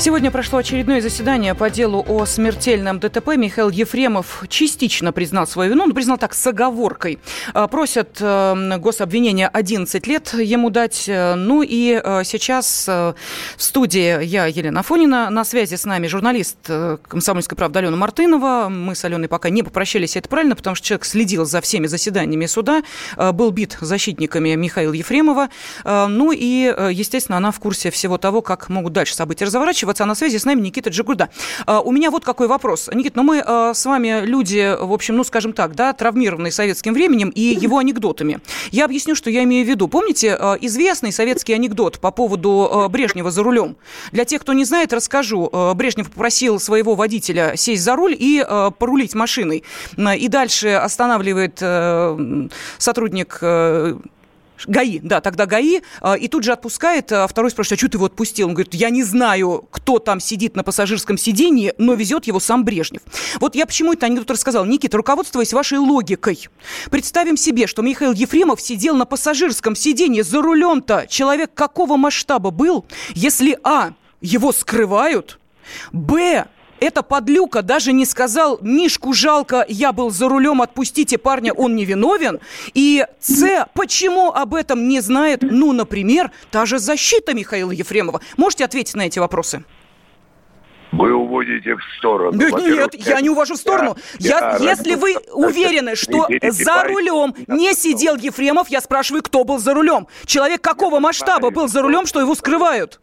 Сегодня 0.00 0.30
прошло 0.30 0.60
очередное 0.60 1.02
заседание 1.02 1.54
по 1.54 1.68
делу 1.68 2.02
о 2.08 2.24
смертельном 2.24 3.00
ДТП. 3.00 3.36
Михаил 3.36 3.68
Ефремов 3.68 4.44
частично 4.48 5.12
признал 5.12 5.46
свою 5.46 5.72
вину. 5.72 5.82
Он 5.82 5.92
признал 5.92 6.16
так 6.16 6.32
с 6.32 6.46
оговоркой. 6.46 7.18
А, 7.52 7.68
просят 7.68 8.16
э, 8.18 8.78
гособвинения 8.78 9.46
11 9.46 10.06
лет 10.06 10.32
ему 10.32 10.70
дать. 10.70 11.04
Ну 11.06 11.60
и 11.60 12.00
э, 12.02 12.22
сейчас 12.24 12.86
э, 12.88 13.12
в 13.58 13.62
студии 13.62 14.24
я, 14.24 14.46
Елена 14.46 14.82
Фонина. 14.82 15.28
На 15.28 15.44
связи 15.44 15.74
с 15.74 15.84
нами 15.84 16.06
журналист 16.06 16.56
«Комсомольской 17.06 17.58
правды» 17.58 17.80
Алена 17.80 17.98
Мартынова. 17.98 18.70
Мы 18.70 18.94
с 18.94 19.04
Аленой 19.04 19.28
пока 19.28 19.50
не 19.50 19.62
попрощались. 19.62 20.16
Это 20.16 20.30
правильно, 20.30 20.56
потому 20.56 20.76
что 20.76 20.86
человек 20.86 21.04
следил 21.04 21.44
за 21.44 21.60
всеми 21.60 21.86
заседаниями 21.86 22.46
суда. 22.46 22.84
Был 23.18 23.50
бит 23.50 23.76
защитниками 23.82 24.54
Михаила 24.54 24.94
Ефремова. 24.94 25.50
Ну 25.84 26.32
и, 26.32 26.74
естественно, 26.90 27.36
она 27.36 27.50
в 27.50 27.60
курсе 27.60 27.90
всего 27.90 28.16
того, 28.16 28.40
как 28.40 28.70
могут 28.70 28.94
дальше 28.94 29.14
события 29.14 29.44
разворачиваться 29.44 29.89
связываться. 29.90 30.04
А 30.04 30.06
на 30.06 30.14
связи 30.14 30.38
с 30.38 30.44
нами 30.44 30.60
Никита 30.60 30.90
Джигурда. 30.90 31.28
А, 31.66 31.80
у 31.80 31.92
меня 31.92 32.10
вот 32.10 32.24
какой 32.24 32.48
вопрос. 32.48 32.88
Никит, 32.92 33.16
ну 33.16 33.22
мы 33.22 33.42
а, 33.44 33.74
с 33.74 33.84
вами 33.84 34.24
люди, 34.24 34.76
в 34.80 34.92
общем, 34.92 35.16
ну 35.16 35.24
скажем 35.24 35.52
так, 35.52 35.74
да, 35.74 35.92
травмированные 35.92 36.52
советским 36.52 36.94
временем 36.94 37.30
и 37.30 37.40
его 37.40 37.78
анекдотами. 37.78 38.40
Я 38.70 38.84
объясню, 38.84 39.14
что 39.14 39.30
я 39.30 39.42
имею 39.44 39.64
в 39.66 39.68
виду. 39.68 39.88
Помните 39.88 40.36
а, 40.38 40.56
известный 40.60 41.12
советский 41.12 41.54
анекдот 41.54 41.98
по 41.98 42.10
поводу 42.10 42.88
Брежнева 42.90 43.30
за 43.30 43.42
рулем? 43.42 43.76
Для 44.12 44.24
тех, 44.24 44.40
кто 44.40 44.52
не 44.52 44.64
знает, 44.64 44.92
расскажу. 44.92 45.50
Брежнев 45.74 46.10
попросил 46.10 46.60
своего 46.60 46.94
водителя 46.94 47.54
сесть 47.56 47.82
за 47.82 47.96
руль 47.96 48.16
и 48.18 48.44
порулить 48.78 49.14
машиной. 49.14 49.64
И 50.18 50.28
дальше 50.28 50.68
останавливает 50.68 51.58
сотрудник 52.78 53.40
ГАИ, 54.66 55.00
да, 55.00 55.20
тогда 55.20 55.46
ГАИ, 55.46 55.80
а, 56.00 56.14
и 56.14 56.28
тут 56.28 56.44
же 56.44 56.52
отпускает, 56.52 57.12
а 57.12 57.26
второй 57.26 57.50
спрашивает, 57.50 57.78
а 57.78 57.80
что 57.80 57.90
ты 57.90 57.96
его 57.96 58.06
отпустил? 58.06 58.48
Он 58.48 58.54
говорит, 58.54 58.74
я 58.74 58.90
не 58.90 59.02
знаю, 59.02 59.66
кто 59.70 59.98
там 59.98 60.20
сидит 60.20 60.56
на 60.56 60.62
пассажирском 60.62 61.18
сиденье, 61.18 61.74
но 61.78 61.94
везет 61.94 62.26
его 62.26 62.40
сам 62.40 62.64
Брежнев. 62.64 63.02
Вот 63.40 63.54
я 63.54 63.66
почему 63.66 63.92
это 63.92 64.06
анекдот 64.06 64.30
рассказал. 64.30 64.64
Никита, 64.64 64.96
руководствуясь 64.96 65.52
вашей 65.52 65.78
логикой, 65.78 66.48
представим 66.90 67.36
себе, 67.36 67.66
что 67.66 67.82
Михаил 67.82 68.12
Ефремов 68.12 68.60
сидел 68.60 68.96
на 68.96 69.06
пассажирском 69.06 69.74
сиденье 69.76 70.22
за 70.22 70.42
рулем-то. 70.42 71.06
Человек 71.08 71.52
какого 71.54 71.96
масштаба 71.96 72.50
был, 72.50 72.84
если, 73.14 73.58
а, 73.62 73.92
его 74.20 74.52
скрывают, 74.52 75.38
б, 75.92 76.46
эта 76.80 77.02
подлюка 77.02 77.62
даже 77.62 77.92
не 77.92 78.04
сказал, 78.04 78.58
Мишку 78.62 79.12
жалко, 79.12 79.64
я 79.68 79.92
был 79.92 80.10
за 80.10 80.28
рулем, 80.28 80.62
отпустите 80.62 81.18
парня, 81.18 81.52
он 81.52 81.76
не 81.76 81.84
виновен. 81.84 82.40
И 82.74 83.06
С, 83.20 83.66
почему 83.74 84.32
об 84.32 84.54
этом 84.54 84.88
не 84.88 85.00
знает, 85.00 85.42
ну, 85.42 85.72
например, 85.72 86.30
та 86.50 86.66
же 86.66 86.78
защита 86.78 87.34
Михаила 87.34 87.70
Ефремова? 87.70 88.20
Можете 88.36 88.64
ответить 88.64 88.94
на 88.94 89.02
эти 89.02 89.18
вопросы? 89.18 89.64
Вы 90.92 91.14
уводите 91.14 91.76
в 91.76 91.80
сторону. 91.98 92.36
Нет, 92.36 92.52
нет, 92.52 93.06
я 93.06 93.20
не 93.20 93.30
увожу 93.30 93.54
в 93.54 93.58
сторону. 93.58 93.96
Я, 94.18 94.56
я, 94.58 94.70
если 94.70 94.96
вы 94.96 95.16
уверены, 95.32 95.94
что 95.94 96.26
за 96.42 96.84
рулем 96.84 97.34
не 97.46 97.74
сидел 97.74 98.16
Ефремов, 98.16 98.68
я 98.68 98.80
спрашиваю, 98.80 99.22
кто 99.22 99.44
был 99.44 99.58
за 99.58 99.72
рулем. 99.74 100.08
Человек 100.26 100.62
какого 100.62 100.98
масштаба 100.98 101.50
был 101.50 101.68
за 101.68 101.82
рулем, 101.82 102.06
что 102.06 102.20
его 102.20 102.34
скрывают? 102.34 103.00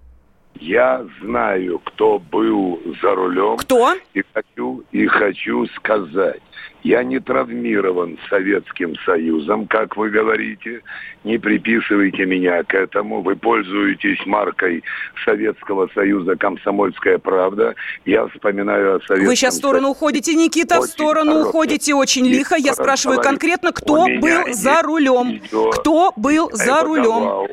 Я 0.59 1.05
знаю, 1.21 1.79
кто 1.79 2.19
был 2.19 2.81
за 3.01 3.15
рулем. 3.15 3.57
Кто? 3.57 3.95
И 4.13 4.23
хочу, 4.33 4.83
и 4.91 5.05
хочу 5.07 5.65
сказать, 5.67 6.41
я 6.83 7.03
не 7.03 7.19
травмирован 7.19 8.17
Советским 8.29 8.95
Союзом, 9.05 9.67
как 9.67 9.97
вы 9.97 10.09
говорите. 10.09 10.81
Не 11.23 11.37
приписывайте 11.37 12.25
меня 12.25 12.63
к 12.63 12.73
этому. 12.73 13.21
Вы 13.21 13.35
пользуетесь 13.35 14.25
маркой 14.25 14.83
Советского 15.25 15.89
Союза 15.93 16.35
«Комсомольская 16.35 17.17
правда». 17.17 17.75
Я 18.05 18.27
вспоминаю 18.27 18.95
о 18.95 18.99
Советском 19.01 19.27
Вы 19.27 19.35
сейчас 19.35 19.55
в 19.55 19.57
сторону 19.57 19.89
уходите, 19.89 20.33
Никита, 20.35 20.79
очень 20.79 20.87
в 20.87 20.91
сторону 20.91 21.31
хорошо. 21.31 21.49
уходите 21.49 21.93
очень 21.93 22.25
лихо. 22.25 22.55
Я 22.55 22.73
спрашиваю 22.73 23.21
конкретно, 23.21 23.71
кто 23.73 24.05
был 24.05 24.53
за 24.53 24.81
рулем? 24.81 25.41
Кто 25.73 26.13
был 26.15 26.49
за 26.53 26.83
рулем? 26.83 27.47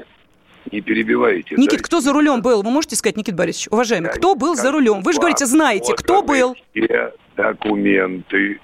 Не 0.75 0.81
перебивайте. 0.81 1.55
Никит, 1.57 1.83
кто 1.83 2.01
за 2.01 2.13
рулем 2.13 2.43
был? 2.43 2.63
Вы 2.63 2.71
можете 2.71 2.97
сказать, 2.97 3.17
Никит 3.17 3.35
Борисович, 3.35 3.69
уважаемый, 3.71 4.11
кто 4.11 4.35
был 4.35 4.57
за 4.57 4.73
рулем? 4.73 5.03
Вы 5.03 5.13
же 5.13 5.19
говорите, 5.19 5.47
знаете, 5.47 5.95
кто 5.95 6.23
был? 6.23 6.57
Все 6.75 7.13
документы, 7.37 8.61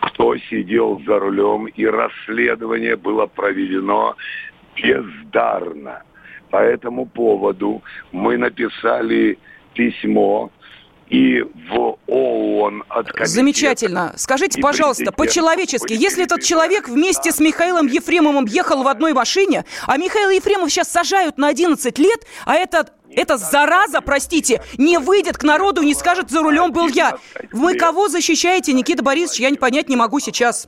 кто 0.00 0.36
сидел 0.50 1.00
за 1.06 1.18
рулем, 1.18 1.66
и 1.66 1.84
расследование 1.84 2.96
было 2.96 3.26
проведено 3.26 4.16
бездарно. 4.76 6.02
По 6.50 6.58
этому 6.58 7.06
поводу 7.06 7.82
мы 8.12 8.36
написали 8.36 9.38
письмо 9.74 10.50
и 11.12 11.42
в 11.68 11.98
ООН 12.06 12.84
от 12.88 13.06
комитета. 13.08 13.26
Замечательно. 13.26 14.14
Скажите, 14.16 14.60
пожалуйста, 14.60 15.12
по-человечески, 15.12 15.92
если 15.92 16.24
этот 16.24 16.42
человек 16.42 16.88
вместе 16.88 17.32
с 17.32 17.38
Михаилом 17.38 17.86
Ефремовым 17.86 18.46
ехал 18.46 18.82
в 18.82 18.88
одной 18.88 19.12
машине, 19.12 19.66
а 19.86 19.98
Михаила 19.98 20.30
Ефремова 20.30 20.70
сейчас 20.70 20.90
сажают 20.90 21.36
на 21.36 21.48
11 21.48 21.98
лет, 21.98 22.26
а 22.46 22.54
этот 22.54 22.92
эта 23.14 23.36
зараза, 23.36 24.00
простите, 24.00 24.62
не 24.78 24.98
выйдет 24.98 25.36
к 25.36 25.42
народу 25.42 25.82
и 25.82 25.86
не 25.86 25.94
скажет, 25.94 26.30
за 26.30 26.40
рулем 26.40 26.72
был 26.72 26.88
я. 26.88 27.18
Вы 27.52 27.74
кого 27.74 28.08
защищаете, 28.08 28.72
Никита 28.72 29.02
Борисович, 29.02 29.40
я 29.40 29.50
не 29.50 29.58
понять 29.58 29.90
не 29.90 29.96
могу 29.96 30.18
сейчас. 30.18 30.66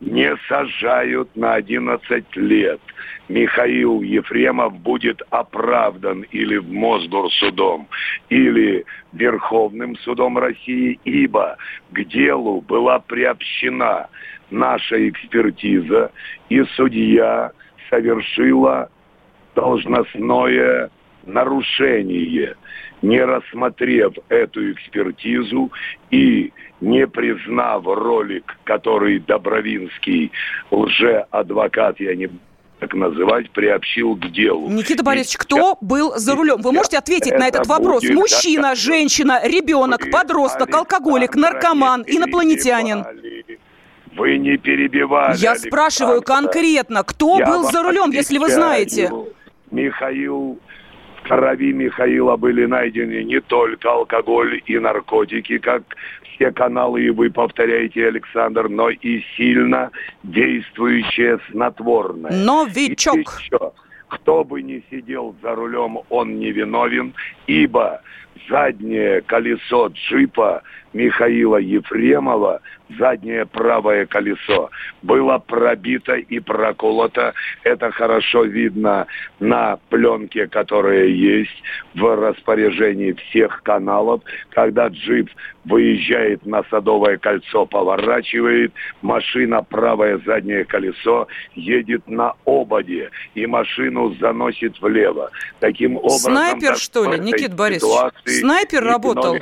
Не 0.00 0.36
сажают 0.48 1.34
на 1.36 1.54
11 1.54 2.36
лет. 2.36 2.80
Михаил 3.28 4.00
Ефремов 4.02 4.78
будет 4.78 5.20
оправдан 5.30 6.22
или 6.30 6.56
в 6.56 6.70
Мосгорсудом, 6.70 7.88
или 8.28 8.84
Верховным 9.12 9.96
судом 9.96 10.38
России, 10.38 10.98
ибо 11.04 11.56
к 11.90 12.04
делу 12.04 12.60
была 12.62 13.00
приобщена 13.00 14.08
наша 14.50 15.08
экспертиза, 15.08 16.10
и 16.48 16.62
судья 16.76 17.52
совершила 17.90 18.90
должностное 19.54 20.90
нарушение, 21.26 22.56
не 23.02 23.22
рассмотрев 23.22 24.14
эту 24.28 24.72
экспертизу 24.72 25.70
и 26.10 26.52
не 26.80 27.06
признав 27.06 27.84
ролик, 27.86 28.56
который 28.64 29.18
Добровинский, 29.20 30.30
лже-адвокат, 30.70 32.00
я 32.00 32.14
не 32.14 32.28
так 32.78 32.94
называть, 32.94 33.50
приобщил 33.50 34.14
к 34.14 34.30
делу. 34.30 34.68
Никита 34.70 35.02
Борисович, 35.02 35.34
и 35.34 35.38
кто 35.38 35.78
был 35.80 36.12
за 36.16 36.36
рулем? 36.36 36.60
Вы 36.62 36.72
можете 36.72 36.98
ответить 36.98 37.32
на 37.32 37.48
этот 37.48 37.66
вопрос? 37.66 38.02
Будет... 38.02 38.14
Мужчина, 38.14 38.76
женщина, 38.76 39.40
ребенок, 39.44 40.10
подросток, 40.12 40.72
алкоголик, 40.72 41.34
наркоман, 41.34 42.04
инопланетянин. 42.06 43.04
Вы 44.16 44.38
не 44.38 44.56
перебивали. 44.56 45.36
Я 45.38 45.52
Александр. 45.52 45.68
спрашиваю 45.68 46.22
конкретно, 46.22 47.02
кто 47.02 47.38
Я 47.38 47.46
был 47.46 47.64
за 47.64 47.82
рулем, 47.82 48.10
если 48.10 48.38
вы 48.38 48.48
знаете? 48.48 49.10
Михаил 49.70 50.58
в 51.16 51.28
крови 51.28 51.72
Михаила 51.72 52.36
были 52.36 52.64
найдены 52.64 53.22
не 53.24 53.40
только 53.40 53.90
алкоголь 53.90 54.62
и 54.66 54.78
наркотики, 54.78 55.58
как 55.58 55.82
все 56.38 56.52
каналы 56.52 57.02
и 57.04 57.10
вы 57.10 57.30
повторяете, 57.30 58.06
Александр, 58.06 58.68
но 58.68 58.90
и 58.90 59.22
сильно 59.36 59.90
действующее 60.22 61.40
снотворное. 61.50 62.30
Новичок. 62.30 63.16
И 63.16 63.20
еще, 63.20 63.72
кто 64.08 64.44
бы 64.44 64.62
ни 64.62 64.82
сидел 64.90 65.34
за 65.42 65.54
рулем, 65.54 65.98
он 66.08 66.38
не 66.38 66.52
виновен, 66.52 67.12
ибо 67.46 68.00
заднее 68.48 69.20
колесо 69.22 69.88
джипа 69.88 70.62
Михаила 70.92 71.56
Ефремова, 71.56 72.60
заднее 72.98 73.46
правое 73.46 74.06
колесо, 74.06 74.70
было 75.02 75.38
пробито 75.38 76.14
и 76.14 76.40
проколото. 76.40 77.34
Это 77.64 77.90
хорошо 77.90 78.44
видно 78.44 79.06
на 79.40 79.78
пленке, 79.90 80.46
которая 80.46 81.06
есть 81.06 81.62
в 81.94 82.16
распоряжении 82.16 83.12
всех 83.12 83.62
каналов. 83.62 84.22
Когда 84.50 84.88
джип 84.88 85.30
выезжает 85.64 86.46
на 86.46 86.64
Садовое 86.70 87.18
кольцо, 87.18 87.66
поворачивает, 87.66 88.72
машина, 89.02 89.62
правое 89.62 90.18
заднее 90.24 90.64
колесо, 90.64 91.28
едет 91.54 92.08
на 92.08 92.32
ободе, 92.46 93.10
и 93.34 93.46
машину 93.46 94.14
заносит 94.14 94.80
влево. 94.80 95.30
Таким 95.60 95.96
образом... 95.96 96.32
Снайпер, 96.32 96.76
что 96.76 97.12
ли, 97.12 97.20
Никит 97.20 97.54
Борисович? 97.54 98.12
Снайпер 98.24 98.82
работал? 98.82 99.36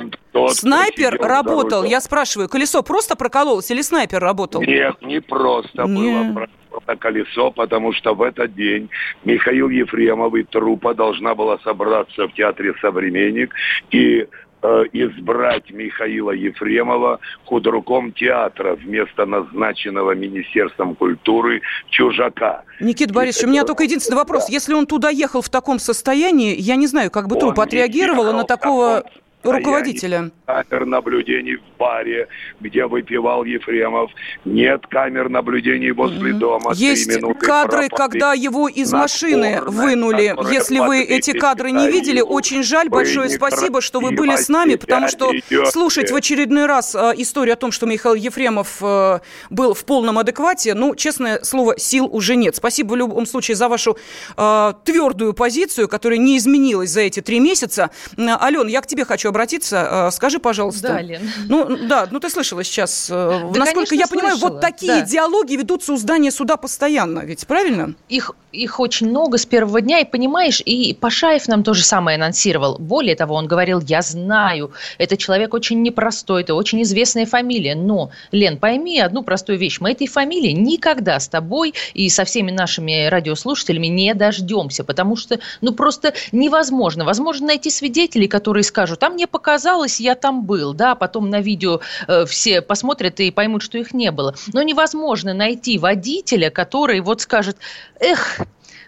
Снайпер 0.49 1.17
работал, 1.19 1.46
я 1.85 2.01
спрашиваю, 2.01 2.49
колесо 2.49 2.83
просто 2.83 3.15
прокололось 3.15 3.71
или 3.71 3.81
снайпер 3.81 4.19
работал? 4.19 4.61
Нет, 4.61 5.01
не 5.01 5.21
просто 5.21 5.83
Нет. 5.83 6.33
было 6.33 6.47
на 6.85 6.95
колесо, 6.95 7.51
потому 7.51 7.93
что 7.93 8.13
в 8.13 8.21
этот 8.21 8.55
день 8.55 8.89
Михаил 9.23 9.69
Ефремов 9.69 10.35
и 10.35 10.43
трупа 10.43 10.93
должна 10.93 11.35
была 11.35 11.57
собраться 11.59 12.27
в 12.27 12.33
театре 12.33 12.73
«Современник» 12.81 13.53
и 13.91 14.27
э, 14.61 14.83
избрать 14.93 15.71
Михаила 15.71 16.31
Ефремова 16.31 17.19
худруком 17.45 18.11
театра 18.11 18.75
вместо 18.75 19.25
назначенного 19.25 20.11
Министерством 20.11 20.95
культуры 20.95 21.61
чужака. 21.89 22.63
Никита 22.79 23.13
Борисович, 23.13 23.47
у 23.47 23.49
меня 23.49 23.63
только 23.63 23.83
единственный 23.83 24.17
вопрос. 24.17 24.47
Да. 24.47 24.53
Если 24.53 24.73
он 24.73 24.85
туда 24.85 25.09
ехал 25.09 25.41
в 25.41 25.49
таком 25.49 25.79
состоянии, 25.79 26.55
я 26.57 26.75
не 26.75 26.87
знаю, 26.87 27.11
как 27.11 27.27
бы 27.27 27.37
труп 27.37 27.59
отреагировала 27.59 28.31
на 28.31 28.43
такого 28.43 29.03
руководителя. 29.43 30.31
Камер 30.45 30.85
наблюдений 30.85 31.55
в 31.57 31.77
баре, 31.77 32.27
где 32.59 32.85
выпивал 32.85 33.43
Ефремов. 33.43 34.11
Нет 34.45 34.85
камер 34.87 35.29
наблюдений 35.29 35.91
возле 35.91 36.31
угу. 36.31 36.39
дома. 36.39 36.71
Есть 36.73 37.19
кадры, 37.39 37.89
когда 37.89 38.33
его 38.33 38.67
из 38.67 38.91
машины 38.93 39.61
вынули. 39.65 40.35
Если 40.51 40.79
вы 40.79 41.01
эти 41.01 41.31
кадры 41.31 41.71
не 41.71 41.89
видели, 41.89 42.21
очень 42.21 42.63
жаль. 42.63 42.89
Большое 42.89 43.29
спасибо, 43.29 43.81
что 43.81 43.99
вы 43.99 44.11
были 44.11 44.35
с 44.35 44.49
нами, 44.49 44.75
потому 44.75 45.07
что 45.07 45.31
слушать 45.65 46.11
в 46.11 46.15
очередной 46.15 46.65
раз 46.65 46.95
э, 46.95 47.13
историю 47.17 47.53
о 47.53 47.55
том, 47.55 47.71
что 47.71 47.85
Михаил 47.85 48.15
Ефремов 48.15 48.77
э, 48.81 49.19
был 49.49 49.73
в 49.73 49.85
полном 49.85 50.17
адеквате, 50.17 50.73
ну, 50.73 50.95
честное 50.95 51.41
слово, 51.43 51.77
сил 51.79 52.07
уже 52.11 52.35
нет. 52.35 52.55
Спасибо 52.55 52.93
в 52.93 52.95
любом 52.95 53.25
случае 53.25 53.55
за 53.55 53.67
вашу 53.69 53.97
э, 54.35 54.73
твердую 54.83 55.33
позицию, 55.33 55.87
которая 55.87 56.19
не 56.19 56.37
изменилась 56.37 56.89
за 56.89 57.01
эти 57.01 57.21
три 57.21 57.39
месяца. 57.39 57.91
Ален, 58.17 58.67
я 58.67 58.81
к 58.81 58.87
тебе 58.87 59.05
хочу 59.05 59.26
обратиться. 59.29 60.07
Э, 60.07 60.11
скажи, 60.11 60.39
пожалуйста. 60.39 60.89
Да, 60.89 61.01
Лен. 61.01 61.21
Ну, 61.47 61.87
да, 61.87 62.07
ну 62.09 62.19
ты 62.19 62.29
слышала 62.29 62.63
сейчас. 62.63 63.09
Э, 63.09 63.49
да, 63.53 63.59
Насколько 63.59 63.89
конечно, 63.89 63.95
я 63.95 64.07
понимаю, 64.07 64.37
слышала. 64.37 64.53
вот 64.53 64.61
такие 64.61 64.99
да. 64.99 65.01
диалоги 65.01 65.55
ведутся 65.55 65.93
у 65.93 65.97
здания 65.97 66.31
суда 66.31 66.57
постоянно, 66.57 67.19
ведь 67.19 67.45
правильно? 67.45 67.95
Их, 68.09 68.31
их 68.51 68.79
очень 68.79 69.09
много 69.09 69.37
с 69.37 69.45
первого 69.45 69.81
дня, 69.81 69.99
и 69.99 70.05
понимаешь, 70.05 70.61
и 70.65 70.93
Пашаев 70.93 71.47
нам 71.47 71.63
то 71.63 71.73
же 71.73 71.83
самое 71.83 72.15
анонсировал. 72.15 72.77
Более 72.79 73.15
того, 73.15 73.35
он 73.35 73.47
говорил, 73.47 73.81
я 73.81 74.01
знаю, 74.01 74.71
этот 74.97 75.19
человек 75.19 75.53
очень 75.53 75.81
непростой, 75.81 76.43
это 76.43 76.55
очень 76.55 76.81
известная 76.83 77.25
фамилия, 77.25 77.75
но, 77.75 78.11
Лен, 78.31 78.57
пойми 78.57 78.99
одну 78.99 79.23
простую 79.23 79.57
вещь, 79.57 79.79
мы 79.79 79.91
этой 79.91 80.07
фамилии 80.07 80.51
никогда 80.51 81.19
с 81.19 81.27
тобой 81.27 81.73
и 81.93 82.09
со 82.09 82.23
всеми 82.23 82.51
нашими 82.51 83.07
радиослушателями 83.07 83.87
не 83.87 84.13
дождемся, 84.13 84.83
потому 84.83 85.15
что, 85.15 85.39
ну, 85.61 85.73
просто 85.73 86.13
невозможно. 86.31 87.05
Возможно 87.05 87.47
найти 87.47 87.69
свидетелей, 87.69 88.27
которые 88.27 88.63
скажут, 88.63 88.99
там 88.99 89.15
мне 89.17 89.25
показалось, 89.25 89.99
я 89.99 90.13
там 90.13 90.43
был, 90.45 90.75
да, 90.75 90.93
потом 90.93 91.31
на 91.31 91.41
видео 91.41 91.81
э, 92.07 92.27
все 92.27 92.61
посмотрят 92.61 93.19
и 93.19 93.31
поймут, 93.31 93.63
что 93.63 93.79
их 93.79 93.91
не 93.91 94.11
было. 94.11 94.35
Но 94.53 94.61
невозможно 94.61 95.33
найти 95.33 95.79
водителя, 95.79 96.51
который 96.51 96.99
вот 96.99 97.21
скажет, 97.21 97.57
эх, 97.99 98.41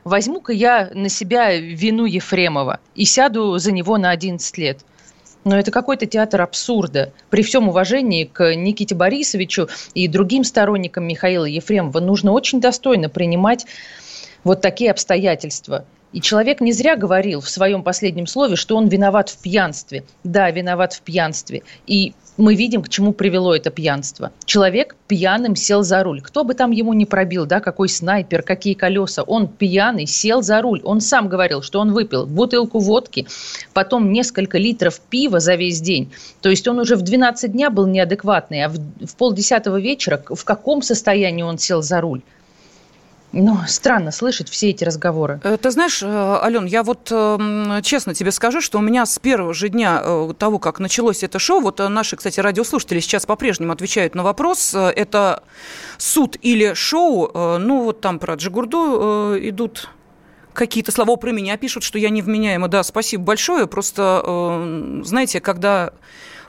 возьму-ка 0.03 0.53
я 0.53 0.91
на 0.93 1.09
себя 1.09 1.55
вину 1.55 2.05
Ефремова 2.05 2.79
и 2.93 3.05
сяду 3.05 3.57
за 3.57 3.71
него 3.71 3.97
на 3.97 4.11
11 4.11 4.55
лет. 4.59 4.81
Но 5.45 5.57
это 5.57 5.71
какой-то 5.71 6.05
театр 6.05 6.43
абсурда. 6.43 7.11
При 7.31 7.41
всем 7.41 7.67
уважении 7.67 8.25
к 8.25 8.53
Никите 8.53 8.93
Борисовичу 8.93 9.67
и 9.95 10.07
другим 10.07 10.43
сторонникам 10.43 11.07
Михаила 11.07 11.45
Ефремова 11.45 12.01
нужно 12.01 12.33
очень 12.33 12.61
достойно 12.61 13.09
принимать 13.09 13.65
вот 14.43 14.61
такие 14.61 14.91
обстоятельства. 14.91 15.85
И 16.11 16.21
человек 16.21 16.59
не 16.59 16.71
зря 16.71 16.95
говорил 16.95 17.39
в 17.39 17.49
своем 17.49 17.83
последнем 17.83 18.25
слове, 18.25 18.55
что 18.55 18.75
он 18.75 18.87
виноват 18.87 19.29
в 19.29 19.37
пьянстве. 19.37 20.03
Да, 20.23 20.49
виноват 20.49 20.93
в 20.93 21.01
пьянстве. 21.01 21.61
И 21.85 22.13
мы 22.39 22.55
видим, 22.55 22.81
к 22.81 22.89
чему 22.89 23.11
привело 23.11 23.53
это 23.53 23.69
пьянство. 23.69 24.31
Человек 24.45 24.95
пьяным 25.07 25.55
сел 25.55 25.83
за 25.83 26.01
руль. 26.03 26.21
Кто 26.21 26.43
бы 26.43 26.53
там 26.53 26.71
ему 26.71 26.93
не 26.93 27.05
пробил, 27.05 27.45
да, 27.45 27.59
какой 27.59 27.89
снайпер, 27.89 28.43
какие 28.43 28.73
колеса. 28.73 29.23
Он 29.23 29.47
пьяный 29.47 30.07
сел 30.07 30.41
за 30.41 30.61
руль. 30.61 30.81
Он 30.83 31.01
сам 31.01 31.27
говорил, 31.27 31.61
что 31.61 31.79
он 31.79 31.91
выпил 31.91 32.25
бутылку 32.25 32.79
водки, 32.79 33.27
потом 33.73 34.11
несколько 34.11 34.57
литров 34.57 34.99
пива 35.01 35.39
за 35.39 35.55
весь 35.55 35.81
день. 35.81 36.11
То 36.41 36.49
есть 36.49 36.67
он 36.67 36.79
уже 36.79 36.95
в 36.95 37.01
12 37.01 37.51
дня 37.51 37.69
был 37.69 37.85
неадекватный, 37.87 38.63
а 38.63 38.69
в, 38.69 38.77
в 39.05 39.15
полдесятого 39.15 39.79
вечера 39.79 40.23
в 40.29 40.43
каком 40.45 40.81
состоянии 40.81 41.43
он 41.43 41.57
сел 41.57 41.81
за 41.81 42.01
руль? 42.01 42.21
Ну, 43.31 43.59
странно 43.67 44.11
слышать 44.11 44.49
все 44.49 44.71
эти 44.71 44.83
разговоры. 44.83 45.39
Э, 45.43 45.57
ты 45.57 45.69
знаешь, 45.69 46.01
э, 46.01 46.07
Ален, 46.07 46.65
я 46.65 46.81
вот 46.81 47.11
эм, 47.11 47.81
честно 47.83 48.15
тебе 48.15 48.31
скажу, 48.31 48.59
что 48.59 48.79
у 48.79 48.81
меня 48.81 49.05
с 49.05 49.19
первого 49.19 49.53
же 49.53 49.69
дня 49.69 50.01
э, 50.03 50.33
того, 50.37 50.57
как 50.57 50.79
началось 50.79 51.23
это 51.23 51.37
шоу, 51.37 51.61
вот 51.61 51.77
наши, 51.77 52.15
кстати, 52.15 52.39
радиослушатели 52.39 52.99
сейчас 52.99 53.27
по-прежнему 53.27 53.71
отвечают 53.71 54.15
на 54.15 54.23
вопрос, 54.23 54.73
это 54.73 55.43
суд 55.97 56.37
или 56.41 56.73
шоу, 56.73 57.31
ну, 57.59 57.83
вот 57.83 58.01
там 58.01 58.17
про 58.17 58.33
Джигурду 58.35 59.37
идут 59.39 59.89
какие-то 60.53 60.91
слова 60.91 61.15
про 61.15 61.31
меня 61.31 61.55
пишут, 61.57 61.83
что 61.83 61.99
я 61.99 62.09
невменяема. 62.09 62.67
Да, 62.67 62.83
спасибо 62.83 63.23
большое. 63.23 63.67
Просто, 63.67 65.01
знаете, 65.03 65.39
когда 65.39 65.93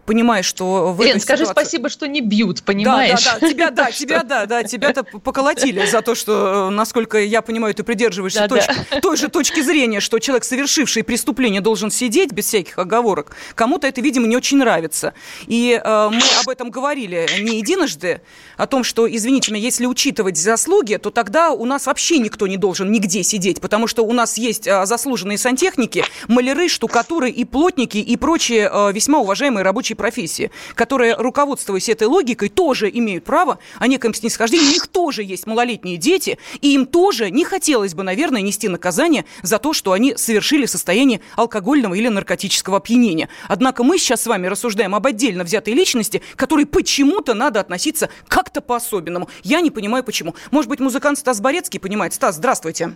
понимаешь, 0.07 0.47
что 0.47 0.93
в 0.93 1.01
Лен, 1.01 1.11
этой 1.11 1.21
скажи 1.21 1.45
ситуации... 1.45 1.63
спасибо, 1.63 1.89
что 1.89 2.07
не 2.07 2.21
бьют, 2.21 2.63
понимаешь? 2.63 3.25
Да, 3.25 3.33
да, 3.33 3.41
да, 3.41 3.49
тебя, 3.49 3.71
да, 3.71 3.91
тебя, 3.91 4.23
да, 4.23 4.47
да, 4.47 4.63
тебя-то 4.63 5.05
поколотили 5.05 5.85
за 5.87 6.03
то, 6.03 6.15
что, 6.15 6.69
э, 6.69 6.71
насколько 6.71 7.19
я 7.19 7.43
понимаю, 7.43 7.75
ты 7.75 7.83
придерживаешься 7.83 8.41
да, 8.41 8.49
точ... 8.49 8.67
да. 8.67 9.01
той 9.01 9.17
же 9.17 9.29
точки 9.29 9.61
зрения, 9.61 10.01
что 10.01 10.19
человек, 10.19 10.45
совершивший 10.45 11.05
преступление, 11.05 11.61
должен 11.61 11.91
сидеть 11.91 12.33
без 12.33 12.47
всяких 12.47 12.79
оговорок. 12.79 13.33
Кому-то 13.55 13.87
это, 13.87 14.01
видимо, 14.01 14.27
не 14.27 14.37
очень 14.37 14.59
нравится. 14.59 15.15
И 15.47 15.81
э, 15.83 16.09
мы 16.11 16.23
об 16.41 16.49
этом 16.49 16.71
говорили 16.71 17.27
не 17.41 17.59
единожды, 17.59 18.21
о 18.61 18.67
том, 18.67 18.85
что, 18.85 19.11
извините 19.11 19.53
меня, 19.53 19.63
если 19.63 19.87
учитывать 19.87 20.37
заслуги, 20.37 20.97
то 20.97 21.11
тогда 21.11 21.51
у 21.51 21.65
нас 21.65 21.87
вообще 21.87 22.19
никто 22.19 22.47
не 22.47 22.59
должен 22.59 22.93
нигде 22.93 23.23
сидеть, 23.23 23.61
потому 23.61 23.87
что 23.87 24.05
у 24.05 24.13
нас 24.13 24.37
есть 24.37 24.67
э, 24.67 24.85
заслуженные 24.85 25.39
сантехники, 25.39 26.05
маляры, 26.29 26.69
штукатуры 26.69 27.31
и 27.31 27.45
плотники 27.45 27.99
и 27.99 28.17
прочие 28.17 28.71
э, 28.71 28.93
весьма 28.93 29.21
уважаемые 29.21 29.65
рабочие 29.65 29.90
рабочей 29.91 29.95
профессии, 29.95 30.51
которые, 30.75 31.15
руководствуясь 31.17 31.89
этой 31.89 32.07
логикой, 32.07 32.49
тоже 32.49 32.91
имеют 32.93 33.25
право 33.25 33.59
о 33.79 33.87
неком 33.87 34.15
снисхождении. 34.15 34.67
У 34.67 34.73
них 34.73 34.87
тоже 34.87 35.23
есть 35.23 35.47
малолетние 35.47 35.97
дети, 35.97 36.39
и 36.61 36.75
им 36.75 36.87
тоже 36.87 37.31
не 37.31 37.45
хотелось 37.45 37.95
бы, 37.95 38.03
наверное, 38.03 38.43
нести 38.43 38.69
наказание 38.69 39.25
за 39.43 39.59
то, 39.59 39.73
что 39.73 39.93
они 39.93 40.15
совершили 40.17 40.67
в 40.67 40.71
состоянии 40.71 41.21
алкогольного 41.37 41.95
или 41.95 42.09
наркотического 42.09 42.79
опьянения. 42.79 43.29
Однако 43.49 43.83
мы 43.83 43.99
сейчас 43.99 44.23
с 44.23 44.27
вами 44.27 44.47
рассуждаем 44.47 44.95
об 44.95 45.07
отдельно 45.07 45.45
взятой 45.45 45.75
личности, 45.75 46.23
которой 46.37 46.67
почему-то 46.67 47.35
надо 47.35 47.61
относиться 47.61 48.09
как-то 48.29 48.61
по-особенному. 48.61 49.29
Я 49.43 49.61
не 49.61 49.71
понимаю, 49.71 50.05
почему. 50.05 50.35
Может 50.51 50.69
быть, 50.69 50.81
музыкант 50.81 51.19
Стас 51.19 51.41
Борецкий 51.41 51.81
понимает. 51.81 52.15
Стас, 52.15 52.37
здравствуйте. 52.37 52.95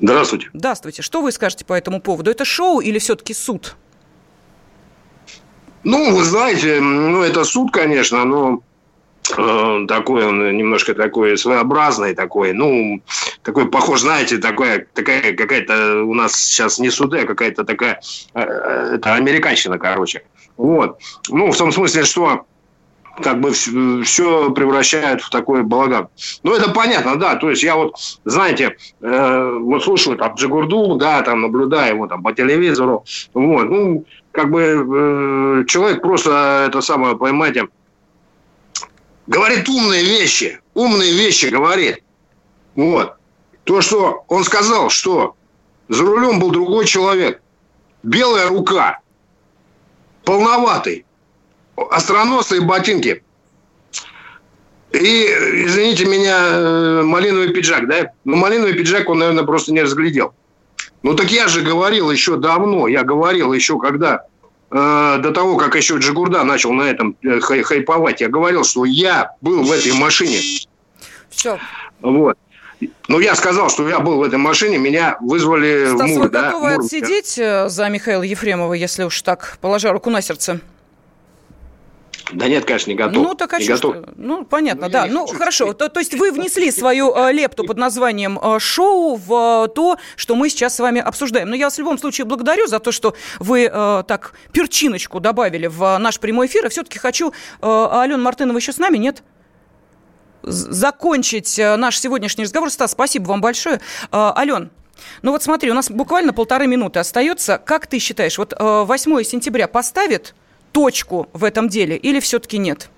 Здравствуйте. 0.00 0.48
Здравствуйте. 0.52 1.02
Что 1.02 1.20
вы 1.22 1.32
скажете 1.32 1.64
по 1.64 1.74
этому 1.74 2.00
поводу? 2.00 2.30
Это 2.30 2.44
шоу 2.44 2.80
или 2.80 2.98
все-таки 2.98 3.34
суд? 3.34 3.76
Ну, 5.84 6.14
вы 6.14 6.24
знаете, 6.24 6.80
ну, 6.80 7.22
это 7.22 7.44
суд, 7.44 7.72
конечно, 7.72 8.24
но 8.24 8.62
э, 9.36 9.86
такой 9.88 10.26
он 10.26 10.56
немножко 10.56 10.94
такой 10.94 11.36
своеобразный 11.36 12.14
такой, 12.14 12.52
ну, 12.52 13.02
такой 13.42 13.68
похож, 13.68 14.00
знаете, 14.00 14.38
такая, 14.38 14.86
такая 14.94 15.34
какая-то 15.34 16.04
у 16.04 16.14
нас 16.14 16.34
сейчас 16.34 16.78
не 16.78 16.90
суды, 16.90 17.20
а 17.20 17.26
какая-то 17.26 17.64
такая, 17.64 18.00
э, 18.34 18.40
э 18.40 18.94
это 18.94 19.14
американщина, 19.14 19.78
короче. 19.78 20.22
Вот. 20.56 20.98
Ну, 21.28 21.50
в 21.50 21.56
том 21.56 21.72
смысле, 21.72 22.04
что 22.04 22.44
как 23.20 23.40
бы 23.40 23.52
все 23.52 24.50
превращают 24.50 25.20
в 25.20 25.30
такой 25.30 25.62
балаган. 25.62 26.08
Ну, 26.42 26.54
это 26.54 26.70
понятно, 26.70 27.16
да. 27.16 27.36
То 27.36 27.50
есть 27.50 27.62
я 27.62 27.76
вот, 27.76 27.96
знаете, 28.24 28.76
э, 29.00 29.58
вот 29.60 29.84
слушаю 29.84 30.16
там 30.16 30.34
Джигурду, 30.34 30.96
да, 30.96 31.22
там 31.22 31.42
наблюдаю 31.42 31.96
его 31.96 32.06
там 32.06 32.22
по 32.22 32.32
телевизору. 32.32 33.04
Вот, 33.34 33.64
ну, 33.64 34.04
как 34.32 34.50
бы 34.50 34.60
э, 34.62 35.64
человек 35.66 36.02
просто 36.02 36.66
это 36.68 36.80
самое, 36.80 37.16
поймайте, 37.16 37.68
говорит 39.26 39.68
умные 39.68 40.02
вещи. 40.02 40.60
Умные 40.74 41.12
вещи 41.12 41.46
говорит. 41.46 42.02
Вот. 42.74 43.14
То, 43.64 43.80
что 43.80 44.24
он 44.28 44.44
сказал, 44.44 44.88
что 44.90 45.36
за 45.88 46.02
рулем 46.02 46.40
был 46.40 46.50
другой 46.50 46.86
человек. 46.86 47.40
Белая 48.02 48.48
рука. 48.48 49.00
Полноватый 50.24 51.04
остроносые 51.90 52.60
ботинки. 52.60 53.22
И, 54.92 55.26
извините 55.66 56.04
меня, 56.04 56.36
э, 56.38 57.02
малиновый 57.02 57.48
пиджак, 57.48 57.88
да? 57.88 58.12
Ну, 58.24 58.36
малиновый 58.36 58.74
пиджак 58.74 59.08
он, 59.08 59.20
наверное, 59.20 59.44
просто 59.44 59.72
не 59.72 59.82
разглядел. 59.82 60.34
Ну, 61.02 61.14
так 61.14 61.30
я 61.30 61.48
же 61.48 61.62
говорил 61.62 62.10
еще 62.10 62.36
давно, 62.36 62.86
я 62.86 63.02
говорил 63.02 63.52
еще, 63.52 63.78
когда 63.78 64.24
э, 64.70 65.18
до 65.20 65.32
того, 65.32 65.56
как 65.56 65.74
еще 65.74 65.96
Джигурда 65.96 66.44
начал 66.44 66.72
на 66.72 66.82
этом 66.82 67.16
э, 67.22 67.40
хай 67.40 67.62
хайповать, 67.62 68.20
я 68.20 68.28
говорил, 68.28 68.64
что 68.64 68.84
я 68.84 69.32
был 69.40 69.62
в 69.64 69.72
этой 69.72 69.92
машине. 69.92 70.38
Все. 71.30 71.58
Вот. 72.00 72.38
Ну, 73.08 73.20
я 73.20 73.34
сказал, 73.34 73.68
что 73.68 73.88
я 73.88 74.00
был 74.00 74.18
в 74.18 74.22
этой 74.22 74.38
машине, 74.38 74.78
меня 74.78 75.16
вызвали 75.20 75.94
Стас, 75.94 76.10
в 76.10 76.14
МУР. 76.14 76.22
вы 76.22 76.28
да, 76.30 76.42
готовы 76.46 76.70
МУР. 76.70 76.80
отсидеть 76.80 77.38
э, 77.38 77.68
за 77.68 77.88
Михаила 77.88 78.22
Ефремова, 78.22 78.74
если 78.74 79.04
уж 79.04 79.20
так, 79.22 79.58
положа 79.60 79.92
руку 79.92 80.10
на 80.10 80.20
сердце? 80.20 80.60
Да 82.32 82.48
нет, 82.48 82.64
конечно, 82.64 82.90
не 82.90 82.96
готов. 82.96 83.22
Ну, 83.22 83.34
так 83.34 83.52
а 83.52 83.58
не 83.58 83.64
что, 83.64 83.92
готов. 83.92 84.14
Ну, 84.16 84.44
понятно, 84.44 84.86
ну, 84.86 84.92
да. 84.92 85.06
Ну, 85.06 85.26
хочу. 85.26 85.38
хорошо. 85.38 85.72
То, 85.72 85.88
то 85.88 86.00
есть 86.00 86.14
вы 86.14 86.32
внесли 86.32 86.70
свою 86.70 87.14
э, 87.14 87.32
лепту 87.32 87.64
под 87.64 87.76
названием 87.76 88.38
э, 88.42 88.58
шоу 88.58 89.16
в 89.16 89.66
э, 89.66 89.68
то, 89.68 89.98
что 90.16 90.34
мы 90.34 90.48
сейчас 90.48 90.76
с 90.76 90.80
вами 90.80 91.00
обсуждаем. 91.00 91.48
Но 91.48 91.56
я 91.56 91.66
вас 91.66 91.74
в 91.74 91.78
любом 91.78 91.98
случае 91.98 92.24
благодарю 92.24 92.66
за 92.66 92.78
то, 92.78 92.92
что 92.92 93.14
вы 93.38 93.70
э, 93.72 94.02
так 94.06 94.34
перчиночку 94.52 95.20
добавили 95.20 95.66
в 95.66 95.98
наш 95.98 96.18
прямой 96.18 96.46
эфир. 96.46 96.66
И 96.66 96.68
все-таки 96.68 96.98
хочу... 96.98 97.32
Э, 97.60 97.88
Алена 97.92 98.18
Мартынова 98.18 98.56
еще 98.56 98.72
с 98.72 98.78
нами, 98.78 98.98
нет? 98.98 99.22
закончить 100.44 101.56
наш 101.56 102.00
сегодняшний 102.00 102.42
разговор. 102.42 102.68
Стас, 102.68 102.90
спасибо 102.90 103.28
вам 103.28 103.40
большое. 103.40 103.80
Ален, 104.12 104.72
ну 105.22 105.32
вот 105.32 105.42
смотри, 105.42 105.70
у 105.70 105.74
нас 105.74 105.90
буквально 105.90 106.32
полторы 106.32 106.66
минуты 106.66 107.00
остается. 107.00 107.58
Как 107.58 107.86
ты 107.86 107.98
считаешь, 107.98 108.38
вот 108.38 108.54
8 108.58 109.18
э, 109.18 109.24
сентября 109.24 109.68
поставит 109.68 110.34
точку 110.72 111.28
в 111.32 111.44
этом 111.44 111.68
деле 111.68 111.96
или 111.96 112.20
все-таки 112.20 112.58
нет? 112.58 112.90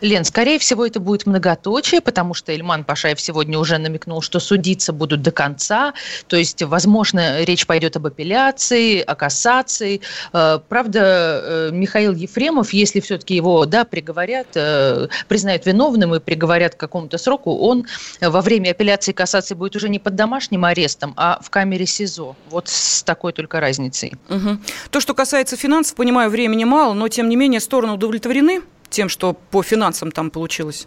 Лен, 0.00 0.24
скорее 0.24 0.58
всего, 0.58 0.86
это 0.86 1.00
будет 1.00 1.26
многоточие, 1.26 2.00
потому 2.00 2.34
что 2.34 2.52
Ильман 2.52 2.84
Пашаев 2.84 3.20
сегодня 3.20 3.58
уже 3.58 3.78
намекнул, 3.78 4.22
что 4.22 4.40
судиться 4.40 4.92
будут 4.92 5.22
до 5.22 5.30
конца. 5.30 5.94
То 6.26 6.36
есть, 6.36 6.62
возможно, 6.62 7.42
речь 7.42 7.66
пойдет 7.66 7.96
об 7.96 8.06
апелляции, 8.06 9.00
о 9.00 9.14
кассации. 9.14 10.00
Э, 10.32 10.58
правда, 10.68 11.00
э, 11.02 11.70
Михаил 11.72 12.12
Ефремов, 12.12 12.72
если 12.72 13.00
все-таки 13.00 13.34
его 13.34 13.66
да, 13.66 13.84
приговорят, 13.84 14.48
э, 14.54 15.08
признают 15.28 15.66
виновным 15.66 16.14
и 16.14 16.20
приговорят 16.20 16.74
к 16.74 16.78
какому-то 16.78 17.18
сроку, 17.18 17.56
он 17.56 17.86
во 18.20 18.40
время 18.40 18.70
апелляции 18.70 19.12
и 19.12 19.14
кассации 19.14 19.54
будет 19.54 19.76
уже 19.76 19.88
не 19.88 19.98
под 19.98 20.14
домашним 20.14 20.64
арестом, 20.64 21.14
а 21.16 21.38
в 21.42 21.50
камере 21.50 21.86
СИЗО. 21.86 22.36
Вот 22.50 22.68
с 22.68 23.02
такой 23.02 23.32
только 23.32 23.60
разницей. 23.60 24.14
Угу. 24.28 24.58
То, 24.90 25.00
что 25.00 25.14
касается 25.14 25.56
финансов, 25.56 25.96
понимаю, 25.96 26.30
времени 26.30 26.64
мало, 26.64 26.94
но 26.94 27.08
тем 27.08 27.28
не 27.28 27.36
менее 27.36 27.60
стороны 27.60 27.94
удовлетворены? 27.94 28.62
Тем, 28.94 29.08
что 29.08 29.34
по 29.50 29.62
финансам 29.62 30.10
там 30.10 30.30
получилось? 30.30 30.86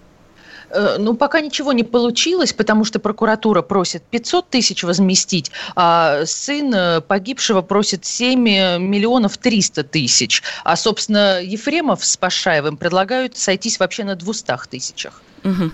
Э, 0.69 0.97
ну, 0.97 1.15
пока 1.15 1.41
ничего 1.41 1.73
не 1.73 1.83
получилось, 1.83 2.53
потому 2.53 2.85
что 2.85 2.99
прокуратура 2.99 3.61
просит 3.61 4.03
500 4.03 4.49
тысяч 4.49 4.83
возместить, 4.83 5.51
а 5.75 6.25
сын 6.25 6.73
э, 6.73 7.01
погибшего 7.01 7.61
просит 7.61 8.05
7 8.05 8.39
миллионов 8.39 9.37
300 9.37 9.83
тысяч. 9.83 10.43
А, 10.63 10.75
собственно, 10.75 11.41
Ефремов 11.41 12.03
с 12.03 12.17
Пашаевым 12.17 12.77
предлагают 12.77 13.37
сойтись 13.37 13.79
вообще 13.79 14.03
на 14.03 14.15
200 14.15 14.57
тысячах. 14.69 15.21
Угу. 15.43 15.71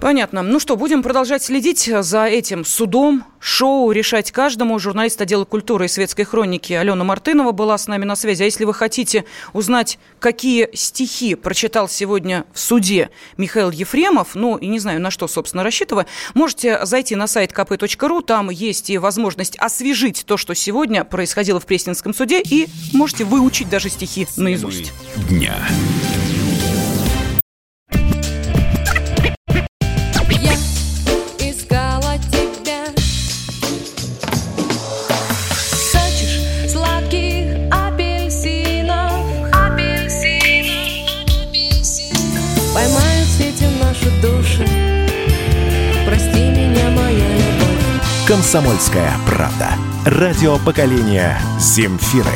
Понятно. 0.00 0.42
Ну 0.42 0.58
что, 0.58 0.76
будем 0.76 1.02
продолжать 1.02 1.42
следить 1.42 1.90
за 2.00 2.24
этим 2.24 2.64
судом, 2.64 3.24
шоу 3.38 3.92
«Решать 3.92 4.32
каждому». 4.32 4.78
Журналист 4.78 5.20
отдела 5.20 5.44
культуры 5.44 5.84
и 5.84 5.88
светской 5.88 6.24
хроники 6.24 6.72
Алена 6.72 7.04
Мартынова 7.04 7.52
была 7.52 7.76
с 7.76 7.86
нами 7.86 8.06
на 8.06 8.16
связи. 8.16 8.42
А 8.42 8.46
если 8.46 8.64
вы 8.64 8.72
хотите 8.72 9.26
узнать, 9.52 9.98
какие 10.18 10.70
стихи 10.74 11.34
прочитал 11.34 11.86
сегодня 11.86 12.46
в 12.54 12.60
суде 12.60 13.10
Михаил 13.36 13.70
Ефремов, 13.70 14.34
ну 14.34 14.56
и 14.56 14.68
не 14.68 14.78
знаю, 14.78 15.02
на 15.02 15.10
что, 15.10 15.28
собственно, 15.28 15.62
рассчитывая, 15.62 16.06
можете 16.32 16.84
зайти 16.86 17.14
на 17.14 17.26
сайт 17.26 17.52
kp.ru. 17.52 18.22
Там 18.22 18.48
есть 18.48 18.88
и 18.88 18.96
возможность 18.96 19.56
освежить 19.58 20.24
то, 20.24 20.38
что 20.38 20.54
сегодня 20.54 21.04
происходило 21.04 21.60
в 21.60 21.66
Пресненском 21.66 22.14
суде, 22.14 22.40
и 22.40 22.68
можете 22.94 23.24
выучить 23.24 23.68
даже 23.68 23.90
стихи 23.90 24.26
наизусть. 24.36 24.92
Дня. 25.28 25.56
«Комсомольская 48.30 49.10
правда». 49.26 49.70
Радио 50.06 50.56
поколения 50.58 51.36
«Земфиры». 51.58 52.30